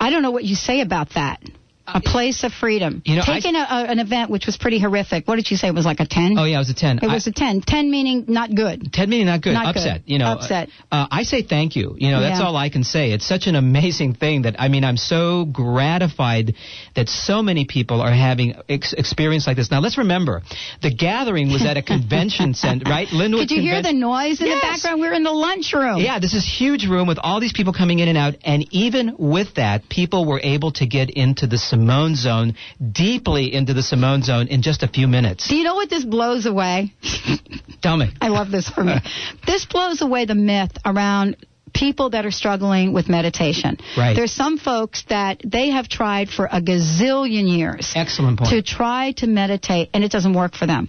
I 0.00 0.10
don't 0.10 0.22
know 0.22 0.30
what 0.30 0.44
you 0.44 0.54
say 0.54 0.80
about 0.80 1.10
that. 1.14 1.42
A 1.86 2.00
place 2.00 2.44
of 2.44 2.52
freedom. 2.52 3.02
You 3.04 3.16
know, 3.16 3.22
Taking 3.26 3.54
a, 3.56 3.58
an 3.68 3.98
event 3.98 4.30
which 4.30 4.46
was 4.46 4.56
pretty 4.56 4.78
horrific. 4.80 5.28
What 5.28 5.36
did 5.36 5.50
you 5.50 5.56
say? 5.58 5.68
It 5.68 5.74
was 5.74 5.84
like 5.84 6.00
a 6.00 6.06
10? 6.06 6.36
Oh, 6.38 6.44
yeah, 6.44 6.56
it 6.56 6.58
was 6.58 6.70
a 6.70 6.74
10. 6.74 7.00
It 7.02 7.06
was 7.06 7.26
a 7.26 7.32
10. 7.32 7.60
10 7.60 7.90
meaning 7.90 8.24
not 8.28 8.54
good. 8.54 8.90
10 8.92 9.10
meaning 9.10 9.26
not 9.26 9.42
good. 9.42 9.52
Not 9.52 9.66
upset. 9.76 10.04
good. 10.06 10.12
You 10.12 10.18
know, 10.18 10.32
Upset. 10.32 10.70
Uh, 10.90 11.06
I 11.10 11.24
say 11.24 11.42
thank 11.42 11.76
you. 11.76 11.94
You 11.98 12.10
know, 12.10 12.20
that's 12.20 12.40
Yeah. 12.40 12.46
all 12.46 12.56
I 12.56 12.70
can 12.70 12.84
say. 12.84 13.12
It's 13.12 13.26
such 13.26 13.46
an 13.48 13.54
amazing 13.54 14.14
thing 14.14 14.42
that, 14.42 14.56
I 14.58 14.68
mean, 14.68 14.82
I'm 14.82 14.96
so 14.96 15.44
gratified 15.44 16.54
that 16.94 17.08
so 17.08 17.42
many 17.42 17.64
people 17.66 18.00
are 18.00 18.12
having 18.12 18.54
ex- 18.68 18.94
experience 18.94 19.46
like 19.46 19.56
this. 19.56 19.70
Now, 19.70 19.80
let's 19.80 19.98
remember, 19.98 20.42
the 20.82 20.90
gathering 20.94 21.52
was 21.52 21.64
at 21.66 21.76
a 21.76 21.82
convention 21.94 22.54
center, 22.54 22.88
right? 22.90 23.08
Lynnwood 23.08 23.40
Could 23.40 23.50
you 23.50 23.60
hear 23.60 23.82
the 23.82 23.92
noise 23.92 24.40
in 24.40 24.46
Yes. 24.46 24.60
the 24.60 24.66
background? 24.68 25.00
We 25.02 25.08
were 25.08 25.14
in 25.14 25.22
the 25.24 25.32
lunchroom. 25.32 25.98
Yeah, 25.98 26.18
this 26.18 26.32
is 26.34 26.44
huge 26.46 26.86
room 26.86 27.06
with 27.06 27.18
all 27.22 27.40
these 27.40 27.52
people 27.52 27.72
coming 27.72 27.98
in 27.98 28.08
and 28.08 28.16
out, 28.16 28.34
and 28.44 28.66
even 28.72 29.16
with 29.18 29.54
that, 29.56 29.88
people 29.88 30.24
were 30.24 30.40
able 30.42 30.72
to 30.72 30.86
get 30.86 31.10
into 31.10 31.46
the 31.46 31.58
Simone 31.74 32.14
Zone, 32.14 32.54
deeply 32.92 33.52
into 33.52 33.74
the 33.74 33.82
Simone 33.82 34.22
Zone 34.22 34.46
in 34.46 34.62
just 34.62 34.82
a 34.84 34.88
few 34.88 35.08
minutes. 35.08 35.48
Do 35.48 35.56
you 35.56 35.64
know 35.64 35.74
what 35.74 35.90
this 35.90 36.04
blows 36.04 36.46
away? 36.46 36.94
Tell 37.82 37.96
me. 37.96 38.12
I 38.20 38.28
love 38.28 38.50
this 38.50 38.68
for 38.68 38.84
me. 38.84 38.94
this 39.46 39.64
blows 39.66 40.00
away 40.00 40.24
the 40.24 40.36
myth 40.36 40.70
around 40.84 41.36
people 41.74 42.10
that 42.10 42.24
are 42.24 42.30
struggling 42.30 42.92
with 42.92 43.08
meditation. 43.08 43.76
Right. 43.98 44.14
There's 44.14 44.32
some 44.32 44.58
folks 44.58 45.02
that 45.08 45.40
they 45.44 45.70
have 45.70 45.88
tried 45.88 46.28
for 46.28 46.46
a 46.46 46.60
gazillion 46.62 47.48
years 47.48 47.92
Excellent 47.96 48.38
point. 48.38 48.50
to 48.50 48.62
try 48.62 49.12
to 49.16 49.26
meditate 49.26 49.90
and 49.92 50.04
it 50.04 50.12
doesn't 50.12 50.34
work 50.34 50.54
for 50.54 50.66
them. 50.66 50.88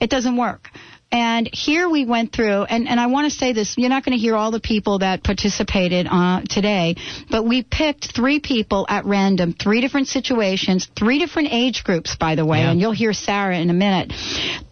It 0.00 0.08
doesn't 0.08 0.36
work. 0.38 0.70
And 1.12 1.48
here 1.52 1.90
we 1.90 2.06
went 2.06 2.32
through, 2.32 2.62
and, 2.64 2.88
and 2.88 2.98
I 2.98 3.06
want 3.08 3.30
to 3.30 3.38
say 3.38 3.52
this, 3.52 3.76
you're 3.76 3.90
not 3.90 4.02
going 4.02 4.16
to 4.16 4.20
hear 4.20 4.34
all 4.34 4.50
the 4.50 4.60
people 4.60 5.00
that 5.00 5.22
participated 5.22 6.06
uh, 6.10 6.40
today, 6.48 6.96
but 7.30 7.44
we 7.44 7.62
picked 7.62 8.16
three 8.16 8.40
people 8.40 8.86
at 8.88 9.04
random, 9.04 9.52
three 9.52 9.82
different 9.82 10.08
situations, 10.08 10.88
three 10.98 11.18
different 11.18 11.48
age 11.52 11.84
groups, 11.84 12.16
by 12.16 12.34
the 12.34 12.46
way, 12.46 12.60
Yeah. 12.60 12.70
and 12.70 12.80
you'll 12.80 12.92
hear 12.92 13.12
Sarah 13.12 13.58
in 13.58 13.68
a 13.68 13.74
minute. 13.74 14.10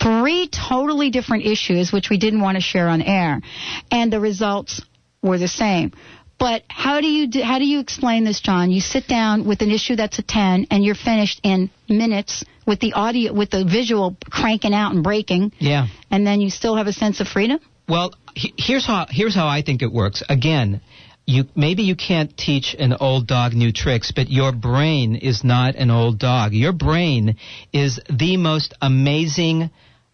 Three 0.01 0.49
totally 0.49 1.11
different 1.11 1.45
issues, 1.45 1.93
which 1.93 2.09
we 2.09 2.17
didn't 2.17 2.41
want 2.41 2.57
to 2.57 2.63
share 2.63 2.89
on 2.89 3.03
air. 3.03 3.43
And 3.91 4.11
the 4.11 4.19
results 4.21 4.81
were 5.23 5.37
the 5.37 5.49
same. 5.49 5.93
But 6.41 6.63
how 6.69 7.01
do 7.03 7.07
you 7.07 7.27
do, 7.29 7.43
how 7.43 7.59
do 7.59 7.67
you 7.67 7.81
explain 7.81 8.25
this, 8.25 8.41
John? 8.41 8.71
You 8.71 8.81
sit 8.81 9.07
down 9.07 9.47
with 9.47 9.61
an 9.61 9.71
issue 9.71 9.95
that's 9.95 10.19
a 10.19 10.23
10 10.23 10.67
and 10.71 10.83
you're 10.83 10.95
finished 10.95 11.39
in 11.45 11.71
minutes 11.89 12.45
with 12.67 12.81
the 12.81 12.95
audio 12.95 13.33
with 13.33 13.51
the 13.51 13.65
visual 13.65 14.17
cranking 14.31 14.73
out 14.75 14.95
and 14.95 15.05
breaking 15.05 15.53
Yeah. 15.59 15.87
and 16.11 16.27
then 16.27 16.41
you 16.41 16.49
still 16.51 16.77
have 16.77 16.87
a 16.87 16.93
sense 16.95 17.21
of 17.21 17.29
freedom? 17.29 17.61
Well, 17.89 18.15
he- 18.35 18.55
here's 18.57 18.87
how 18.87 19.07
here's 19.11 19.35
how 19.35 19.49
I 19.49 19.61
think 19.63 19.83
it 19.83 19.93
works. 19.93 20.23
Again, 20.29 20.81
you 21.27 21.45
maybe 21.55 21.83
you 21.83 21.95
can't 21.95 22.35
teach 22.37 22.75
an 22.79 22.95
old 22.99 23.27
dog 23.27 23.53
new 23.53 23.73
tricks, 23.73 24.11
but 24.11 24.31
your 24.31 24.53
brain 24.53 25.17
is 25.17 25.45
not 25.45 25.75
an 25.77 25.91
old 25.91 26.19
dog. 26.19 26.55
Your 26.55 26.73
brain 26.73 27.37
is 27.73 28.01
the 28.09 28.37
most 28.39 28.73
amazing 28.81 29.71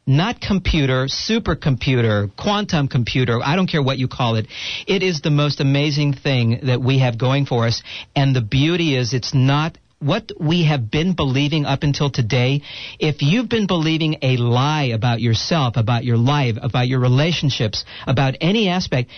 not 0.06 0.40
computer, 0.40 1.06
supercomputer, 1.06 2.34
quantum 2.36 2.88
computer, 2.88 3.40
I 3.42 3.56
don't 3.56 3.66
care 3.66 3.82
what 3.82 3.98
you 3.98 4.08
call 4.08 4.36
it. 4.36 4.46
It 4.86 5.02
is 5.02 5.20
the 5.20 5.30
most 5.30 5.60
amazing 5.60 6.14
thing 6.14 6.60
that 6.64 6.80
we 6.80 7.00
have 7.00 7.18
going 7.18 7.46
for 7.46 7.66
us. 7.66 7.82
And 8.14 8.34
the 8.34 8.40
beauty 8.40 8.96
is 8.96 9.12
it's 9.12 9.34
not 9.34 9.76
what 9.98 10.30
we 10.38 10.64
have 10.64 10.90
been 10.90 11.14
believing 11.14 11.64
up 11.64 11.82
until 11.82 12.10
today, 12.10 12.62
if 12.98 13.22
you've 13.22 13.48
been 13.48 13.66
believing 13.66 14.18
a 14.22 14.36
lie 14.36 14.90
about 14.94 15.20
yourself, 15.20 15.76
about 15.76 16.04
your 16.04 16.18
life, 16.18 16.56
about 16.60 16.86
your 16.86 17.00
relationships, 17.00 17.84
about 18.06 18.34
any 18.40 18.68
aspect, 18.68 19.10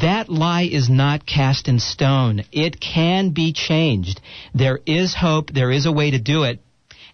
that 0.00 0.28
lie 0.28 0.68
is 0.70 0.90
not 0.90 1.24
cast 1.24 1.68
in 1.68 1.78
stone. 1.78 2.44
It 2.52 2.78
can 2.80 3.30
be 3.30 3.52
changed. 3.52 4.20
There 4.54 4.80
is 4.84 5.14
hope. 5.14 5.50
There 5.50 5.70
is 5.70 5.86
a 5.86 5.92
way 5.92 6.10
to 6.10 6.18
do 6.18 6.42
it. 6.42 6.60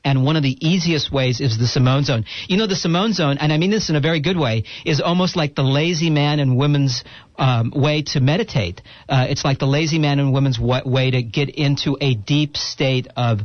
And 0.05 0.23
one 0.25 0.37
of 0.37 0.43
the 0.43 0.57
easiest 0.61 1.11
ways 1.11 1.41
is 1.41 1.59
the 1.59 1.67
Simone 1.67 2.05
Zone. 2.05 2.27
You 2.47 2.59
know, 2.59 2.67
the 2.67 2.77
Simone 2.77 3.15
Zone, 3.15 3.39
and 3.39 3.53
I 3.53 3.57
mean 3.57 3.71
this 3.71 3.89
in 3.89 3.97
a 3.97 4.01
very 4.01 4.21
good 4.21 4.37
way, 4.37 4.65
is 4.85 5.01
almost 5.01 5.35
like 5.35 5.55
the 5.55 5.63
lazy 5.63 6.11
man 6.11 6.41
and 6.41 6.57
woman's 6.59 7.03
um, 7.39 7.73
way 7.75 8.03
to 8.09 8.21
meditate. 8.21 8.83
Uh, 9.09 9.27
it's 9.31 9.45
like 9.45 9.59
the 9.59 9.67
lazy 9.67 9.99
man 9.99 10.19
and 10.19 10.33
woman's 10.33 10.59
wa- 10.61 10.83
way 10.85 11.11
to 11.11 11.23
get 11.23 11.49
into 11.49 11.97
a 12.01 12.15
deep 12.15 12.57
state 12.57 13.09
of 13.17 13.41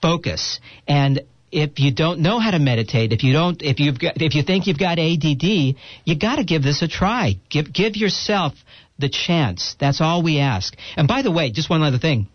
focus. 0.00 0.60
And 0.86 1.22
if 1.50 1.80
you 1.80 1.92
don't 1.92 2.20
know 2.20 2.38
how 2.38 2.52
to 2.52 2.60
meditate, 2.60 3.12
if 3.12 3.24
you 3.24 3.32
don't, 3.32 3.60
if 3.62 3.80
you've 3.80 3.98
got, 3.98 4.22
if 4.22 4.34
you 4.36 4.44
think 4.44 4.68
you've 4.68 4.78
got 4.78 4.98
ADD, 5.00 5.42
you 5.42 6.18
got 6.18 6.36
to 6.36 6.44
give 6.44 6.62
this 6.62 6.82
a 6.82 6.88
try. 6.88 7.34
Give 7.50 7.72
give 7.72 7.96
yourself 7.96 8.54
the 8.98 9.08
chance. 9.08 9.74
That's 9.80 10.00
all 10.00 10.22
we 10.22 10.38
ask. 10.38 10.74
And 10.96 11.08
by 11.08 11.22
the 11.22 11.32
way, 11.32 11.50
just 11.50 11.68
one 11.68 11.82
other 11.82 11.98
thing 11.98 12.28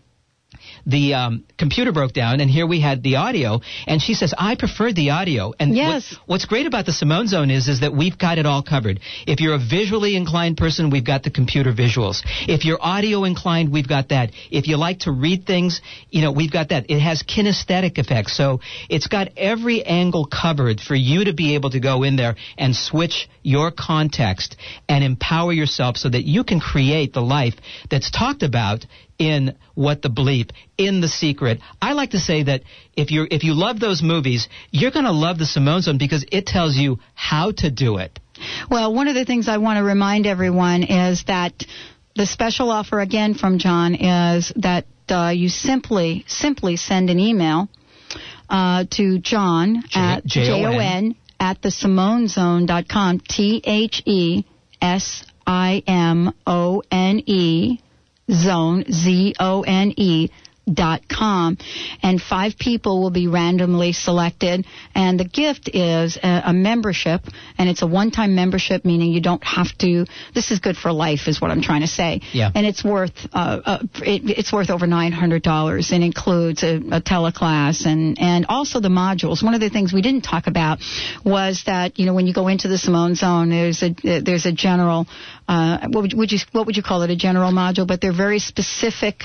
the 0.86 1.14
um, 1.14 1.44
computer 1.58 1.92
broke 1.92 2.12
down, 2.12 2.40
and 2.40 2.50
here 2.50 2.66
we 2.66 2.80
had 2.80 3.02
the 3.02 3.16
audio. 3.16 3.60
And 3.86 4.00
she 4.00 4.14
says, 4.14 4.34
"I 4.36 4.54
preferred 4.56 4.96
the 4.96 5.10
audio." 5.10 5.52
And 5.58 5.74
Yes. 5.76 6.12
what, 6.12 6.28
what's 6.28 6.44
great 6.44 6.66
about 6.66 6.86
the 6.86 6.92
Simone 6.92 7.28
Zone 7.28 7.50
is 7.50 7.68
is 7.68 7.80
that 7.80 7.94
we've 7.94 8.18
got 8.18 8.38
it 8.38 8.46
all 8.46 8.62
covered. 8.62 9.00
If 9.26 9.40
you're 9.40 9.54
a 9.54 9.58
visually 9.58 10.16
inclined 10.16 10.56
person, 10.56 10.90
we've 10.90 11.04
got 11.04 11.22
the 11.22 11.30
computer 11.30 11.72
visuals. 11.72 12.22
If 12.48 12.64
you're 12.64 12.82
audio 12.82 13.24
inclined, 13.24 13.72
we've 13.72 13.88
got 13.88 14.08
that. 14.10 14.30
If 14.50 14.66
you 14.68 14.76
like 14.76 15.00
to 15.00 15.12
read 15.12 15.46
things, 15.46 15.80
you 16.10 16.22
know, 16.22 16.32
we've 16.32 16.52
got 16.52 16.70
that. 16.70 16.90
It 16.90 17.00
has 17.00 17.22
kinesthetic 17.22 17.98
effects, 17.98 18.36
so 18.36 18.60
it's 18.88 19.06
got 19.06 19.28
every 19.36 19.84
angle 19.84 20.26
covered 20.26 20.80
for 20.80 20.94
you 20.94 21.24
to 21.24 21.32
be 21.32 21.54
able 21.54 21.70
to 21.70 21.80
go 21.80 22.02
in 22.02 22.16
there 22.16 22.36
and 22.58 22.74
switch 22.74 23.28
your 23.42 23.70
context 23.70 24.56
and 24.88 25.04
empower 25.04 25.52
yourself 25.52 25.96
so 25.96 26.08
that 26.08 26.24
you 26.24 26.44
can 26.44 26.60
create 26.60 27.12
the 27.12 27.20
life 27.22 27.54
that's 27.90 28.10
talked 28.10 28.42
about 28.42 28.86
in 29.30 29.56
what 29.74 30.02
the 30.02 30.08
bleep 30.08 30.50
in 30.76 31.00
the 31.00 31.08
secret 31.08 31.60
i 31.80 31.92
like 31.92 32.10
to 32.10 32.18
say 32.18 32.42
that 32.42 32.62
if 32.94 33.10
you're 33.10 33.28
if 33.30 33.44
you 33.44 33.54
love 33.54 33.78
those 33.80 34.02
movies 34.02 34.48
you're 34.70 34.90
going 34.90 35.04
to 35.04 35.18
love 35.26 35.38
the 35.38 35.46
simone 35.46 35.82
zone 35.82 35.98
because 35.98 36.24
it 36.32 36.46
tells 36.46 36.76
you 36.76 36.98
how 37.14 37.50
to 37.52 37.70
do 37.70 37.98
it 37.98 38.18
Well, 38.70 38.94
one 38.94 39.08
of 39.08 39.14
the 39.14 39.24
things 39.24 39.48
I 39.48 39.58
want 39.58 39.78
to 39.78 39.84
remind 39.84 40.26
everyone 40.26 40.82
is 40.82 41.24
that 41.24 41.64
the 42.14 42.26
special 42.26 42.70
offer 42.70 43.00
again 43.00 43.34
from 43.34 43.58
John 43.58 43.94
is 43.94 44.52
that 44.56 44.86
uh, 45.08 45.32
you 45.34 45.48
simply 45.48 46.24
simply 46.26 46.76
send 46.76 47.10
an 47.10 47.18
email 47.18 47.68
uh, 48.48 48.84
to 48.92 49.18
John 49.18 49.82
at 49.94 50.24
J-O-N. 50.24 50.44
J-O-N 50.46 51.16
at 51.40 51.62
the 51.62 51.70
SimoneZone.com. 51.70 53.20
T 53.20 53.62
H 53.64 54.02
E 54.06 54.44
S 54.80 55.24
I 55.46 55.82
M 55.86 56.32
O 56.46 56.82
N 56.90 57.22
E 57.26 57.80
zone 58.32 58.84
Z 58.90 59.34
O 59.40 59.62
N 59.62 59.92
E 59.96 60.28
dot 60.72 61.02
com 61.08 61.58
and 62.02 62.20
five 62.20 62.56
people 62.58 63.00
will 63.02 63.10
be 63.10 63.26
randomly 63.26 63.92
selected. 63.92 64.64
And 64.94 65.18
the 65.18 65.24
gift 65.24 65.68
is 65.72 66.16
a, 66.22 66.42
a 66.46 66.52
membership 66.52 67.22
and 67.58 67.68
it's 67.68 67.82
a 67.82 67.86
one-time 67.86 68.34
membership 68.34 68.84
meaning 68.84 69.12
you 69.12 69.20
don't 69.20 69.42
have 69.44 69.76
to 69.78 70.06
this 70.34 70.50
is 70.50 70.60
good 70.60 70.76
for 70.76 70.92
life 70.92 71.26
is 71.26 71.40
what 71.40 71.50
i'm 71.50 71.62
trying 71.62 71.80
to 71.80 71.86
say. 71.86 72.20
Yeah. 72.32 72.50
and 72.54 72.64
it's 72.66 72.84
worth 72.84 73.12
uh, 73.32 73.60
uh, 73.64 73.78
it, 74.02 74.38
it's 74.38 74.52
worth 74.52 74.70
over 74.70 74.86
$900 74.86 75.92
and 75.92 76.04
includes 76.04 76.62
a, 76.62 76.76
a 76.76 77.00
teleclass 77.00 77.84
and 77.86 78.18
and 78.20 78.46
also 78.48 78.80
the 78.80 78.88
modules. 78.88 79.42
One 79.42 79.54
of 79.54 79.60
the 79.60 79.70
things 79.70 79.92
we 79.92 80.02
didn't 80.02 80.22
talk 80.22 80.46
about 80.46 80.78
was 81.24 81.64
that 81.66 81.98
you 81.98 82.06
know 82.06 82.14
when 82.14 82.26
you 82.26 82.34
go 82.34 82.48
into 82.48 82.68
the 82.68 82.78
simone 82.78 83.14
zone 83.16 83.50
there's 83.50 83.82
a 83.82 84.20
there's 84.20 84.46
a 84.46 84.52
general 84.52 85.06
uh, 85.48 85.88
what 85.88 86.02
would, 86.02 86.14
would 86.14 86.32
you 86.32 86.38
what 86.52 86.66
would 86.66 86.76
you 86.76 86.82
call 86.82 87.02
it? 87.02 87.10
A 87.10 87.16
general 87.16 87.50
module 87.50 87.86
but 87.86 88.00
they're 88.00 88.16
very 88.16 88.38
specific 88.38 89.24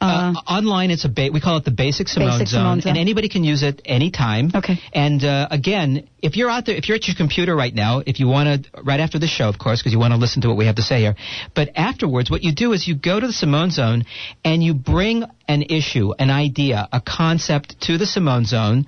uh, 0.00 0.32
online, 0.46 0.90
it's 0.90 1.04
a 1.04 1.08
ba- 1.08 1.30
we 1.32 1.40
call 1.40 1.56
it 1.56 1.64
the 1.64 1.72
basic 1.72 2.08
Simone, 2.08 2.30
Basic 2.30 2.48
zone, 2.48 2.80
Zone. 2.80 2.90
and 2.90 2.98
anybody 2.98 3.28
can 3.28 3.42
use 3.42 3.62
it 3.62 3.82
anytime. 3.84 4.50
Okay. 4.54 4.78
And 4.92 5.24
uh, 5.24 5.48
again, 5.50 6.08
if 6.22 6.36
you're 6.36 6.50
out 6.50 6.66
there, 6.66 6.76
if 6.76 6.88
you're 6.88 6.96
at 6.96 7.08
your 7.08 7.16
computer 7.16 7.54
right 7.56 7.74
now, 7.74 8.02
if 8.06 8.20
you 8.20 8.28
want 8.28 8.64
to, 8.64 8.82
right 8.82 9.00
after 9.00 9.18
the 9.18 9.26
show, 9.26 9.48
of 9.48 9.58
course, 9.58 9.80
because 9.80 9.92
you 9.92 9.98
want 9.98 10.12
to 10.12 10.18
listen 10.18 10.42
to 10.42 10.48
what 10.48 10.56
we 10.56 10.66
have 10.66 10.76
to 10.76 10.82
say 10.82 11.00
here, 11.00 11.16
but 11.54 11.70
afterwards, 11.74 12.30
what 12.30 12.42
you 12.42 12.54
do 12.54 12.72
is 12.72 12.86
you 12.86 12.94
go 12.94 13.18
to 13.18 13.26
the 13.26 13.32
Simone 13.32 13.70
Zone 13.70 14.04
and 14.44 14.62
you 14.62 14.74
bring 14.74 15.24
an 15.48 15.62
issue, 15.62 16.12
an 16.18 16.30
idea, 16.30 16.88
a 16.92 17.00
concept 17.00 17.80
to 17.82 17.98
the 17.98 18.06
Simone 18.06 18.44
Zone, 18.44 18.86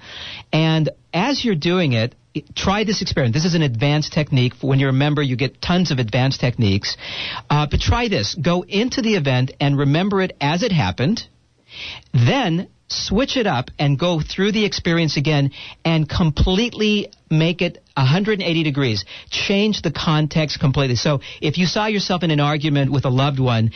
and 0.53 0.91
as 1.13 1.45
you're 1.45 1.57
doing 1.57 1.93
it. 1.93 2.15
Try 2.55 2.85
this 2.85 3.03
experiment. 3.03 3.35
This 3.35 3.45
is 3.45 3.55
an 3.55 3.63
advanced 3.63 4.13
technique. 4.13 4.55
When 4.61 4.79
you're 4.79 4.91
a 4.91 4.93
member, 4.93 5.23
you 5.23 5.37
get 5.37 5.61
tons 5.61 5.91
of 5.91 5.99
advanced 5.99 6.41
techniques. 6.41 6.97
Uh, 7.49 7.67
but 7.71 7.81
try 7.81 8.09
this. 8.09 8.35
Go 8.35 8.63
into 8.63 9.03
the 9.03 9.17
event 9.17 9.53
and 9.61 9.77
remember 9.77 10.23
it 10.23 10.37
as 10.41 10.63
it 10.63 10.71
happened. 10.71 11.23
Then 12.13 12.69
switch 12.91 13.37
it 13.37 13.47
up 13.47 13.71
and 13.79 13.99
go 13.99 14.21
through 14.21 14.53
the 14.53 14.65
experience 14.65 15.17
again 15.17 15.51
and 15.85 16.09
completely 16.09 17.11
make 17.31 17.63
it 17.63 17.79
180 17.97 18.63
degrees. 18.63 19.05
Change 19.31 19.83
the 19.83 19.93
context 19.93 20.59
completely. 20.59 20.97
So 20.97 21.21
if 21.41 21.59
you 21.59 21.67
saw 21.67 21.87
yourself 21.87 22.23
in 22.23 22.31
an 22.31 22.41
argument 22.41 22.91
with 22.91 23.05
a 23.05 23.11
loved 23.11 23.39
one, 23.39 23.71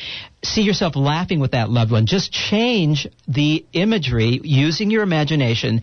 see 0.45 0.62
yourself 0.62 0.95
laughing 0.97 1.40
with 1.40 1.53
that 1.53 1.70
loved 1.70 1.90
one. 1.90 2.07
Just 2.07 2.32
change 2.32 3.07
the 3.26 3.64
imagery 3.72 4.40
using 4.42 4.90
your 4.90 5.03
imagination. 5.03 5.82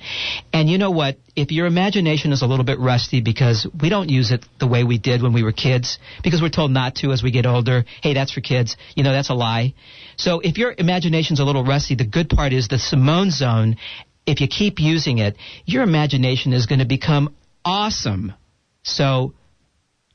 And 0.54 0.70
you 0.70 0.78
know 0.78 0.92
what? 0.92 1.18
If 1.36 1.52
your 1.52 1.66
imagination 1.66 2.32
is 2.32 2.42
a 2.42 2.48
little 2.48 2.66
bit 2.66 2.80
rusty 2.80 3.22
because 3.22 3.68
we 3.82 3.90
don't 3.90 4.10
use 4.10 4.32
it 4.32 4.46
the 4.60 4.68
way 4.68 4.84
we 4.84 4.98
did 4.98 5.22
when 5.22 5.34
we 5.34 5.44
were 5.44 5.52
kids, 5.52 6.00
because 6.24 6.42
we're 6.42 6.50
told 6.50 6.72
not 6.72 6.96
to 6.96 7.12
as 7.12 7.24
we 7.24 7.32
get 7.32 7.46
older, 7.46 7.86
hey, 8.02 8.14
that's 8.14 8.32
for 8.32 8.42
kids. 8.42 8.78
You 8.96 9.04
know, 9.04 9.12
that's 9.12 9.30
a 9.30 9.34
lie. 9.34 9.74
So 10.18 10.40
if 10.40 10.58
your 10.58 10.74
imagination's 10.78 11.40
a 11.40 11.46
little 11.46 11.64
rusty, 11.64 11.96
the 11.96 12.06
good 12.06 12.30
part 12.30 12.54
is 12.54 12.68
the 12.68 12.80
Simone 12.80 13.32
zone. 13.32 13.78
If 14.26 14.42
you 14.42 14.48
keep 14.48 14.80
using 14.80 15.18
it, 15.18 15.36
your 15.66 15.84
imagination 15.84 16.54
is 16.54 16.68
going 16.68 16.80
to 16.80 16.86
become 16.86 17.36
awesome. 17.66 18.34
So 18.84 19.34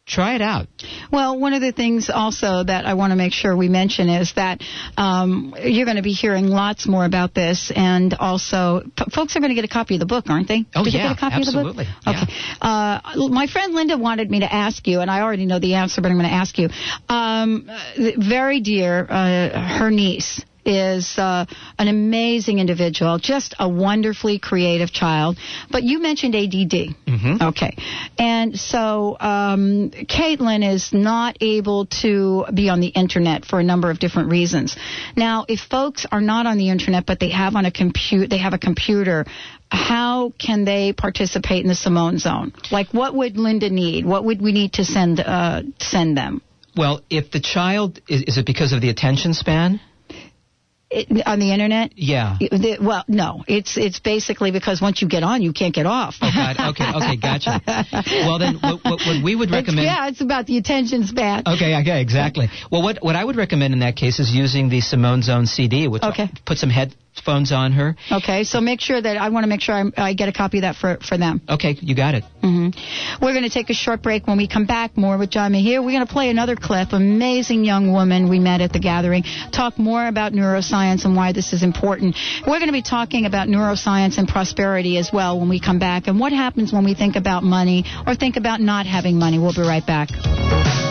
try 0.06 0.36
it 0.36 0.42
out. 0.42 0.68
Well, 1.10 1.38
one 1.38 1.52
of 1.52 1.60
the 1.60 1.72
things 1.72 2.08
also 2.08 2.62
that 2.62 2.86
I 2.86 2.94
want 2.94 3.10
to 3.10 3.16
make 3.16 3.32
sure 3.32 3.56
we 3.56 3.68
mention 3.68 4.08
is 4.08 4.32
that 4.34 4.62
um, 4.96 5.54
you're 5.60 5.84
going 5.84 5.96
to 5.96 6.02
be 6.02 6.12
hearing 6.12 6.46
lots 6.46 6.86
more 6.86 7.04
about 7.04 7.34
this, 7.34 7.72
and 7.74 8.14
also 8.14 8.82
f- 8.98 9.12
folks 9.12 9.34
are 9.36 9.40
going 9.40 9.50
to 9.50 9.56
get 9.56 9.64
a 9.64 9.68
copy 9.68 9.94
of 9.94 10.00
the 10.00 10.06
book, 10.06 10.26
aren't 10.28 10.46
they? 10.46 10.64
Oh, 10.74 10.84
Did 10.84 10.94
you 10.94 11.00
yeah, 11.00 11.08
get 11.08 11.16
a 11.16 11.20
copy 11.20 11.34
absolutely. 11.34 11.86
of 11.86 12.04
the 12.04 12.12
book? 12.12 12.22
Okay. 12.22 12.32
Uh, 12.60 13.28
my 13.28 13.48
friend 13.48 13.74
Linda 13.74 13.98
wanted 13.98 14.30
me 14.30 14.40
to 14.40 14.52
ask 14.52 14.86
you, 14.86 15.00
and 15.00 15.10
I 15.10 15.22
already 15.22 15.44
know 15.44 15.58
the 15.58 15.74
answer, 15.74 16.00
but 16.00 16.10
I'm 16.10 16.16
going 16.18 16.30
to 16.30 16.34
ask 16.34 16.56
you. 16.56 16.68
Um, 17.08 17.68
uh, 17.68 18.10
very 18.16 18.60
dear, 18.60 19.06
uh, 19.10 19.78
her 19.78 19.90
niece 19.90 20.40
is 20.66 21.16
uh, 21.16 21.46
an 21.78 21.88
amazing 21.88 22.58
individual, 22.58 23.18
just 23.18 23.54
a 23.58 23.68
wonderfully 23.68 24.38
creative 24.38 24.92
child. 24.92 25.38
But 25.70 25.84
you 25.84 26.00
mentioned 26.00 26.34
ADD. 26.34 26.94
Mm-hmm. 27.06 27.36
Okay. 27.40 27.76
And 28.18 28.58
so 28.58 29.16
um, 29.20 29.90
Caitlin 29.90 30.68
is 30.68 30.92
not 30.92 31.38
able 31.40 31.86
to 32.02 32.44
be 32.52 32.68
on 32.68 32.80
the 32.80 32.88
internet 32.88 33.44
for 33.44 33.60
a 33.60 33.64
number 33.64 33.90
of 33.90 33.98
different 33.98 34.30
reasons. 34.30 34.76
Now, 35.16 35.46
if 35.48 35.60
folks 35.60 36.06
are 36.10 36.20
not 36.20 36.46
on 36.46 36.58
the 36.58 36.70
internet 36.70 37.06
but 37.06 37.20
they 37.20 37.30
have 37.30 37.54
on 37.54 37.64
a 37.66 37.70
compute 37.70 38.30
they 38.30 38.38
have 38.38 38.52
a 38.52 38.58
computer, 38.58 39.24
how 39.70 40.32
can 40.38 40.64
they 40.64 40.92
participate 40.92 41.62
in 41.62 41.68
the 41.68 41.74
Simone 41.74 42.18
Zone? 42.18 42.52
Like, 42.70 42.88
what 42.92 43.14
would 43.14 43.36
Linda 43.36 43.70
need? 43.70 44.04
What 44.04 44.24
would 44.24 44.40
we 44.40 44.52
need 44.52 44.74
to 44.74 44.84
send 44.84 45.20
uh, 45.20 45.62
send 45.78 46.16
them? 46.16 46.42
Well, 46.76 47.00
if 47.08 47.30
the 47.30 47.40
child 47.40 48.00
is, 48.08 48.22
is 48.22 48.38
it 48.38 48.46
because 48.46 48.72
of 48.72 48.80
the 48.80 48.90
attention 48.90 49.32
span? 49.32 49.80
It, 50.96 51.26
on 51.26 51.38
the 51.38 51.52
internet? 51.52 51.92
Yeah. 51.96 52.38
Well, 52.80 53.04
no. 53.06 53.44
It's 53.46 53.76
it's 53.76 54.00
basically 54.00 54.50
because 54.50 54.80
once 54.80 55.02
you 55.02 55.08
get 55.08 55.22
on, 55.22 55.42
you 55.42 55.52
can't 55.52 55.74
get 55.74 55.86
off. 55.86 56.16
Oh 56.22 56.30
God. 56.34 56.56
Okay. 56.70 56.90
Okay. 56.96 57.16
Gotcha. 57.16 57.60
Well, 58.26 58.38
then 58.38 58.54
what, 58.56 58.82
what, 58.84 59.00
what 59.06 59.22
we 59.22 59.34
would 59.34 59.48
It's- 59.48 59.62
recommend. 59.62 59.84
yeah, 59.86 60.08
it's 60.08 60.20
about 60.20 60.46
the 60.46 60.56
attention 60.58 61.06
span. 61.06 61.42
Okay, 61.46 61.76
okay, 61.80 62.00
exactly. 62.00 62.48
Well, 62.70 62.82
what 62.82 62.98
what 63.02 63.14
I 63.16 63.24
would 63.24 63.36
recommend 63.36 63.74
in 63.74 63.80
that 63.80 63.96
case 63.96 64.18
is 64.18 64.30
using 64.34 64.68
the 64.68 64.80
Simone 64.80 65.22
Zone 65.22 65.46
CD, 65.46 65.86
which 65.88 66.02
Okay. 66.02 66.28
put 66.44 66.58
some 66.58 66.70
headphones 67.16 67.52
on 67.52 67.72
her. 67.72 67.96
Okay, 68.10 68.44
so 68.44 68.60
make 68.60 68.80
sure 68.80 69.00
that 69.00 69.16
I 69.16 69.28
want 69.30 69.44
to 69.44 69.48
make 69.48 69.60
sure 69.60 69.74
I, 69.74 69.84
I 69.96 70.12
get 70.14 70.28
a 70.28 70.32
copy 70.32 70.58
of 70.58 70.62
that 70.62 70.76
for 70.76 70.98
for 71.06 71.16
them. 71.18 71.40
Okay, 71.48 71.76
you 71.80 71.94
got 71.94 72.14
it. 72.14 72.24
hmm 72.42 72.68
We're 73.20 73.32
going 73.32 73.44
to 73.44 73.50
take 73.50 73.70
a 73.70 73.74
short 73.74 74.02
break. 74.02 74.26
When 74.26 74.36
we 74.36 74.48
come 74.48 74.66
back, 74.66 74.96
more 74.96 75.16
with 75.18 75.30
John 75.30 75.52
here. 75.54 75.80
We're 75.82 75.92
going 75.92 76.06
to 76.06 76.12
play 76.12 76.30
another 76.30 76.56
clip. 76.56 76.92
Amazing 76.92 77.64
young 77.64 77.92
woman 77.92 78.28
we 78.28 78.38
met 78.38 78.60
at 78.60 78.72
the 78.72 78.78
gathering. 78.80 79.24
Talk 79.52 79.78
more 79.78 80.06
about 80.06 80.32
neuroscience 80.32 81.04
and 81.04 81.16
why 81.16 81.32
this 81.32 81.52
is 81.52 81.62
important. 81.62 82.16
We're 82.46 82.58
going 82.58 82.66
to 82.68 82.72
be 82.72 82.82
talking 82.82 83.26
about 83.26 83.48
neuroscience 83.48 84.18
and 84.18 84.28
prosperity 84.28 84.98
as 84.98 85.10
well 85.12 85.38
when 85.38 85.48
we 85.48 85.60
come 85.60 85.78
back, 85.78 86.06
and 86.06 86.18
what 86.20 86.32
happens 86.32 86.72
when 86.72 86.84
we 86.84 86.94
think 86.94 87.16
about 87.16 87.42
money 87.42 87.84
or 88.06 88.14
think 88.14 88.36
about 88.36 88.60
not 88.60 88.86
having 88.86 89.18
money. 89.18 89.38
We'll 89.38 89.54
be 89.54 89.62
right 89.62 89.86
back. 89.86 90.85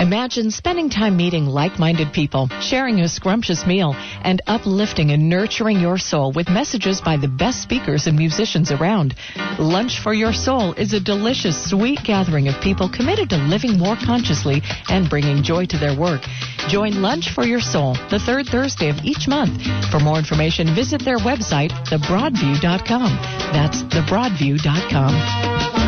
Imagine 0.00 0.52
spending 0.52 0.90
time 0.90 1.16
meeting 1.16 1.46
like-minded 1.46 2.12
people, 2.12 2.48
sharing 2.60 3.00
a 3.00 3.08
scrumptious 3.08 3.66
meal, 3.66 3.96
and 4.22 4.40
uplifting 4.46 5.10
and 5.10 5.28
nurturing 5.28 5.80
your 5.80 5.98
soul 5.98 6.30
with 6.30 6.48
messages 6.48 7.00
by 7.00 7.16
the 7.16 7.26
best 7.26 7.62
speakers 7.62 8.06
and 8.06 8.16
musicians 8.16 8.70
around. 8.70 9.16
Lunch 9.58 10.00
for 10.00 10.14
Your 10.14 10.32
Soul 10.32 10.72
is 10.74 10.92
a 10.92 11.00
delicious, 11.00 11.68
sweet 11.68 11.98
gathering 12.04 12.46
of 12.46 12.62
people 12.62 12.88
committed 12.88 13.30
to 13.30 13.38
living 13.38 13.76
more 13.76 13.96
consciously 13.96 14.62
and 14.88 15.10
bringing 15.10 15.42
joy 15.42 15.66
to 15.66 15.76
their 15.76 15.98
work. 15.98 16.20
Join 16.68 17.02
Lunch 17.02 17.34
for 17.34 17.44
Your 17.44 17.60
Soul 17.60 17.94
the 18.08 18.20
third 18.20 18.46
Thursday 18.46 18.90
of 18.90 19.04
each 19.04 19.26
month. 19.26 19.64
For 19.90 19.98
more 19.98 20.18
information, 20.18 20.76
visit 20.76 21.04
their 21.04 21.18
website, 21.18 21.72
thebroadview.com. 21.88 23.18
That's 23.52 23.82
thebroadview.com. 23.82 25.87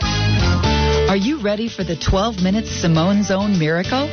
Are 1.11 1.17
you 1.17 1.41
ready 1.41 1.67
for 1.67 1.83
the 1.83 1.97
12 1.97 2.41
minute 2.41 2.65
Simone 2.65 3.23
Zone 3.23 3.59
miracle? 3.59 4.07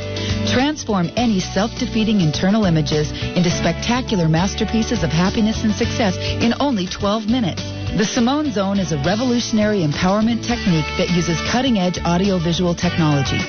Transform 0.51 1.09
any 1.15 1.39
self 1.39 1.73
defeating 1.79 2.19
internal 2.19 2.65
images 2.65 3.13
into 3.13 3.49
spectacular 3.49 4.27
masterpieces 4.27 5.01
of 5.01 5.09
happiness 5.09 5.63
and 5.63 5.73
success 5.73 6.17
in 6.17 6.53
only 6.59 6.87
12 6.87 7.29
minutes. 7.29 7.63
The 7.95 8.03
Simone 8.03 8.51
Zone 8.51 8.79
is 8.79 8.91
a 8.91 8.97
revolutionary 8.97 9.79
empowerment 9.79 10.45
technique 10.45 10.83
that 10.97 11.09
uses 11.15 11.39
cutting 11.49 11.79
edge 11.79 11.99
audiovisual 11.99 12.75
technology. 12.75 13.39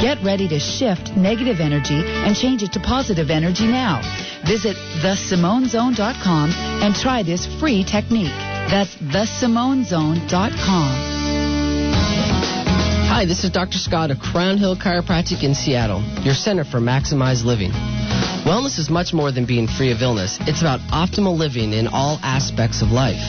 Get 0.00 0.22
ready 0.22 0.46
to 0.46 0.60
shift 0.60 1.16
negative 1.16 1.58
energy 1.58 2.04
and 2.06 2.36
change 2.36 2.62
it 2.62 2.74
to 2.74 2.80
positive 2.80 3.28
energy 3.28 3.66
now. 3.66 4.00
Visit 4.46 4.76
thesimonezone.com 5.02 6.50
and 6.52 6.94
try 6.94 7.24
this 7.24 7.44
free 7.58 7.82
technique. 7.82 8.30
That's 8.70 8.94
thesimonezone.com. 8.94 11.19
Hi, 13.20 13.26
this 13.26 13.44
is 13.44 13.50
Dr. 13.50 13.76
Scott 13.76 14.10
of 14.10 14.18
Crown 14.18 14.56
Hill 14.56 14.74
Chiropractic 14.74 15.44
in 15.44 15.54
Seattle, 15.54 16.00
your 16.22 16.32
center 16.32 16.64
for 16.64 16.80
maximized 16.80 17.44
living. 17.44 17.70
Wellness 18.48 18.78
is 18.78 18.88
much 18.88 19.12
more 19.12 19.30
than 19.30 19.44
being 19.44 19.68
free 19.68 19.92
of 19.92 20.00
illness. 20.00 20.38
It's 20.48 20.62
about 20.62 20.80
optimal 20.88 21.36
living 21.36 21.74
in 21.74 21.86
all 21.86 22.18
aspects 22.22 22.80
of 22.80 22.92
life. 22.92 23.20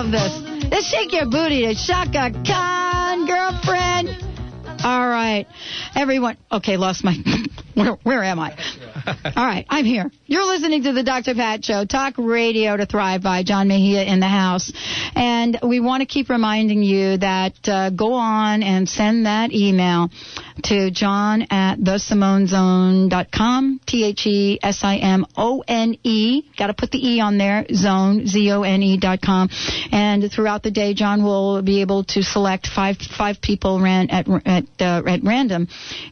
Love 0.01 0.11
this. 0.11 0.87
Shake 0.89 1.13
your 1.13 1.27
booty 1.27 1.61
to 1.67 1.75
Chaka 1.75 2.31
Khan, 2.43 3.27
girlfriend. 3.27 3.90
All 4.83 5.07
right. 5.07 5.47
Everyone. 5.95 6.37
Okay, 6.51 6.77
lost 6.77 7.03
my. 7.03 7.15
Where, 7.73 7.93
where 8.03 8.23
am 8.23 8.37
I? 8.37 8.51
All 9.35 9.45
right, 9.45 9.65
I'm 9.69 9.85
here. 9.85 10.11
You're 10.25 10.45
listening 10.45 10.83
to 10.83 10.91
the 10.91 11.03
Dr. 11.03 11.35
Pat 11.35 11.63
Show, 11.63 11.85
talk 11.85 12.15
radio 12.17 12.75
to 12.75 12.85
thrive 12.85 13.23
by 13.23 13.43
John 13.43 13.69
Mejia 13.69 14.03
in 14.03 14.19
the 14.19 14.27
house. 14.27 14.73
And 15.15 15.57
we 15.63 15.79
want 15.79 16.01
to 16.01 16.05
keep 16.05 16.29
reminding 16.29 16.83
you 16.83 17.15
that 17.17 17.53
uh, 17.67 17.89
go 17.91 18.13
on 18.13 18.61
and 18.61 18.89
send 18.89 19.25
that 19.25 19.53
email 19.53 20.09
to 20.63 20.91
john 20.91 21.43
at 21.49 21.77
thesimonezone.com, 21.77 23.79
T-H-E-S-I-M-O-N-E. 23.85 24.61
Got 26.57 26.67
to 26.67 26.73
put 26.73 26.91
the 26.91 27.07
E 27.07 27.21
on 27.21 27.37
there, 27.37 27.65
zone, 27.73 28.27
Z-O-N-E 28.27 28.97
dot 28.97 29.21
com. 29.21 29.49
And 29.91 30.29
throughout 30.31 30.63
the 30.63 30.71
day, 30.71 30.93
John 30.93 31.23
will 31.23 31.61
be 31.61 31.81
able 31.81 32.03
to 32.05 32.21
select 32.21 32.67
five 32.67 32.97
five 33.17 33.41
people 33.41 33.81
ran 33.81 34.09
at 34.09 34.27
at, 34.45 34.65
uh, 34.81 35.01
at 35.05 35.23
random, 35.23 35.67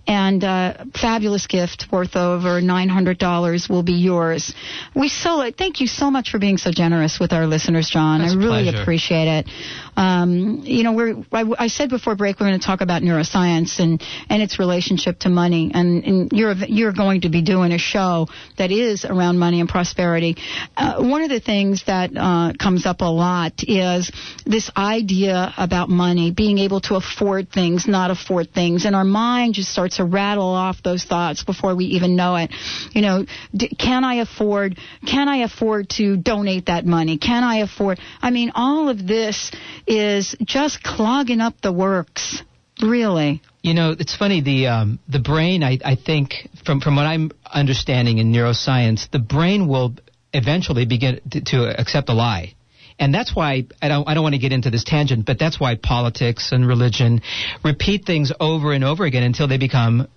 and 0.07 0.43
uh, 0.43 0.85
fabulous 0.93 1.47
gift 1.47 1.87
worth 1.91 2.15
over 2.15 2.61
$900 2.61 3.69
will 3.69 3.83
be 3.83 3.93
yours. 3.93 4.53
We 4.95 5.09
so 5.09 5.49
thank 5.57 5.81
you 5.81 5.87
so 5.87 6.11
much 6.11 6.29
for 6.31 6.39
being 6.39 6.57
so 6.57 6.71
generous 6.71 7.19
with 7.19 7.33
our 7.33 7.47
listeners, 7.47 7.89
John. 7.89 8.21
That's 8.21 8.33
I 8.33 8.37
really 8.37 8.63
pleasure. 8.63 8.81
appreciate 8.81 9.27
it. 9.27 9.49
Um, 9.95 10.61
you 10.63 10.83
know, 10.83 10.93
we're 10.93 11.15
I, 11.31 11.43
I 11.57 11.67
said 11.67 11.89
before 11.89 12.15
break 12.15 12.39
we're 12.39 12.47
going 12.47 12.59
to 12.59 12.65
talk 12.65 12.81
about 12.81 13.01
neuroscience 13.01 13.79
and 13.79 14.01
and 14.29 14.41
its 14.41 14.59
relationship 14.59 15.19
to 15.19 15.29
money, 15.29 15.71
and, 15.73 16.03
and 16.03 16.31
you're 16.31 16.53
you're 16.53 16.93
going 16.93 17.21
to 17.21 17.29
be 17.29 17.41
doing 17.41 17.71
a 17.71 17.77
show 17.77 18.27
that 18.57 18.71
is 18.71 19.05
around 19.05 19.37
money 19.39 19.59
and 19.59 19.69
prosperity. 19.69 20.35
Uh, 20.77 21.01
one 21.03 21.23
of 21.23 21.29
the 21.29 21.39
things 21.39 21.83
that 21.85 22.11
uh, 22.15 22.53
comes 22.59 22.85
up 22.85 23.01
a 23.01 23.05
lot 23.05 23.53
is 23.67 24.11
this 24.45 24.69
idea 24.75 25.53
about 25.57 25.89
money, 25.89 26.31
being 26.31 26.57
able 26.59 26.81
to 26.81 26.95
afford 26.95 27.51
things, 27.51 27.87
not 27.87 28.11
afford 28.11 28.53
things, 28.53 28.85
and 28.85 28.95
our 28.95 29.03
mind 29.03 29.53
just 29.53 29.71
starts 29.71 29.97
to 29.97 30.05
rattle 30.05 30.53
off 30.53 30.81
those 30.83 31.03
thoughts 31.03 31.43
before 31.43 31.75
we 31.75 31.85
even 31.85 32.15
know 32.15 32.35
it. 32.35 32.51
You 32.93 33.01
know, 33.01 33.25
d- 33.55 33.69
can 33.77 34.03
I 34.03 34.15
afford? 34.15 34.77
Can 35.05 35.27
I 35.27 35.37
afford 35.37 35.89
to 35.91 36.17
donate 36.17 36.67
that 36.67 36.85
money? 36.85 37.17
Can 37.17 37.43
I 37.43 37.57
afford? 37.57 37.99
I 38.21 38.31
mean, 38.31 38.51
all 38.55 38.89
of 38.89 39.05
this 39.05 39.51
is 39.89 40.35
just 40.45 40.83
clogging 40.83 41.41
up 41.41 41.59
the 41.61 41.73
works. 41.73 42.43
Really. 42.81 43.41
You 43.61 43.73
know, 43.73 43.93
it's 43.99 44.15
funny. 44.15 44.39
The 44.39 44.67
um, 44.67 44.99
the 45.09 45.19
brain, 45.19 45.63
I, 45.63 45.79
I 45.83 45.95
think, 45.95 46.47
from 46.65 46.79
from 46.79 46.95
what 46.95 47.05
I'm 47.05 47.31
understanding 47.51 48.19
in 48.19 48.31
neuroscience, 48.31 49.09
the 49.11 49.19
brain 49.19 49.67
will 49.67 49.95
eventually 50.33 50.85
begin 50.85 51.19
to, 51.31 51.41
to 51.41 51.79
accept 51.81 52.07
a 52.07 52.13
lie. 52.13 52.53
And 52.99 53.13
that's 53.13 53.33
why 53.33 53.65
I 53.81 53.87
don't, 53.87 54.07
I 54.07 54.13
don't 54.13 54.23
want 54.23 54.35
to 54.35 54.39
get 54.39 54.51
into 54.51 54.69
this 54.69 54.83
tangent, 54.83 55.25
but 55.25 55.39
that's 55.39 55.59
why 55.59 55.75
politics 55.75 56.51
and 56.51 56.67
religion 56.67 57.21
repeat 57.63 58.05
things 58.05 58.31
over 58.39 58.73
and 58.73 58.83
over 58.83 59.05
again 59.05 59.23
until 59.23 59.47
they 59.47 59.57
become 59.57 60.07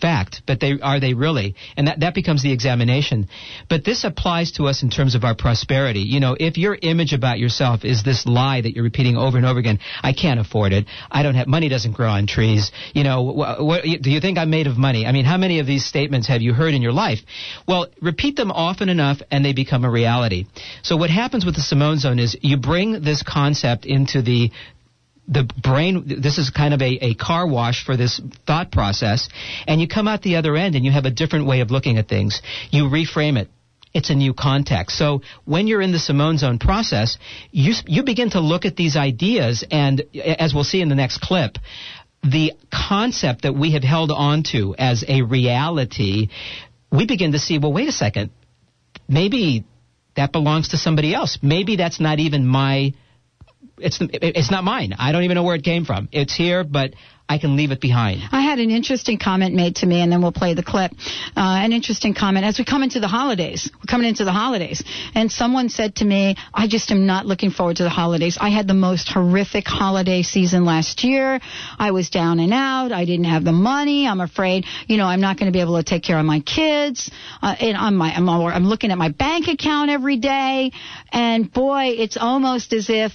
fact. 0.00 0.42
But 0.46 0.60
they 0.60 0.78
are 0.80 1.00
they 1.00 1.14
really? 1.14 1.54
And 1.76 1.88
that, 1.88 2.00
that 2.00 2.14
becomes 2.14 2.42
the 2.42 2.52
examination. 2.52 3.28
But 3.68 3.84
this 3.84 4.04
applies 4.04 4.52
to 4.52 4.64
us 4.64 4.82
in 4.82 4.90
terms 4.90 5.14
of 5.14 5.24
our 5.24 5.34
prosperity. 5.34 6.00
You 6.00 6.20
know, 6.20 6.36
if 6.38 6.56
your 6.56 6.76
image 6.80 7.12
about 7.12 7.38
yourself 7.38 7.84
is 7.84 8.02
this 8.02 8.26
lie 8.26 8.60
that 8.60 8.74
you're 8.74 8.84
repeating 8.84 9.16
over 9.16 9.36
and 9.36 9.46
over 9.46 9.58
again, 9.58 9.78
I 10.02 10.12
can't 10.12 10.40
afford 10.40 10.72
it. 10.72 10.86
I 11.10 11.22
don't 11.22 11.34
have 11.34 11.46
money 11.46 11.68
doesn't 11.68 11.92
grow 11.92 12.08
on 12.08 12.26
trees. 12.26 12.70
You 12.94 13.04
know, 13.04 13.80
do 14.00 14.10
you 14.10 14.20
think 14.20 14.38
I'm 14.38 14.50
made 14.50 14.66
of 14.66 14.78
money? 14.78 15.06
I 15.06 15.12
mean, 15.12 15.24
how 15.24 15.36
many 15.36 15.60
of 15.60 15.66
these 15.66 15.84
statements 15.84 16.28
have 16.28 16.42
you 16.42 16.52
heard 16.52 16.74
in 16.74 16.82
your 16.82 16.92
life? 16.92 17.18
Well, 17.66 17.88
repeat 18.00 18.36
them 18.36 18.50
often 18.50 18.88
enough 18.88 19.18
and 19.30 19.44
they 19.44 19.52
become 19.52 19.84
a 19.84 19.90
reality. 19.90 20.46
So 20.82 20.96
what 20.96 21.10
happens 21.10 21.44
with 21.44 21.54
the 21.54 21.60
Simone 21.60 21.98
Zone 21.98 22.18
is 22.18 22.36
you 22.42 22.56
bring 22.56 23.02
this 23.02 23.22
concept 23.22 23.86
into 23.86 24.22
the 24.22 24.50
the 25.28 25.44
brain 25.62 26.04
this 26.20 26.38
is 26.38 26.50
kind 26.50 26.72
of 26.72 26.80
a, 26.80 26.98
a 27.04 27.14
car 27.14 27.46
wash 27.46 27.84
for 27.84 27.96
this 27.96 28.20
thought 28.46 28.72
process 28.72 29.28
and 29.66 29.80
you 29.80 29.86
come 29.86 30.08
out 30.08 30.22
the 30.22 30.36
other 30.36 30.56
end 30.56 30.74
and 30.74 30.84
you 30.84 30.90
have 30.90 31.04
a 31.04 31.10
different 31.10 31.46
way 31.46 31.60
of 31.60 31.70
looking 31.70 31.98
at 31.98 32.08
things 32.08 32.40
you 32.70 32.84
reframe 32.84 33.38
it 33.38 33.48
it's 33.94 34.10
a 34.10 34.14
new 34.14 34.34
context. 34.34 34.96
So 34.96 35.22
when 35.44 35.66
you're 35.66 35.80
in 35.80 35.92
the 35.92 35.98
Simone 35.98 36.38
Zone 36.38 36.58
process, 36.58 37.18
you 37.50 37.72
you 37.86 38.02
begin 38.02 38.30
to 38.30 38.40
look 38.40 38.64
at 38.64 38.76
these 38.76 38.96
ideas, 38.96 39.64
and 39.70 40.02
as 40.14 40.54
we'll 40.54 40.64
see 40.64 40.80
in 40.80 40.88
the 40.88 40.94
next 40.94 41.20
clip, 41.20 41.56
the 42.22 42.52
concept 42.72 43.42
that 43.42 43.54
we 43.54 43.72
have 43.72 43.82
held 43.82 44.10
on 44.10 44.42
to 44.52 44.74
as 44.78 45.04
a 45.08 45.22
reality, 45.22 46.28
we 46.92 47.06
begin 47.06 47.32
to 47.32 47.38
see. 47.38 47.58
Well, 47.58 47.72
wait 47.72 47.88
a 47.88 47.92
second, 47.92 48.30
maybe 49.08 49.64
that 50.16 50.32
belongs 50.32 50.70
to 50.70 50.76
somebody 50.76 51.14
else. 51.14 51.38
Maybe 51.42 51.76
that's 51.76 52.00
not 52.00 52.18
even 52.18 52.46
my 52.46 52.92
it's 53.80 53.98
it's 54.00 54.50
not 54.50 54.64
mine. 54.64 54.94
I 54.98 55.12
don't 55.12 55.24
even 55.24 55.34
know 55.34 55.42
where 55.42 55.56
it 55.56 55.64
came 55.64 55.84
from. 55.84 56.08
It's 56.12 56.34
here, 56.34 56.64
but 56.64 56.94
I 57.30 57.36
can 57.36 57.56
leave 57.56 57.72
it 57.72 57.80
behind. 57.80 58.22
I 58.32 58.40
had 58.40 58.58
an 58.58 58.70
interesting 58.70 59.18
comment 59.18 59.54
made 59.54 59.76
to 59.76 59.86
me, 59.86 60.00
and 60.00 60.10
then 60.10 60.22
we'll 60.22 60.32
play 60.32 60.54
the 60.54 60.62
clip. 60.62 60.92
Uh, 61.36 61.60
an 61.60 61.72
interesting 61.72 62.14
comment 62.14 62.46
as 62.46 62.58
we 62.58 62.64
come 62.64 62.82
into 62.82 63.00
the 63.00 63.08
holidays. 63.08 63.70
We're 63.74 63.86
coming 63.86 64.08
into 64.08 64.24
the 64.24 64.32
holidays, 64.32 64.82
and 65.14 65.30
someone 65.30 65.68
said 65.68 65.96
to 65.96 66.06
me, 66.06 66.36
"I 66.54 66.68
just 66.68 66.90
am 66.90 67.04
not 67.04 67.26
looking 67.26 67.50
forward 67.50 67.76
to 67.76 67.82
the 67.82 67.90
holidays. 67.90 68.38
I 68.40 68.48
had 68.48 68.66
the 68.66 68.74
most 68.74 69.10
horrific 69.10 69.66
holiday 69.68 70.22
season 70.22 70.64
last 70.64 71.04
year. 71.04 71.38
I 71.78 71.90
was 71.90 72.08
down 72.08 72.40
and 72.40 72.54
out. 72.54 72.92
I 72.92 73.04
didn't 73.04 73.26
have 73.26 73.44
the 73.44 73.52
money. 73.52 74.08
I'm 74.08 74.22
afraid, 74.22 74.64
you 74.86 74.96
know, 74.96 75.04
I'm 75.04 75.20
not 75.20 75.38
going 75.38 75.52
to 75.52 75.56
be 75.56 75.60
able 75.60 75.76
to 75.76 75.82
take 75.82 76.02
care 76.02 76.18
of 76.18 76.24
my 76.24 76.40
kids. 76.40 77.10
Uh, 77.42 77.54
and 77.60 77.76
I'm 77.76 77.96
my, 77.96 78.10
I'm, 78.14 78.26
I'm 78.26 78.64
looking 78.64 78.90
at 78.90 78.96
my 78.96 79.10
bank 79.10 79.48
account 79.48 79.90
every 79.90 80.16
day, 80.16 80.72
and 81.12 81.52
boy, 81.52 81.94
it's 81.98 82.16
almost 82.16 82.72
as 82.72 82.88
if 82.88 83.12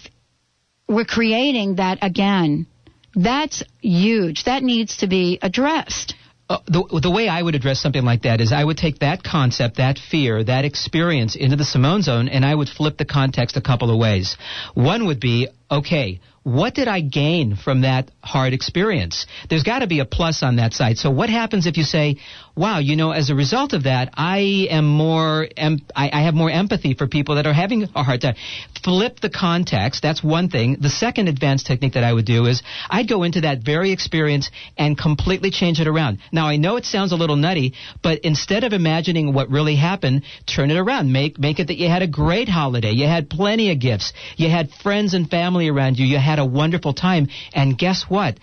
we're 0.88 1.06
creating 1.06 1.76
that 1.76 2.00
again. 2.02 2.68
That's 3.16 3.64
huge. 3.82 4.46
That 4.46 4.64
needs 4.64 4.98
to 4.98 5.08
be 5.08 5.40
addressed. 5.42 6.16
Uh, 6.50 6.58
the, 6.66 7.00
the 7.02 7.10
way 7.10 7.30
I 7.30 7.42
would 7.42 7.56
address 7.56 7.80
something 7.80 8.04
like 8.04 8.24
that 8.24 8.42
is 8.42 8.52
I 8.52 8.64
would 8.64 8.78
take 8.78 9.00
that 9.00 9.24
concept, 9.24 9.78
that 9.78 9.98
fear, 9.98 10.44
that 10.44 10.66
experience 10.66 11.36
into 11.36 11.56
the 11.56 11.64
Simone 11.64 12.02
Zone, 12.02 12.28
and 12.28 12.46
I 12.46 12.54
would 12.54 12.68
flip 12.68 12.98
the 12.98 13.06
context 13.06 13.56
a 13.56 13.62
couple 13.62 13.90
of 13.90 13.98
ways. 13.98 14.36
One 14.74 15.06
would 15.06 15.22
be, 15.22 15.48
okay, 15.72 16.20
what 16.44 16.76
did 16.76 16.90
I 16.90 17.00
gain 17.00 17.56
from 17.56 17.82
that 17.82 18.12
hard 18.22 18.52
experience? 18.52 19.26
There's 19.50 19.64
got 19.64 19.80
to 19.80 19.88
be 19.88 20.00
a 20.00 20.06
plus 20.06 20.44
on 20.44 20.58
that 20.58 20.74
side. 20.74 20.98
So 20.98 21.10
what 21.10 21.30
happens 21.30 21.66
if 21.66 21.78
you 21.78 21.84
say, 21.84 22.18
wow, 22.56 22.80
you 22.80 22.96
know, 22.96 23.12
as 23.12 23.30
a 23.30 23.36
result 23.36 23.74
of 23.74 23.84
that, 23.84 24.10
I 24.14 24.68
am 24.70 24.86
more, 24.86 25.48
em- 25.58 25.82
I, 25.96 26.10
I 26.12 26.24
have 26.24 26.34
more 26.34 26.52
empathy 26.52 26.94
for 26.94 27.08
people 27.08 27.36
that 27.36 27.48
are 27.48 27.54
having 27.54 27.84
a 27.96 28.04
hard 28.04 28.22
time. 28.22 28.36
Flip 28.84 29.20
the 29.20 29.30
context. 29.30 30.02
That's 30.02 30.24
one 30.24 30.50
thing. 30.50 30.78
The 30.80 30.90
second 30.90 31.30
advanced 31.30 31.66
technique 31.66 31.94
that 31.94 32.04
I 32.04 32.14
would 32.14 32.26
do 32.26 32.46
is 32.46 32.62
I'd 32.90 33.08
go 33.08 33.24
into 33.24 33.42
that 33.42 33.64
very 33.64 33.92
experience 33.92 34.52
and 34.78 34.98
completely 34.98 35.52
change 35.52 35.80
it 35.80 35.88
around. 35.88 36.20
Now 36.32 36.48
I 36.48 36.58
know 36.58 36.76
it 36.76 36.86
sounds 36.86 37.12
a 37.12 37.16
little 37.16 37.36
nutty, 37.36 37.74
but 38.02 38.20
instead 38.20 38.64
of 38.64 38.74
imagining 38.74 39.34
what 39.34 39.50
really 39.50 39.76
happened, 39.76 40.24
turn 40.46 40.70
it 40.70 40.78
around. 40.78 41.12
Make, 41.12 41.40
make 41.40 41.60
it 41.60 41.68
that 41.68 41.78
you 41.78 41.90
had 41.90 42.02
a 42.02 42.08
great 42.08 42.50
holiday. 42.50 42.92
You 42.92 43.08
had 43.08 43.30
plenty 43.30 43.72
of 43.72 43.80
gifts. 43.80 44.14
You 44.36 44.50
had 44.50 44.70
friends 44.72 45.14
and 45.14 45.30
family 45.30 45.70
around 45.70 45.98
you. 45.98 46.06
You 46.06 46.18
had 46.18 46.40
a 46.40 46.46
wonderful 46.46 46.94
time. 46.94 47.30
And 47.54 47.78
guess 47.78 48.06
what? 48.08 48.38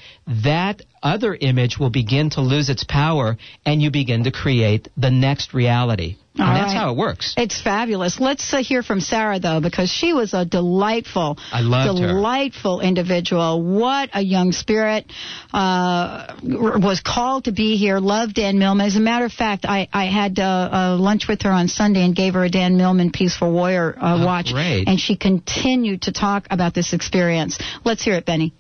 That 0.45 0.83
other 1.03 1.35
image 1.35 1.79
will 1.79 1.91
begin 1.91 2.31
to 2.31 2.41
lose 2.41 2.69
its 2.69 2.85
power 2.85 3.37
and 3.65 3.81
you 3.83 3.91
begin 3.91 4.25
to 4.25 4.31
create 4.31 4.89
the 4.97 5.11
next 5.11 5.55
reality. 5.55 6.17
And 6.37 6.57
that's 6.57 6.73
right. 6.73 6.77
how 6.77 6.93
it 6.93 6.97
works. 6.97 7.35
It's 7.37 7.61
fabulous. 7.61 8.21
Let's 8.21 8.55
uh, 8.55 8.63
hear 8.63 8.83
from 8.85 9.01
Sarah 9.01 9.41
though, 9.41 9.61
because 9.61 9.91
she 9.91 10.13
was 10.13 10.33
a 10.33 10.45
delightful, 10.45 11.37
I 11.53 11.61
loved 11.61 12.01
her. 12.01 12.07
delightful 12.07 12.81
individual. 12.81 13.61
What 13.63 14.11
a 14.15 14.23
young 14.23 14.53
spirit! 14.53 15.11
Uh, 15.53 16.37
was 16.43 17.01
called 17.05 17.45
to 17.45 17.53
be 17.53 17.77
here. 17.77 17.99
Loved 17.99 18.35
Dan 18.37 18.59
Millman. 18.59 18.87
As 18.87 18.97
a 18.97 19.01
matter 19.01 19.25
of 19.25 19.33
fact, 19.33 19.65
I 19.67 19.89
I 19.93 20.07
had 20.07 20.39
uh, 20.39 20.43
uh, 20.43 20.97
lunch 20.99 21.27
with 21.29 21.43
her 21.43 21.51
on 21.51 21.67
Sunday 21.69 22.05
and 22.05 22.15
gave 22.15 22.35
her 22.35 22.45
a 22.45 22.49
Dan 22.49 22.77
Millman 22.77 23.11
Peaceful 23.11 23.53
Warrior 23.53 23.97
uh, 24.01 24.19
Oh, 24.23 24.25
watch, 24.25 24.53
great. 24.53 24.87
and 24.87 25.01
she 25.01 25.17
continued 25.17 26.03
to 26.03 26.13
talk 26.13 26.47
about 26.51 26.75
this 26.75 26.93
experience. 26.93 27.59
Let's 27.85 28.05
hear 28.05 28.15
it, 28.15 28.25
Benny. 28.25 28.55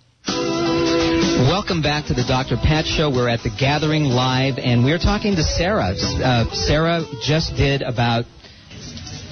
Welcome 1.61 1.83
back 1.83 2.07
to 2.07 2.15
the 2.15 2.25
Dr. 2.25 2.57
Pat 2.57 2.87
Show. 2.87 3.11
We're 3.11 3.29
at 3.29 3.43
the 3.43 3.51
Gathering 3.51 4.05
Live, 4.05 4.57
and 4.57 4.83
we're 4.83 4.97
talking 4.99 5.37
to 5.37 5.43
Sarah. 5.43 5.93
Uh, 5.93 6.49
Sarah 6.55 7.05
just 7.23 7.55
did 7.55 7.83
about 7.83 8.25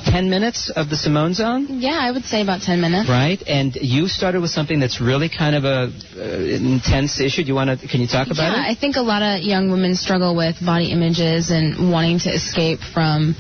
10 0.05 0.29
minutes 0.29 0.68
of 0.76 0.91
the 0.91 0.97
Simone 0.97 1.33
Zone, 1.33 1.81
Yeah, 1.81 1.97
I 1.99 2.11
would 2.12 2.24
say 2.24 2.43
about 2.43 2.61
10 2.61 2.83
minutes. 2.83 3.09
right? 3.09 3.43
And 3.47 3.74
you 3.76 4.09
started 4.09 4.43
with 4.43 4.51
something 4.51 4.79
that's 4.79 5.01
really 5.01 5.31
kind 5.31 5.57
of 5.57 5.64
a 5.64 5.91
uh, 6.20 6.20
intense 6.20 7.18
issue. 7.18 7.45
Do 7.45 7.49
you 7.49 7.55
want 7.55 7.81
to? 7.81 7.89
Can 7.89 8.03
you 8.03 8.07
talk 8.07 8.26
about 8.26 8.53
yeah, 8.53 8.66
it? 8.68 8.72
I 8.72 8.74
think 8.79 8.97
a 8.97 9.01
lot 9.01 9.22
of 9.22 9.41
young 9.41 9.70
women 9.70 9.95
struggle 9.95 10.37
with 10.37 10.57
body 10.62 10.93
images 10.93 11.49
and 11.51 11.91
wanting 11.91 12.18
to 12.20 12.31
escape 12.31 12.81
from 12.81 13.37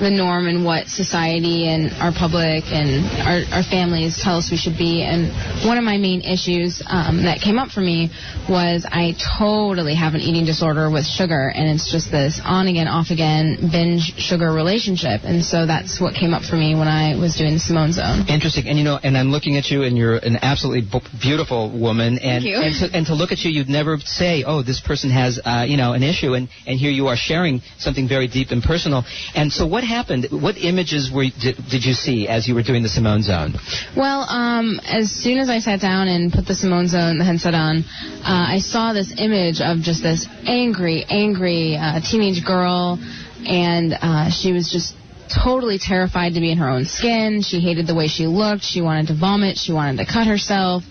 the 0.00 0.10
norm 0.10 0.48
and 0.48 0.64
what 0.64 0.88
society 0.88 1.68
and 1.68 1.92
our 2.00 2.12
public 2.12 2.64
and 2.72 3.04
our, 3.20 3.58
our 3.58 3.62
families 3.62 4.18
tell 4.22 4.36
us 4.38 4.50
we 4.50 4.56
should 4.56 4.78
be. 4.78 5.02
And 5.02 5.28
one 5.66 5.76
of 5.76 5.84
my 5.84 5.98
main 5.98 6.22
issues 6.22 6.82
um, 6.86 7.24
that 7.24 7.40
came 7.40 7.58
up 7.58 7.70
for 7.70 7.80
me 7.80 8.10
was 8.48 8.86
I 8.88 9.14
totally 9.38 9.94
have 9.94 10.14
an 10.14 10.20
eating 10.20 10.44
disorder 10.44 10.90
with 10.90 11.04
sugar, 11.06 11.52
and 11.54 11.68
it's 11.68 11.90
just 11.92 12.10
this 12.10 12.40
on 12.44 12.66
again, 12.66 12.88
off 12.88 13.10
again 13.10 13.68
binge 13.70 14.14
sugar 14.16 14.50
relationship. 14.52 15.20
And 15.24 15.44
so 15.44 15.66
that's 15.66 16.00
what 16.00 16.14
came 16.14 16.32
up 16.32 16.42
for 16.42 16.56
me 16.56 16.74
when 16.74 16.88
I 16.88 17.16
was 17.16 17.36
doing 17.36 17.54
the 17.54 17.60
Simone 17.60 17.92
Zone. 17.92 18.26
Interesting, 18.28 18.68
and 18.68 18.78
you 18.78 18.84
know, 18.84 18.98
and 19.02 19.16
I'm 19.16 19.28
looking 19.30 19.56
at 19.56 19.70
you, 19.70 19.82
and 19.82 19.96
you're 19.96 20.16
an 20.16 20.38
absolutely 20.42 20.88
b- 20.90 21.06
beautiful 21.20 21.70
woman, 21.70 22.18
and 22.18 22.42
Thank 22.42 22.44
you. 22.44 22.56
and 22.56 22.74
to, 22.80 22.96
and 22.96 23.06
to 23.06 23.14
look 23.14 23.32
at 23.32 23.38
you, 23.40 23.50
you'd 23.50 23.68
never 23.68 23.98
say, 23.98 24.44
"Oh, 24.46 24.62
this 24.62 24.80
person 24.80 25.10
has, 25.10 25.38
uh, 25.44 25.64
you 25.68 25.76
know, 25.76 25.92
an 25.92 26.02
issue," 26.02 26.34
and 26.34 26.48
and 26.66 26.78
here 26.78 26.90
you 26.90 27.08
are 27.08 27.16
sharing 27.16 27.60
something 27.78 28.08
very 28.08 28.26
deep 28.28 28.50
and 28.50 28.62
personal. 28.62 29.04
And 29.34 29.52
so, 29.52 29.66
what 29.66 29.84
happened? 29.90 30.28
What 30.30 30.56
images 30.56 31.10
were 31.12 31.26
did, 31.44 31.56
did 31.68 31.84
you 31.84 31.92
see 31.92 32.28
as 32.28 32.46
you 32.48 32.54
were 32.54 32.62
doing 32.62 32.82
the 32.82 32.88
Simone 32.88 33.22
Zone? 33.22 33.54
Well, 33.96 34.22
um, 34.28 34.80
as 34.86 35.10
soon 35.10 35.38
as 35.38 35.50
I 35.50 35.58
sat 35.58 35.80
down 35.80 36.08
and 36.08 36.32
put 36.32 36.46
the 36.46 36.54
Simone 36.54 36.88
Zone, 36.88 37.18
the 37.18 37.24
headset 37.24 37.54
on, 37.54 37.84
uh, 38.22 38.46
I 38.56 38.58
saw 38.60 38.92
this 38.92 39.12
image 39.18 39.60
of 39.60 39.78
just 39.82 40.02
this 40.02 40.26
angry, 40.46 41.04
angry 41.10 41.76
uh, 41.76 42.00
teenage 42.00 42.44
girl, 42.44 42.98
and 43.46 43.92
uh, 44.00 44.30
she 44.30 44.52
was 44.52 44.70
just 44.70 44.94
totally 45.32 45.78
terrified 45.78 46.34
to 46.34 46.40
be 46.40 46.50
in 46.50 46.58
her 46.58 46.68
own 46.68 46.84
skin. 46.84 47.42
She 47.42 47.60
hated 47.60 47.86
the 47.86 47.94
way 47.94 48.08
she 48.08 48.26
looked. 48.26 48.62
She 48.62 48.80
wanted 48.82 49.08
to 49.08 49.14
vomit. 49.14 49.56
She 49.56 49.72
wanted 49.72 50.04
to 50.04 50.12
cut 50.12 50.26
herself. 50.26 50.82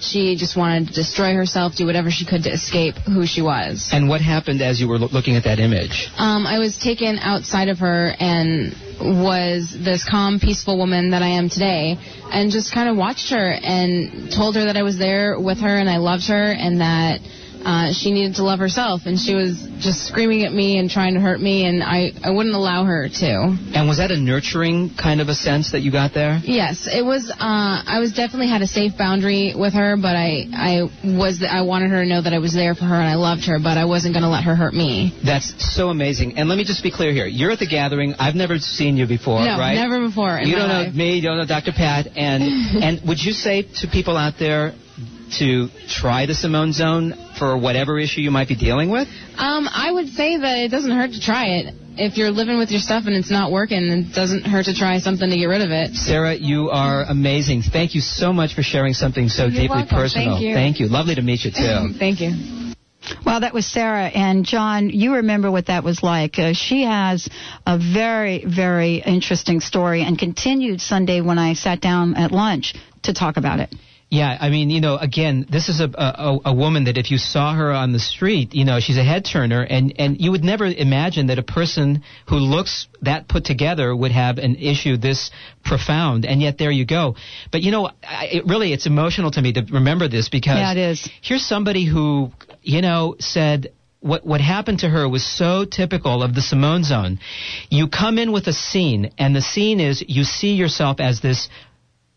She 0.00 0.36
just 0.36 0.56
wanted 0.56 0.88
to 0.88 0.94
destroy 0.94 1.34
herself, 1.34 1.74
do 1.74 1.84
whatever 1.84 2.10
she 2.10 2.24
could 2.24 2.44
to 2.44 2.50
escape 2.50 2.94
who 2.98 3.26
she 3.26 3.42
was. 3.42 3.90
And 3.92 4.08
what 4.08 4.20
happened 4.20 4.62
as 4.62 4.80
you 4.80 4.88
were 4.88 4.98
lo- 4.98 5.08
looking 5.10 5.34
at 5.34 5.44
that 5.44 5.58
image? 5.58 6.08
Um, 6.16 6.46
I 6.46 6.58
was 6.58 6.78
taken 6.78 7.18
outside 7.18 7.68
of 7.68 7.80
her 7.80 8.14
and 8.20 8.74
was 9.00 9.74
this 9.76 10.08
calm, 10.08 10.38
peaceful 10.38 10.78
woman 10.78 11.10
that 11.10 11.22
I 11.22 11.28
am 11.28 11.48
today, 11.48 11.96
and 12.30 12.52
just 12.52 12.72
kind 12.72 12.88
of 12.88 12.96
watched 12.96 13.30
her 13.30 13.50
and 13.50 14.32
told 14.32 14.54
her 14.54 14.66
that 14.66 14.76
I 14.76 14.82
was 14.82 14.98
there 14.98 15.38
with 15.38 15.58
her 15.58 15.76
and 15.76 15.90
I 15.90 15.98
loved 15.98 16.28
her 16.28 16.52
and 16.52 16.80
that 16.80 17.20
uh, 17.68 17.92
she 17.92 18.12
needed 18.12 18.36
to 18.36 18.42
love 18.42 18.60
herself. 18.60 19.02
And 19.04 19.18
she 19.20 19.34
was 19.34 19.60
just 19.78 20.08
screaming 20.08 20.44
at 20.44 20.52
me 20.52 20.78
and 20.78 20.88
trying 20.88 21.12
to 21.14 21.20
hurt 21.20 21.38
me, 21.38 21.66
and 21.66 21.82
I, 21.82 22.12
I 22.24 22.30
wouldn't 22.30 22.54
allow 22.54 22.84
her 22.84 23.10
to. 23.20 23.58
And 23.74 23.86
was 23.86 23.98
that 23.98 24.10
a 24.10 24.16
nurturing 24.16 24.96
kind 24.96 25.20
of 25.20 25.28
a 25.28 25.34
sense 25.34 25.72
that 25.72 25.80
you 25.80 25.92
got 25.92 26.14
there? 26.14 26.40
Yes, 26.44 26.88
it 26.90 27.04
was. 27.04 27.28
Uh, 27.28 27.36
I 27.84 27.98
was 28.00 28.12
definitely 28.12 28.48
had 28.48 28.62
a 28.62 28.66
safe 28.66 28.96
boundary 28.96 29.52
with 29.54 29.74
her, 29.74 29.98
but 30.00 30.16
I, 30.16 30.48
I 30.56 30.88
was. 31.04 31.44
I 31.44 31.60
wanted 31.60 31.90
her 31.90 32.04
to 32.04 32.08
know 32.08 32.22
that 32.22 32.32
I 32.32 32.38
was 32.38 32.54
there 32.54 32.74
for 32.74 32.84
her 32.84 32.94
and 32.94 33.04
I 33.04 33.16
loved 33.16 33.44
her, 33.44 33.58
but 33.58 33.76
I 33.76 33.84
wasn't 33.84 34.14
going 34.14 34.24
to 34.24 34.30
let 34.30 34.44
her 34.44 34.56
hurt 34.56 34.72
me. 34.72 35.12
That's 35.22 35.52
so 35.76 35.90
amazing. 35.90 36.38
And 36.38 36.48
let 36.48 36.56
me 36.56 36.64
just 36.64 36.82
be 36.82 36.90
clear 36.90 37.12
here. 37.12 37.26
You're 37.26 37.50
at 37.50 37.58
the 37.58 37.68
gathering. 37.68 38.14
I've 38.18 38.34
never 38.34 38.58
seen 38.58 38.96
you 38.96 39.06
before, 39.06 39.44
no, 39.44 39.58
right? 39.58 39.74
never 39.74 40.00
before. 40.00 40.40
You 40.40 40.56
don't 40.56 40.70
life. 40.70 40.88
know 40.88 40.96
me, 40.96 41.16
you 41.16 41.22
don't 41.22 41.36
know 41.36 41.44
Dr. 41.44 41.72
Pat, 41.72 42.08
and 42.16 42.42
and 42.82 43.06
would 43.06 43.20
you 43.20 43.32
say 43.32 43.68
to 43.84 43.88
people 43.92 44.16
out 44.16 44.34
there 44.38 44.72
to 45.38 45.68
try 45.88 46.26
the 46.26 46.34
Simone 46.34 46.72
Zone 46.72 47.14
for 47.38 47.56
whatever 47.56 47.98
issue 47.98 48.20
you 48.20 48.30
might 48.30 48.48
be 48.48 48.56
dealing 48.56 48.90
with? 48.90 49.08
Um, 49.36 49.68
I 49.72 49.90
would 49.92 50.08
say 50.08 50.36
that 50.36 50.58
it 50.58 50.70
doesn't 50.70 50.90
hurt 50.90 51.12
to 51.12 51.20
try 51.20 51.46
it. 51.58 51.74
If 52.00 52.16
you're 52.16 52.30
living 52.30 52.58
with 52.58 52.70
your 52.70 52.80
stuff 52.80 53.04
and 53.06 53.14
it's 53.14 53.30
not 53.30 53.50
working, 53.50 53.78
it 53.78 54.14
doesn't 54.14 54.44
hurt 54.44 54.66
to 54.66 54.74
try 54.74 54.98
something 55.00 55.28
to 55.28 55.36
get 55.36 55.46
rid 55.46 55.62
of 55.62 55.70
it. 55.70 55.94
Sarah, 55.96 56.34
you 56.34 56.70
are 56.70 57.02
amazing. 57.02 57.62
Thank 57.62 57.94
you 57.94 58.00
so 58.00 58.32
much 58.32 58.54
for 58.54 58.62
sharing 58.62 58.94
something 58.94 59.28
so 59.28 59.44
You're 59.44 59.62
deeply 59.62 59.68
welcome. 59.78 59.96
personal. 59.96 60.34
Thank 60.34 60.42
you. 60.44 60.54
Thank 60.54 60.80
you. 60.80 60.86
Lovely 60.88 61.16
to 61.16 61.22
meet 61.22 61.44
you 61.44 61.50
too. 61.50 61.92
Thank 61.98 62.20
you. 62.20 62.74
Well, 63.24 63.40
that 63.40 63.54
was 63.54 63.66
Sarah. 63.66 64.06
And 64.06 64.44
John, 64.44 64.90
you 64.90 65.14
remember 65.14 65.50
what 65.50 65.66
that 65.66 65.82
was 65.82 66.02
like. 66.02 66.38
Uh, 66.38 66.52
she 66.52 66.82
has 66.84 67.28
a 67.66 67.78
very, 67.78 68.44
very 68.44 68.96
interesting 68.96 69.60
story 69.60 70.02
and 70.02 70.18
continued 70.18 70.80
Sunday 70.80 71.20
when 71.20 71.38
I 71.38 71.54
sat 71.54 71.80
down 71.80 72.16
at 72.16 72.32
lunch 72.32 72.74
to 73.04 73.12
talk 73.12 73.36
about 73.36 73.60
it. 73.60 73.74
Yeah, 74.10 74.38
I 74.40 74.48
mean, 74.48 74.70
you 74.70 74.80
know, 74.80 74.96
again, 74.96 75.44
this 75.50 75.68
is 75.68 75.80
a, 75.80 75.90
a 75.94 76.38
a 76.46 76.54
woman 76.54 76.84
that 76.84 76.96
if 76.96 77.10
you 77.10 77.18
saw 77.18 77.54
her 77.54 77.70
on 77.72 77.92
the 77.92 77.98
street, 77.98 78.54
you 78.54 78.64
know, 78.64 78.80
she's 78.80 78.96
a 78.96 79.04
head 79.04 79.26
turner, 79.26 79.60
and 79.62 79.92
and 79.98 80.18
you 80.18 80.30
would 80.30 80.42
never 80.42 80.64
imagine 80.64 81.26
that 81.26 81.38
a 81.38 81.42
person 81.42 82.02
who 82.26 82.36
looks 82.36 82.88
that 83.02 83.28
put 83.28 83.44
together 83.44 83.94
would 83.94 84.12
have 84.12 84.38
an 84.38 84.56
issue 84.56 84.96
this 84.96 85.30
profound, 85.62 86.24
and 86.24 86.40
yet 86.40 86.56
there 86.56 86.70
you 86.70 86.86
go. 86.86 87.16
But 87.52 87.60
you 87.60 87.70
know, 87.70 87.90
I, 88.02 88.28
it 88.32 88.46
really 88.46 88.72
it's 88.72 88.86
emotional 88.86 89.30
to 89.32 89.42
me 89.42 89.52
to 89.52 89.66
remember 89.70 90.08
this 90.08 90.30
because 90.30 90.56
Yeah, 90.56 90.72
it 90.72 90.78
is. 90.78 91.06
here's 91.20 91.44
somebody 91.44 91.84
who, 91.84 92.32
you 92.62 92.80
know, 92.80 93.16
said 93.18 93.72
what 94.00 94.24
what 94.24 94.40
happened 94.40 94.78
to 94.78 94.88
her 94.88 95.08
was 95.08 95.24
so 95.26 95.64
typical 95.64 96.22
of 96.22 96.34
the 96.34 96.40
Simone 96.40 96.84
Zone. 96.84 97.18
You 97.68 97.88
come 97.88 98.16
in 98.18 98.32
with 98.32 98.46
a 98.46 98.52
scene, 98.54 99.10
and 99.18 99.36
the 99.36 99.42
scene 99.42 99.80
is 99.80 100.02
you 100.06 100.24
see 100.24 100.54
yourself 100.54 100.98
as 101.00 101.20
this 101.20 101.48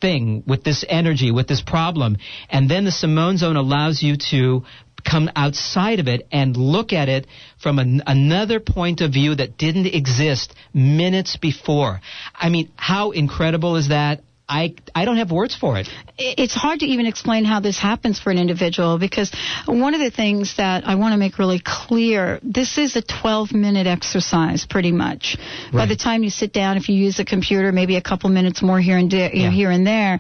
thing 0.02 0.44
with 0.48 0.64
this 0.64 0.84
energy, 0.88 1.32
with 1.32 1.48
this 1.48 1.62
problem, 1.62 2.18
and 2.50 2.70
then 2.70 2.84
the 2.86 2.92
Simone 2.92 3.38
Zone 3.38 3.56
allows 3.56 4.02
you 4.02 4.18
to 4.32 4.64
come 5.04 5.30
outside 5.36 6.00
of 6.00 6.08
it 6.08 6.28
and 6.32 6.56
look 6.56 6.94
at 6.94 7.10
it 7.10 7.28
from 7.58 7.80
an, 7.80 8.04
another 8.06 8.60
point 8.60 9.02
of 9.02 9.12
view 9.14 9.36
that 9.36 9.58
didn't 9.58 9.88
exist 9.88 10.54
minutes 10.74 11.38
before. 11.38 12.02
I 12.36 12.50
mean, 12.50 12.72
how 12.76 13.12
incredible 13.12 13.76
is 13.78 13.90
that? 13.90 14.22
I, 14.52 14.76
I 14.94 15.06
don't 15.06 15.16
have 15.18 15.32
words 15.32 15.56
for 15.56 15.78
it. 15.80 15.88
it's 16.18 16.54
hard 16.54 16.82
to 16.82 16.86
even 16.86 17.06
explain 17.06 17.46
how 17.46 17.62
this 17.62 17.80
happens 17.80 18.20
for 18.20 18.32
an 18.32 18.38
individual 18.38 19.00
because 19.00 19.32
one 19.66 19.94
of 19.94 20.02
the 20.02 20.12
things 20.12 20.58
that 20.58 20.86
I 20.86 20.96
want 20.96 21.14
to 21.14 21.18
make 21.18 21.40
really 21.40 21.62
clear, 21.66 22.40
this 22.44 22.78
is 22.78 22.98
a 22.98 23.02
12 23.02 23.54
minute 23.54 23.88
exercise 23.88 24.66
pretty 24.66 24.92
much. 24.92 25.38
By 25.72 25.86
the 25.86 25.96
time 25.96 26.24
you 26.24 26.30
sit 26.30 26.52
down, 26.52 26.76
if 26.76 26.90
you 26.90 26.96
use 26.96 27.20
a 27.20 27.26
computer, 27.26 27.72
maybe 27.72 27.96
a 27.96 28.02
couple 28.02 28.30
minutes 28.30 28.62
more 28.62 28.80
here 28.82 28.98
and 28.98 29.10
there, 29.10 29.34
Yeah. 29.34 29.50
here 29.52 29.72
and 29.72 29.88
there. 29.88 30.20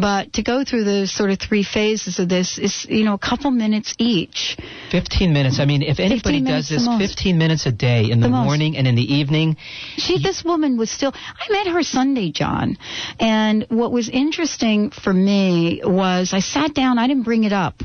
But 0.00 0.34
to 0.34 0.42
go 0.42 0.64
through 0.64 0.84
the 0.84 1.06
sort 1.06 1.30
of 1.30 1.38
three 1.38 1.62
phases 1.64 2.18
of 2.18 2.28
this 2.28 2.58
is, 2.58 2.86
you 2.88 3.04
know, 3.04 3.14
a 3.14 3.18
couple 3.18 3.50
minutes 3.50 3.94
each. 3.98 4.56
15 4.90 5.32
minutes. 5.32 5.58
I 5.60 5.64
mean, 5.64 5.82
if 5.82 5.98
anybody 5.98 6.40
does 6.40 6.68
this 6.68 6.86
15 6.86 7.36
minutes 7.38 7.66
a 7.66 7.72
day 7.72 8.10
in 8.10 8.20
the, 8.20 8.26
The 8.26 8.30
most. 8.30 8.44
morning 8.44 8.76
and 8.76 8.86
in 8.86 8.94
the 8.94 9.14
evening, 9.14 9.56
She, 9.96 10.18
this 10.22 10.44
woman 10.44 10.76
was 10.78 10.90
still, 10.90 11.12
I 11.14 11.52
met 11.52 11.66
her 11.68 11.82
Sunday, 11.82 12.30
John. 12.32 12.76
And 13.18 13.66
what 13.68 13.92
was 13.92 14.08
interesting 14.08 14.90
for 14.90 15.12
me 15.12 15.80
was 15.84 16.32
I 16.32 16.40
sat 16.40 16.74
down, 16.74 16.98
I 16.98 17.06
didn't 17.06 17.24
bring 17.24 17.44
it 17.44 17.52
up. 17.52 17.82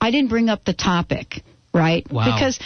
I 0.00 0.10
didn't 0.10 0.30
bring 0.30 0.48
up 0.48 0.64
the 0.64 0.72
topic, 0.72 1.42
right? 1.74 2.10
Wow. 2.10 2.24
Because, 2.24 2.58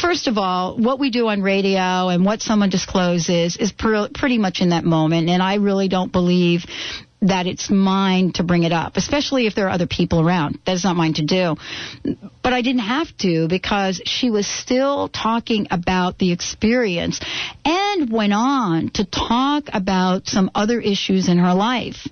first 0.00 0.26
of 0.26 0.38
all, 0.38 0.76
what 0.76 0.98
we 0.98 1.10
do 1.10 1.28
on 1.28 1.40
radio 1.40 2.08
and 2.08 2.24
what 2.24 2.42
someone 2.42 2.68
discloses 2.68 3.56
is 3.56 3.70
pr- 3.70 4.08
pretty 4.12 4.38
much 4.38 4.60
in 4.60 4.70
that 4.70 4.84
moment. 4.84 5.28
And 5.28 5.40
I 5.42 5.54
really 5.56 5.86
don't 5.88 6.10
believe 6.10 6.64
that 7.22 7.46
it's 7.46 7.70
mine 7.70 8.32
to 8.32 8.42
bring 8.42 8.62
it 8.62 8.72
up, 8.72 8.96
especially 8.96 9.46
if 9.46 9.54
there 9.54 9.66
are 9.66 9.70
other 9.70 9.86
people 9.86 10.20
around. 10.20 10.58
That's 10.64 10.84
not 10.84 10.96
mine 10.96 11.14
to 11.14 11.24
do. 11.24 11.56
But 12.42 12.52
I 12.52 12.62
didn't 12.62 12.82
have 12.82 13.14
to 13.18 13.46
because 13.48 14.00
she 14.06 14.30
was 14.30 14.46
still 14.46 15.08
talking 15.08 15.66
about 15.70 16.18
the 16.18 16.32
experience 16.32 17.20
and 17.64 18.10
went 18.10 18.32
on 18.32 18.90
to 18.94 19.04
talk 19.04 19.64
about 19.72 20.26
some 20.26 20.50
other 20.54 20.80
issues 20.80 21.28
in 21.28 21.38
her 21.38 21.54
life 21.54 22.08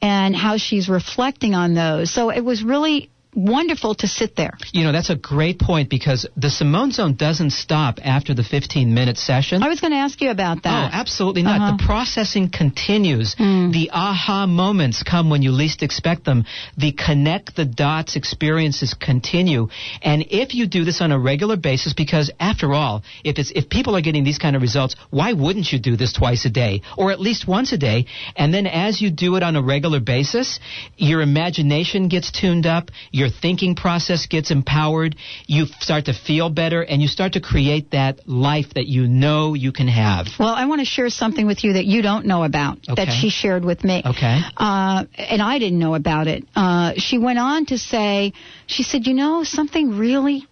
and 0.00 0.34
how 0.34 0.56
she's 0.56 0.88
reflecting 0.88 1.54
on 1.54 1.74
those. 1.74 2.12
So 2.12 2.30
it 2.30 2.44
was 2.44 2.62
really 2.62 3.10
wonderful 3.36 3.94
to 3.96 4.06
sit 4.06 4.34
there. 4.34 4.56
You 4.72 4.84
know, 4.84 4.92
that's 4.92 5.10
a 5.10 5.16
great 5.16 5.60
point 5.60 5.90
because 5.90 6.26
the 6.36 6.50
Simone 6.50 6.90
Zone 6.90 7.14
doesn't 7.14 7.50
stop 7.50 7.98
after 8.02 8.34
the 8.34 8.42
15 8.42 8.94
minute 8.94 9.18
session. 9.18 9.62
I 9.62 9.68
was 9.68 9.80
going 9.80 9.92
to 9.92 9.98
ask 9.98 10.20
you 10.20 10.30
about 10.30 10.62
that. 10.62 10.90
Oh, 10.92 10.96
absolutely 10.96 11.42
not. 11.42 11.60
Uh-huh. 11.60 11.76
The 11.76 11.84
processing 11.84 12.50
continues. 12.50 13.34
Mm. 13.34 13.72
The 13.72 13.90
aha 13.92 14.46
moments 14.46 15.02
come 15.02 15.28
when 15.28 15.42
you 15.42 15.52
least 15.52 15.82
expect 15.82 16.24
them. 16.24 16.44
The 16.76 16.92
connect 16.92 17.54
the 17.56 17.66
dots 17.66 18.16
experiences 18.16 18.94
continue. 18.94 19.68
And 20.02 20.24
if 20.30 20.54
you 20.54 20.66
do 20.66 20.84
this 20.84 21.00
on 21.00 21.12
a 21.12 21.18
regular 21.18 21.56
basis, 21.56 21.92
because 21.92 22.30
after 22.40 22.72
all, 22.72 23.02
if 23.22 23.38
it's, 23.38 23.52
if 23.54 23.68
people 23.68 23.96
are 23.96 24.00
getting 24.00 24.24
these 24.24 24.38
kind 24.38 24.56
of 24.56 24.62
results, 24.62 24.96
why 25.10 25.34
wouldn't 25.34 25.70
you 25.70 25.78
do 25.78 25.96
this 25.96 26.12
twice 26.14 26.44
a 26.46 26.50
day 26.50 26.80
or 26.96 27.12
at 27.12 27.20
least 27.20 27.46
once 27.46 27.72
a 27.72 27.78
day? 27.78 28.06
And 28.34 28.52
then 28.54 28.66
as 28.66 29.02
you 29.02 29.10
do 29.10 29.36
it 29.36 29.42
on 29.42 29.56
a 29.56 29.62
regular 29.62 30.00
basis, 30.00 30.58
your 30.96 31.20
imagination 31.20 32.08
gets 32.08 32.32
tuned 32.32 32.66
up, 32.66 32.90
your 33.10 33.25
thinking 33.28 33.74
process 33.74 34.26
gets 34.26 34.50
empowered, 34.50 35.16
you 35.46 35.66
start 35.80 36.06
to 36.06 36.12
feel 36.12 36.50
better, 36.50 36.82
and 36.82 37.00
you 37.02 37.08
start 37.08 37.34
to 37.34 37.40
create 37.40 37.90
that 37.92 38.28
life 38.28 38.74
that 38.74 38.86
you 38.86 39.06
know 39.06 39.54
you 39.54 39.72
can 39.72 39.88
have. 39.88 40.26
Well, 40.38 40.54
I 40.54 40.66
want 40.66 40.80
to 40.80 40.86
share 40.86 41.08
something 41.10 41.46
with 41.46 41.64
you 41.64 41.74
that 41.74 41.84
you 41.84 42.02
don't 42.02 42.26
know 42.26 42.44
about 42.44 42.78
that 42.96 43.08
she 43.20 43.30
shared 43.30 43.64
with 43.64 43.84
me. 43.84 44.02
Okay. 44.04 44.40
Uh, 44.56 45.04
and 45.16 45.42
I 45.42 45.58
didn't 45.58 45.78
know 45.78 45.94
about 45.94 46.26
it. 46.26 46.44
Uh, 46.54 46.94
she 46.96 47.18
went 47.18 47.38
on 47.38 47.66
to 47.66 47.78
say, 47.78 48.32
she 48.66 48.82
said, 48.82 49.06
you 49.06 49.14
know, 49.14 49.44
something 49.44 49.98
really 49.98 50.46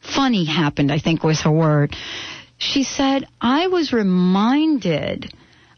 funny 0.00 0.44
happened, 0.44 0.92
I 0.92 0.98
think 0.98 1.24
was 1.24 1.42
her 1.42 1.50
word. 1.50 1.94
She 2.58 2.84
said, 2.84 3.26
I 3.40 3.66
was 3.68 3.92
reminded 3.92 5.32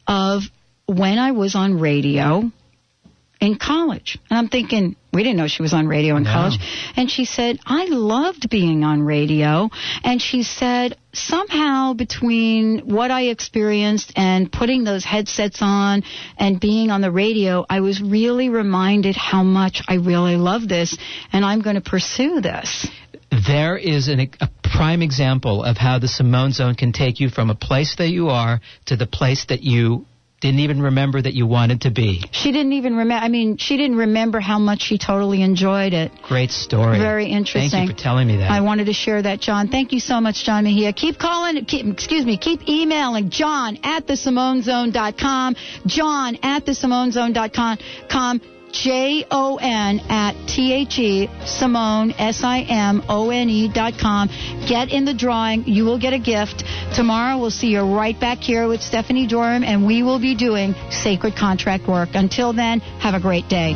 of 0.06 0.42
when 0.86 1.18
I 1.18 1.32
was 1.32 1.54
on 1.54 1.80
radio 1.80 2.50
in 3.40 3.58
college. 3.58 4.18
And 4.30 4.38
I'm 4.38 4.48
thinking, 4.48 4.96
we 5.16 5.22
didn't 5.22 5.38
know 5.38 5.48
she 5.48 5.62
was 5.62 5.72
on 5.72 5.88
radio 5.88 6.16
in 6.16 6.22
No. 6.22 6.32
college. 6.32 6.58
And 6.96 7.10
she 7.10 7.24
said, 7.24 7.58
I 7.66 7.86
loved 7.86 8.48
being 8.48 8.84
on 8.84 9.02
radio. 9.02 9.70
And 10.04 10.22
she 10.22 10.42
said, 10.44 10.96
somehow 11.12 11.94
between 11.94 12.80
what 12.80 13.10
I 13.10 13.22
experienced 13.28 14.12
and 14.16 14.52
putting 14.52 14.84
those 14.84 15.04
headsets 15.04 15.58
on 15.62 16.02
and 16.38 16.60
being 16.60 16.90
on 16.90 17.00
the 17.00 17.10
radio, 17.10 17.64
I 17.68 17.80
was 17.80 18.00
really 18.02 18.48
reminded 18.48 19.16
how 19.16 19.42
much 19.42 19.82
I 19.88 19.94
really 19.94 20.36
love 20.36 20.68
this 20.68 20.96
and 21.32 21.44
I'm 21.44 21.62
going 21.62 21.76
to 21.76 21.90
pursue 21.90 22.40
this. 22.40 22.86
There 23.46 23.76
is 23.76 24.08
an, 24.08 24.20
a 24.40 24.48
prime 24.62 25.02
example 25.02 25.64
of 25.64 25.76
how 25.76 25.98
the 25.98 26.08
Simone 26.08 26.52
Zone 26.52 26.74
can 26.74 26.92
take 26.92 27.18
you 27.18 27.28
from 27.28 27.50
a 27.50 27.54
place 27.54 27.96
that 27.96 28.08
you 28.08 28.28
are 28.28 28.60
to 28.86 28.96
the 28.96 29.06
place 29.06 29.46
that 29.48 29.62
you 29.62 30.06
didn't 30.40 30.60
even 30.60 30.82
remember 30.82 31.22
that 31.22 31.34
you 31.34 31.46
wanted 31.46 31.82
to 31.82 31.90
be. 31.90 32.22
She 32.32 32.52
didn't 32.52 32.74
even 32.74 32.96
remember, 32.96 33.24
I 33.24 33.28
mean, 33.28 33.56
she 33.56 33.76
didn't 33.76 33.96
remember 33.96 34.38
how 34.40 34.58
much 34.58 34.82
she 34.82 34.98
totally 34.98 35.42
enjoyed 35.42 35.92
it. 35.94 36.12
Great 36.22 36.50
story. 36.50 36.98
Very 36.98 37.26
interesting. 37.26 37.70
Thank 37.70 37.88
you 37.88 37.94
for 37.96 38.02
telling 38.02 38.28
me 38.28 38.36
that. 38.38 38.50
I 38.50 38.60
wanted 38.60 38.86
to 38.86 38.92
share 38.92 39.22
that, 39.22 39.40
John. 39.40 39.68
Thank 39.68 39.92
you 39.92 40.00
so 40.00 40.20
much, 40.20 40.44
John 40.44 40.64
Mejia. 40.64 40.92
Keep 40.92 41.18
calling, 41.18 41.64
keep, 41.64 41.86
excuse 41.86 42.26
me, 42.26 42.36
keep 42.36 42.68
emailing 42.68 43.30
John 43.30 43.78
at 43.82 44.06
the 44.06 44.16
thesimonezone.com, 44.16 45.56
John 45.86 46.38
at 46.42 46.66
thesimonezone.com, 48.72 48.72
com, 48.72 48.72
J-O-N 48.72 50.00
at 50.08 50.34
T-H-E, 50.48 51.30
Simone, 51.44 52.12
S-I-M-O-N-E 52.12 53.68
dot 53.72 53.98
com. 53.98 54.28
Get 54.68 54.90
in 54.90 55.04
the 55.04 55.14
drawing. 55.14 55.64
You 55.66 55.84
will 55.84 55.98
get 55.98 56.12
a 56.12 56.18
gift. 56.18 56.64
Tomorrow 56.94 57.38
we'll 57.38 57.50
see 57.50 57.68
you 57.68 57.82
right 57.82 58.18
back 58.18 58.38
here 58.38 58.68
with 58.68 58.82
Stephanie 58.82 59.26
Dorham, 59.26 59.64
and 59.64 59.86
we 59.86 60.02
will 60.02 60.18
be 60.18 60.34
doing 60.34 60.74
sacred 60.90 61.36
contract 61.36 61.88
work. 61.88 62.10
Until 62.14 62.52
then, 62.52 62.80
have 62.80 63.14
a 63.14 63.20
great 63.20 63.48
day. 63.48 63.74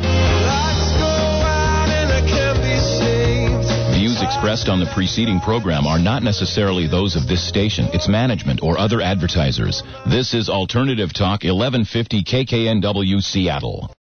Views 3.93 4.21
expressed 4.21 4.67
on 4.69 4.79
the 4.79 4.89
preceding 4.93 5.39
program 5.39 5.85
are 5.85 5.99
not 5.99 6.23
necessarily 6.23 6.87
those 6.87 7.15
of 7.15 7.27
this 7.27 7.47
station, 7.47 7.85
its 7.93 8.07
management, 8.07 8.63
or 8.63 8.77
other 8.77 9.01
advertisers. 9.01 9.83
This 10.09 10.33
is 10.33 10.49
Alternative 10.49 11.13
Talk 11.13 11.43
1150 11.43 12.23
KKNW 12.23 13.21
Seattle. 13.21 13.93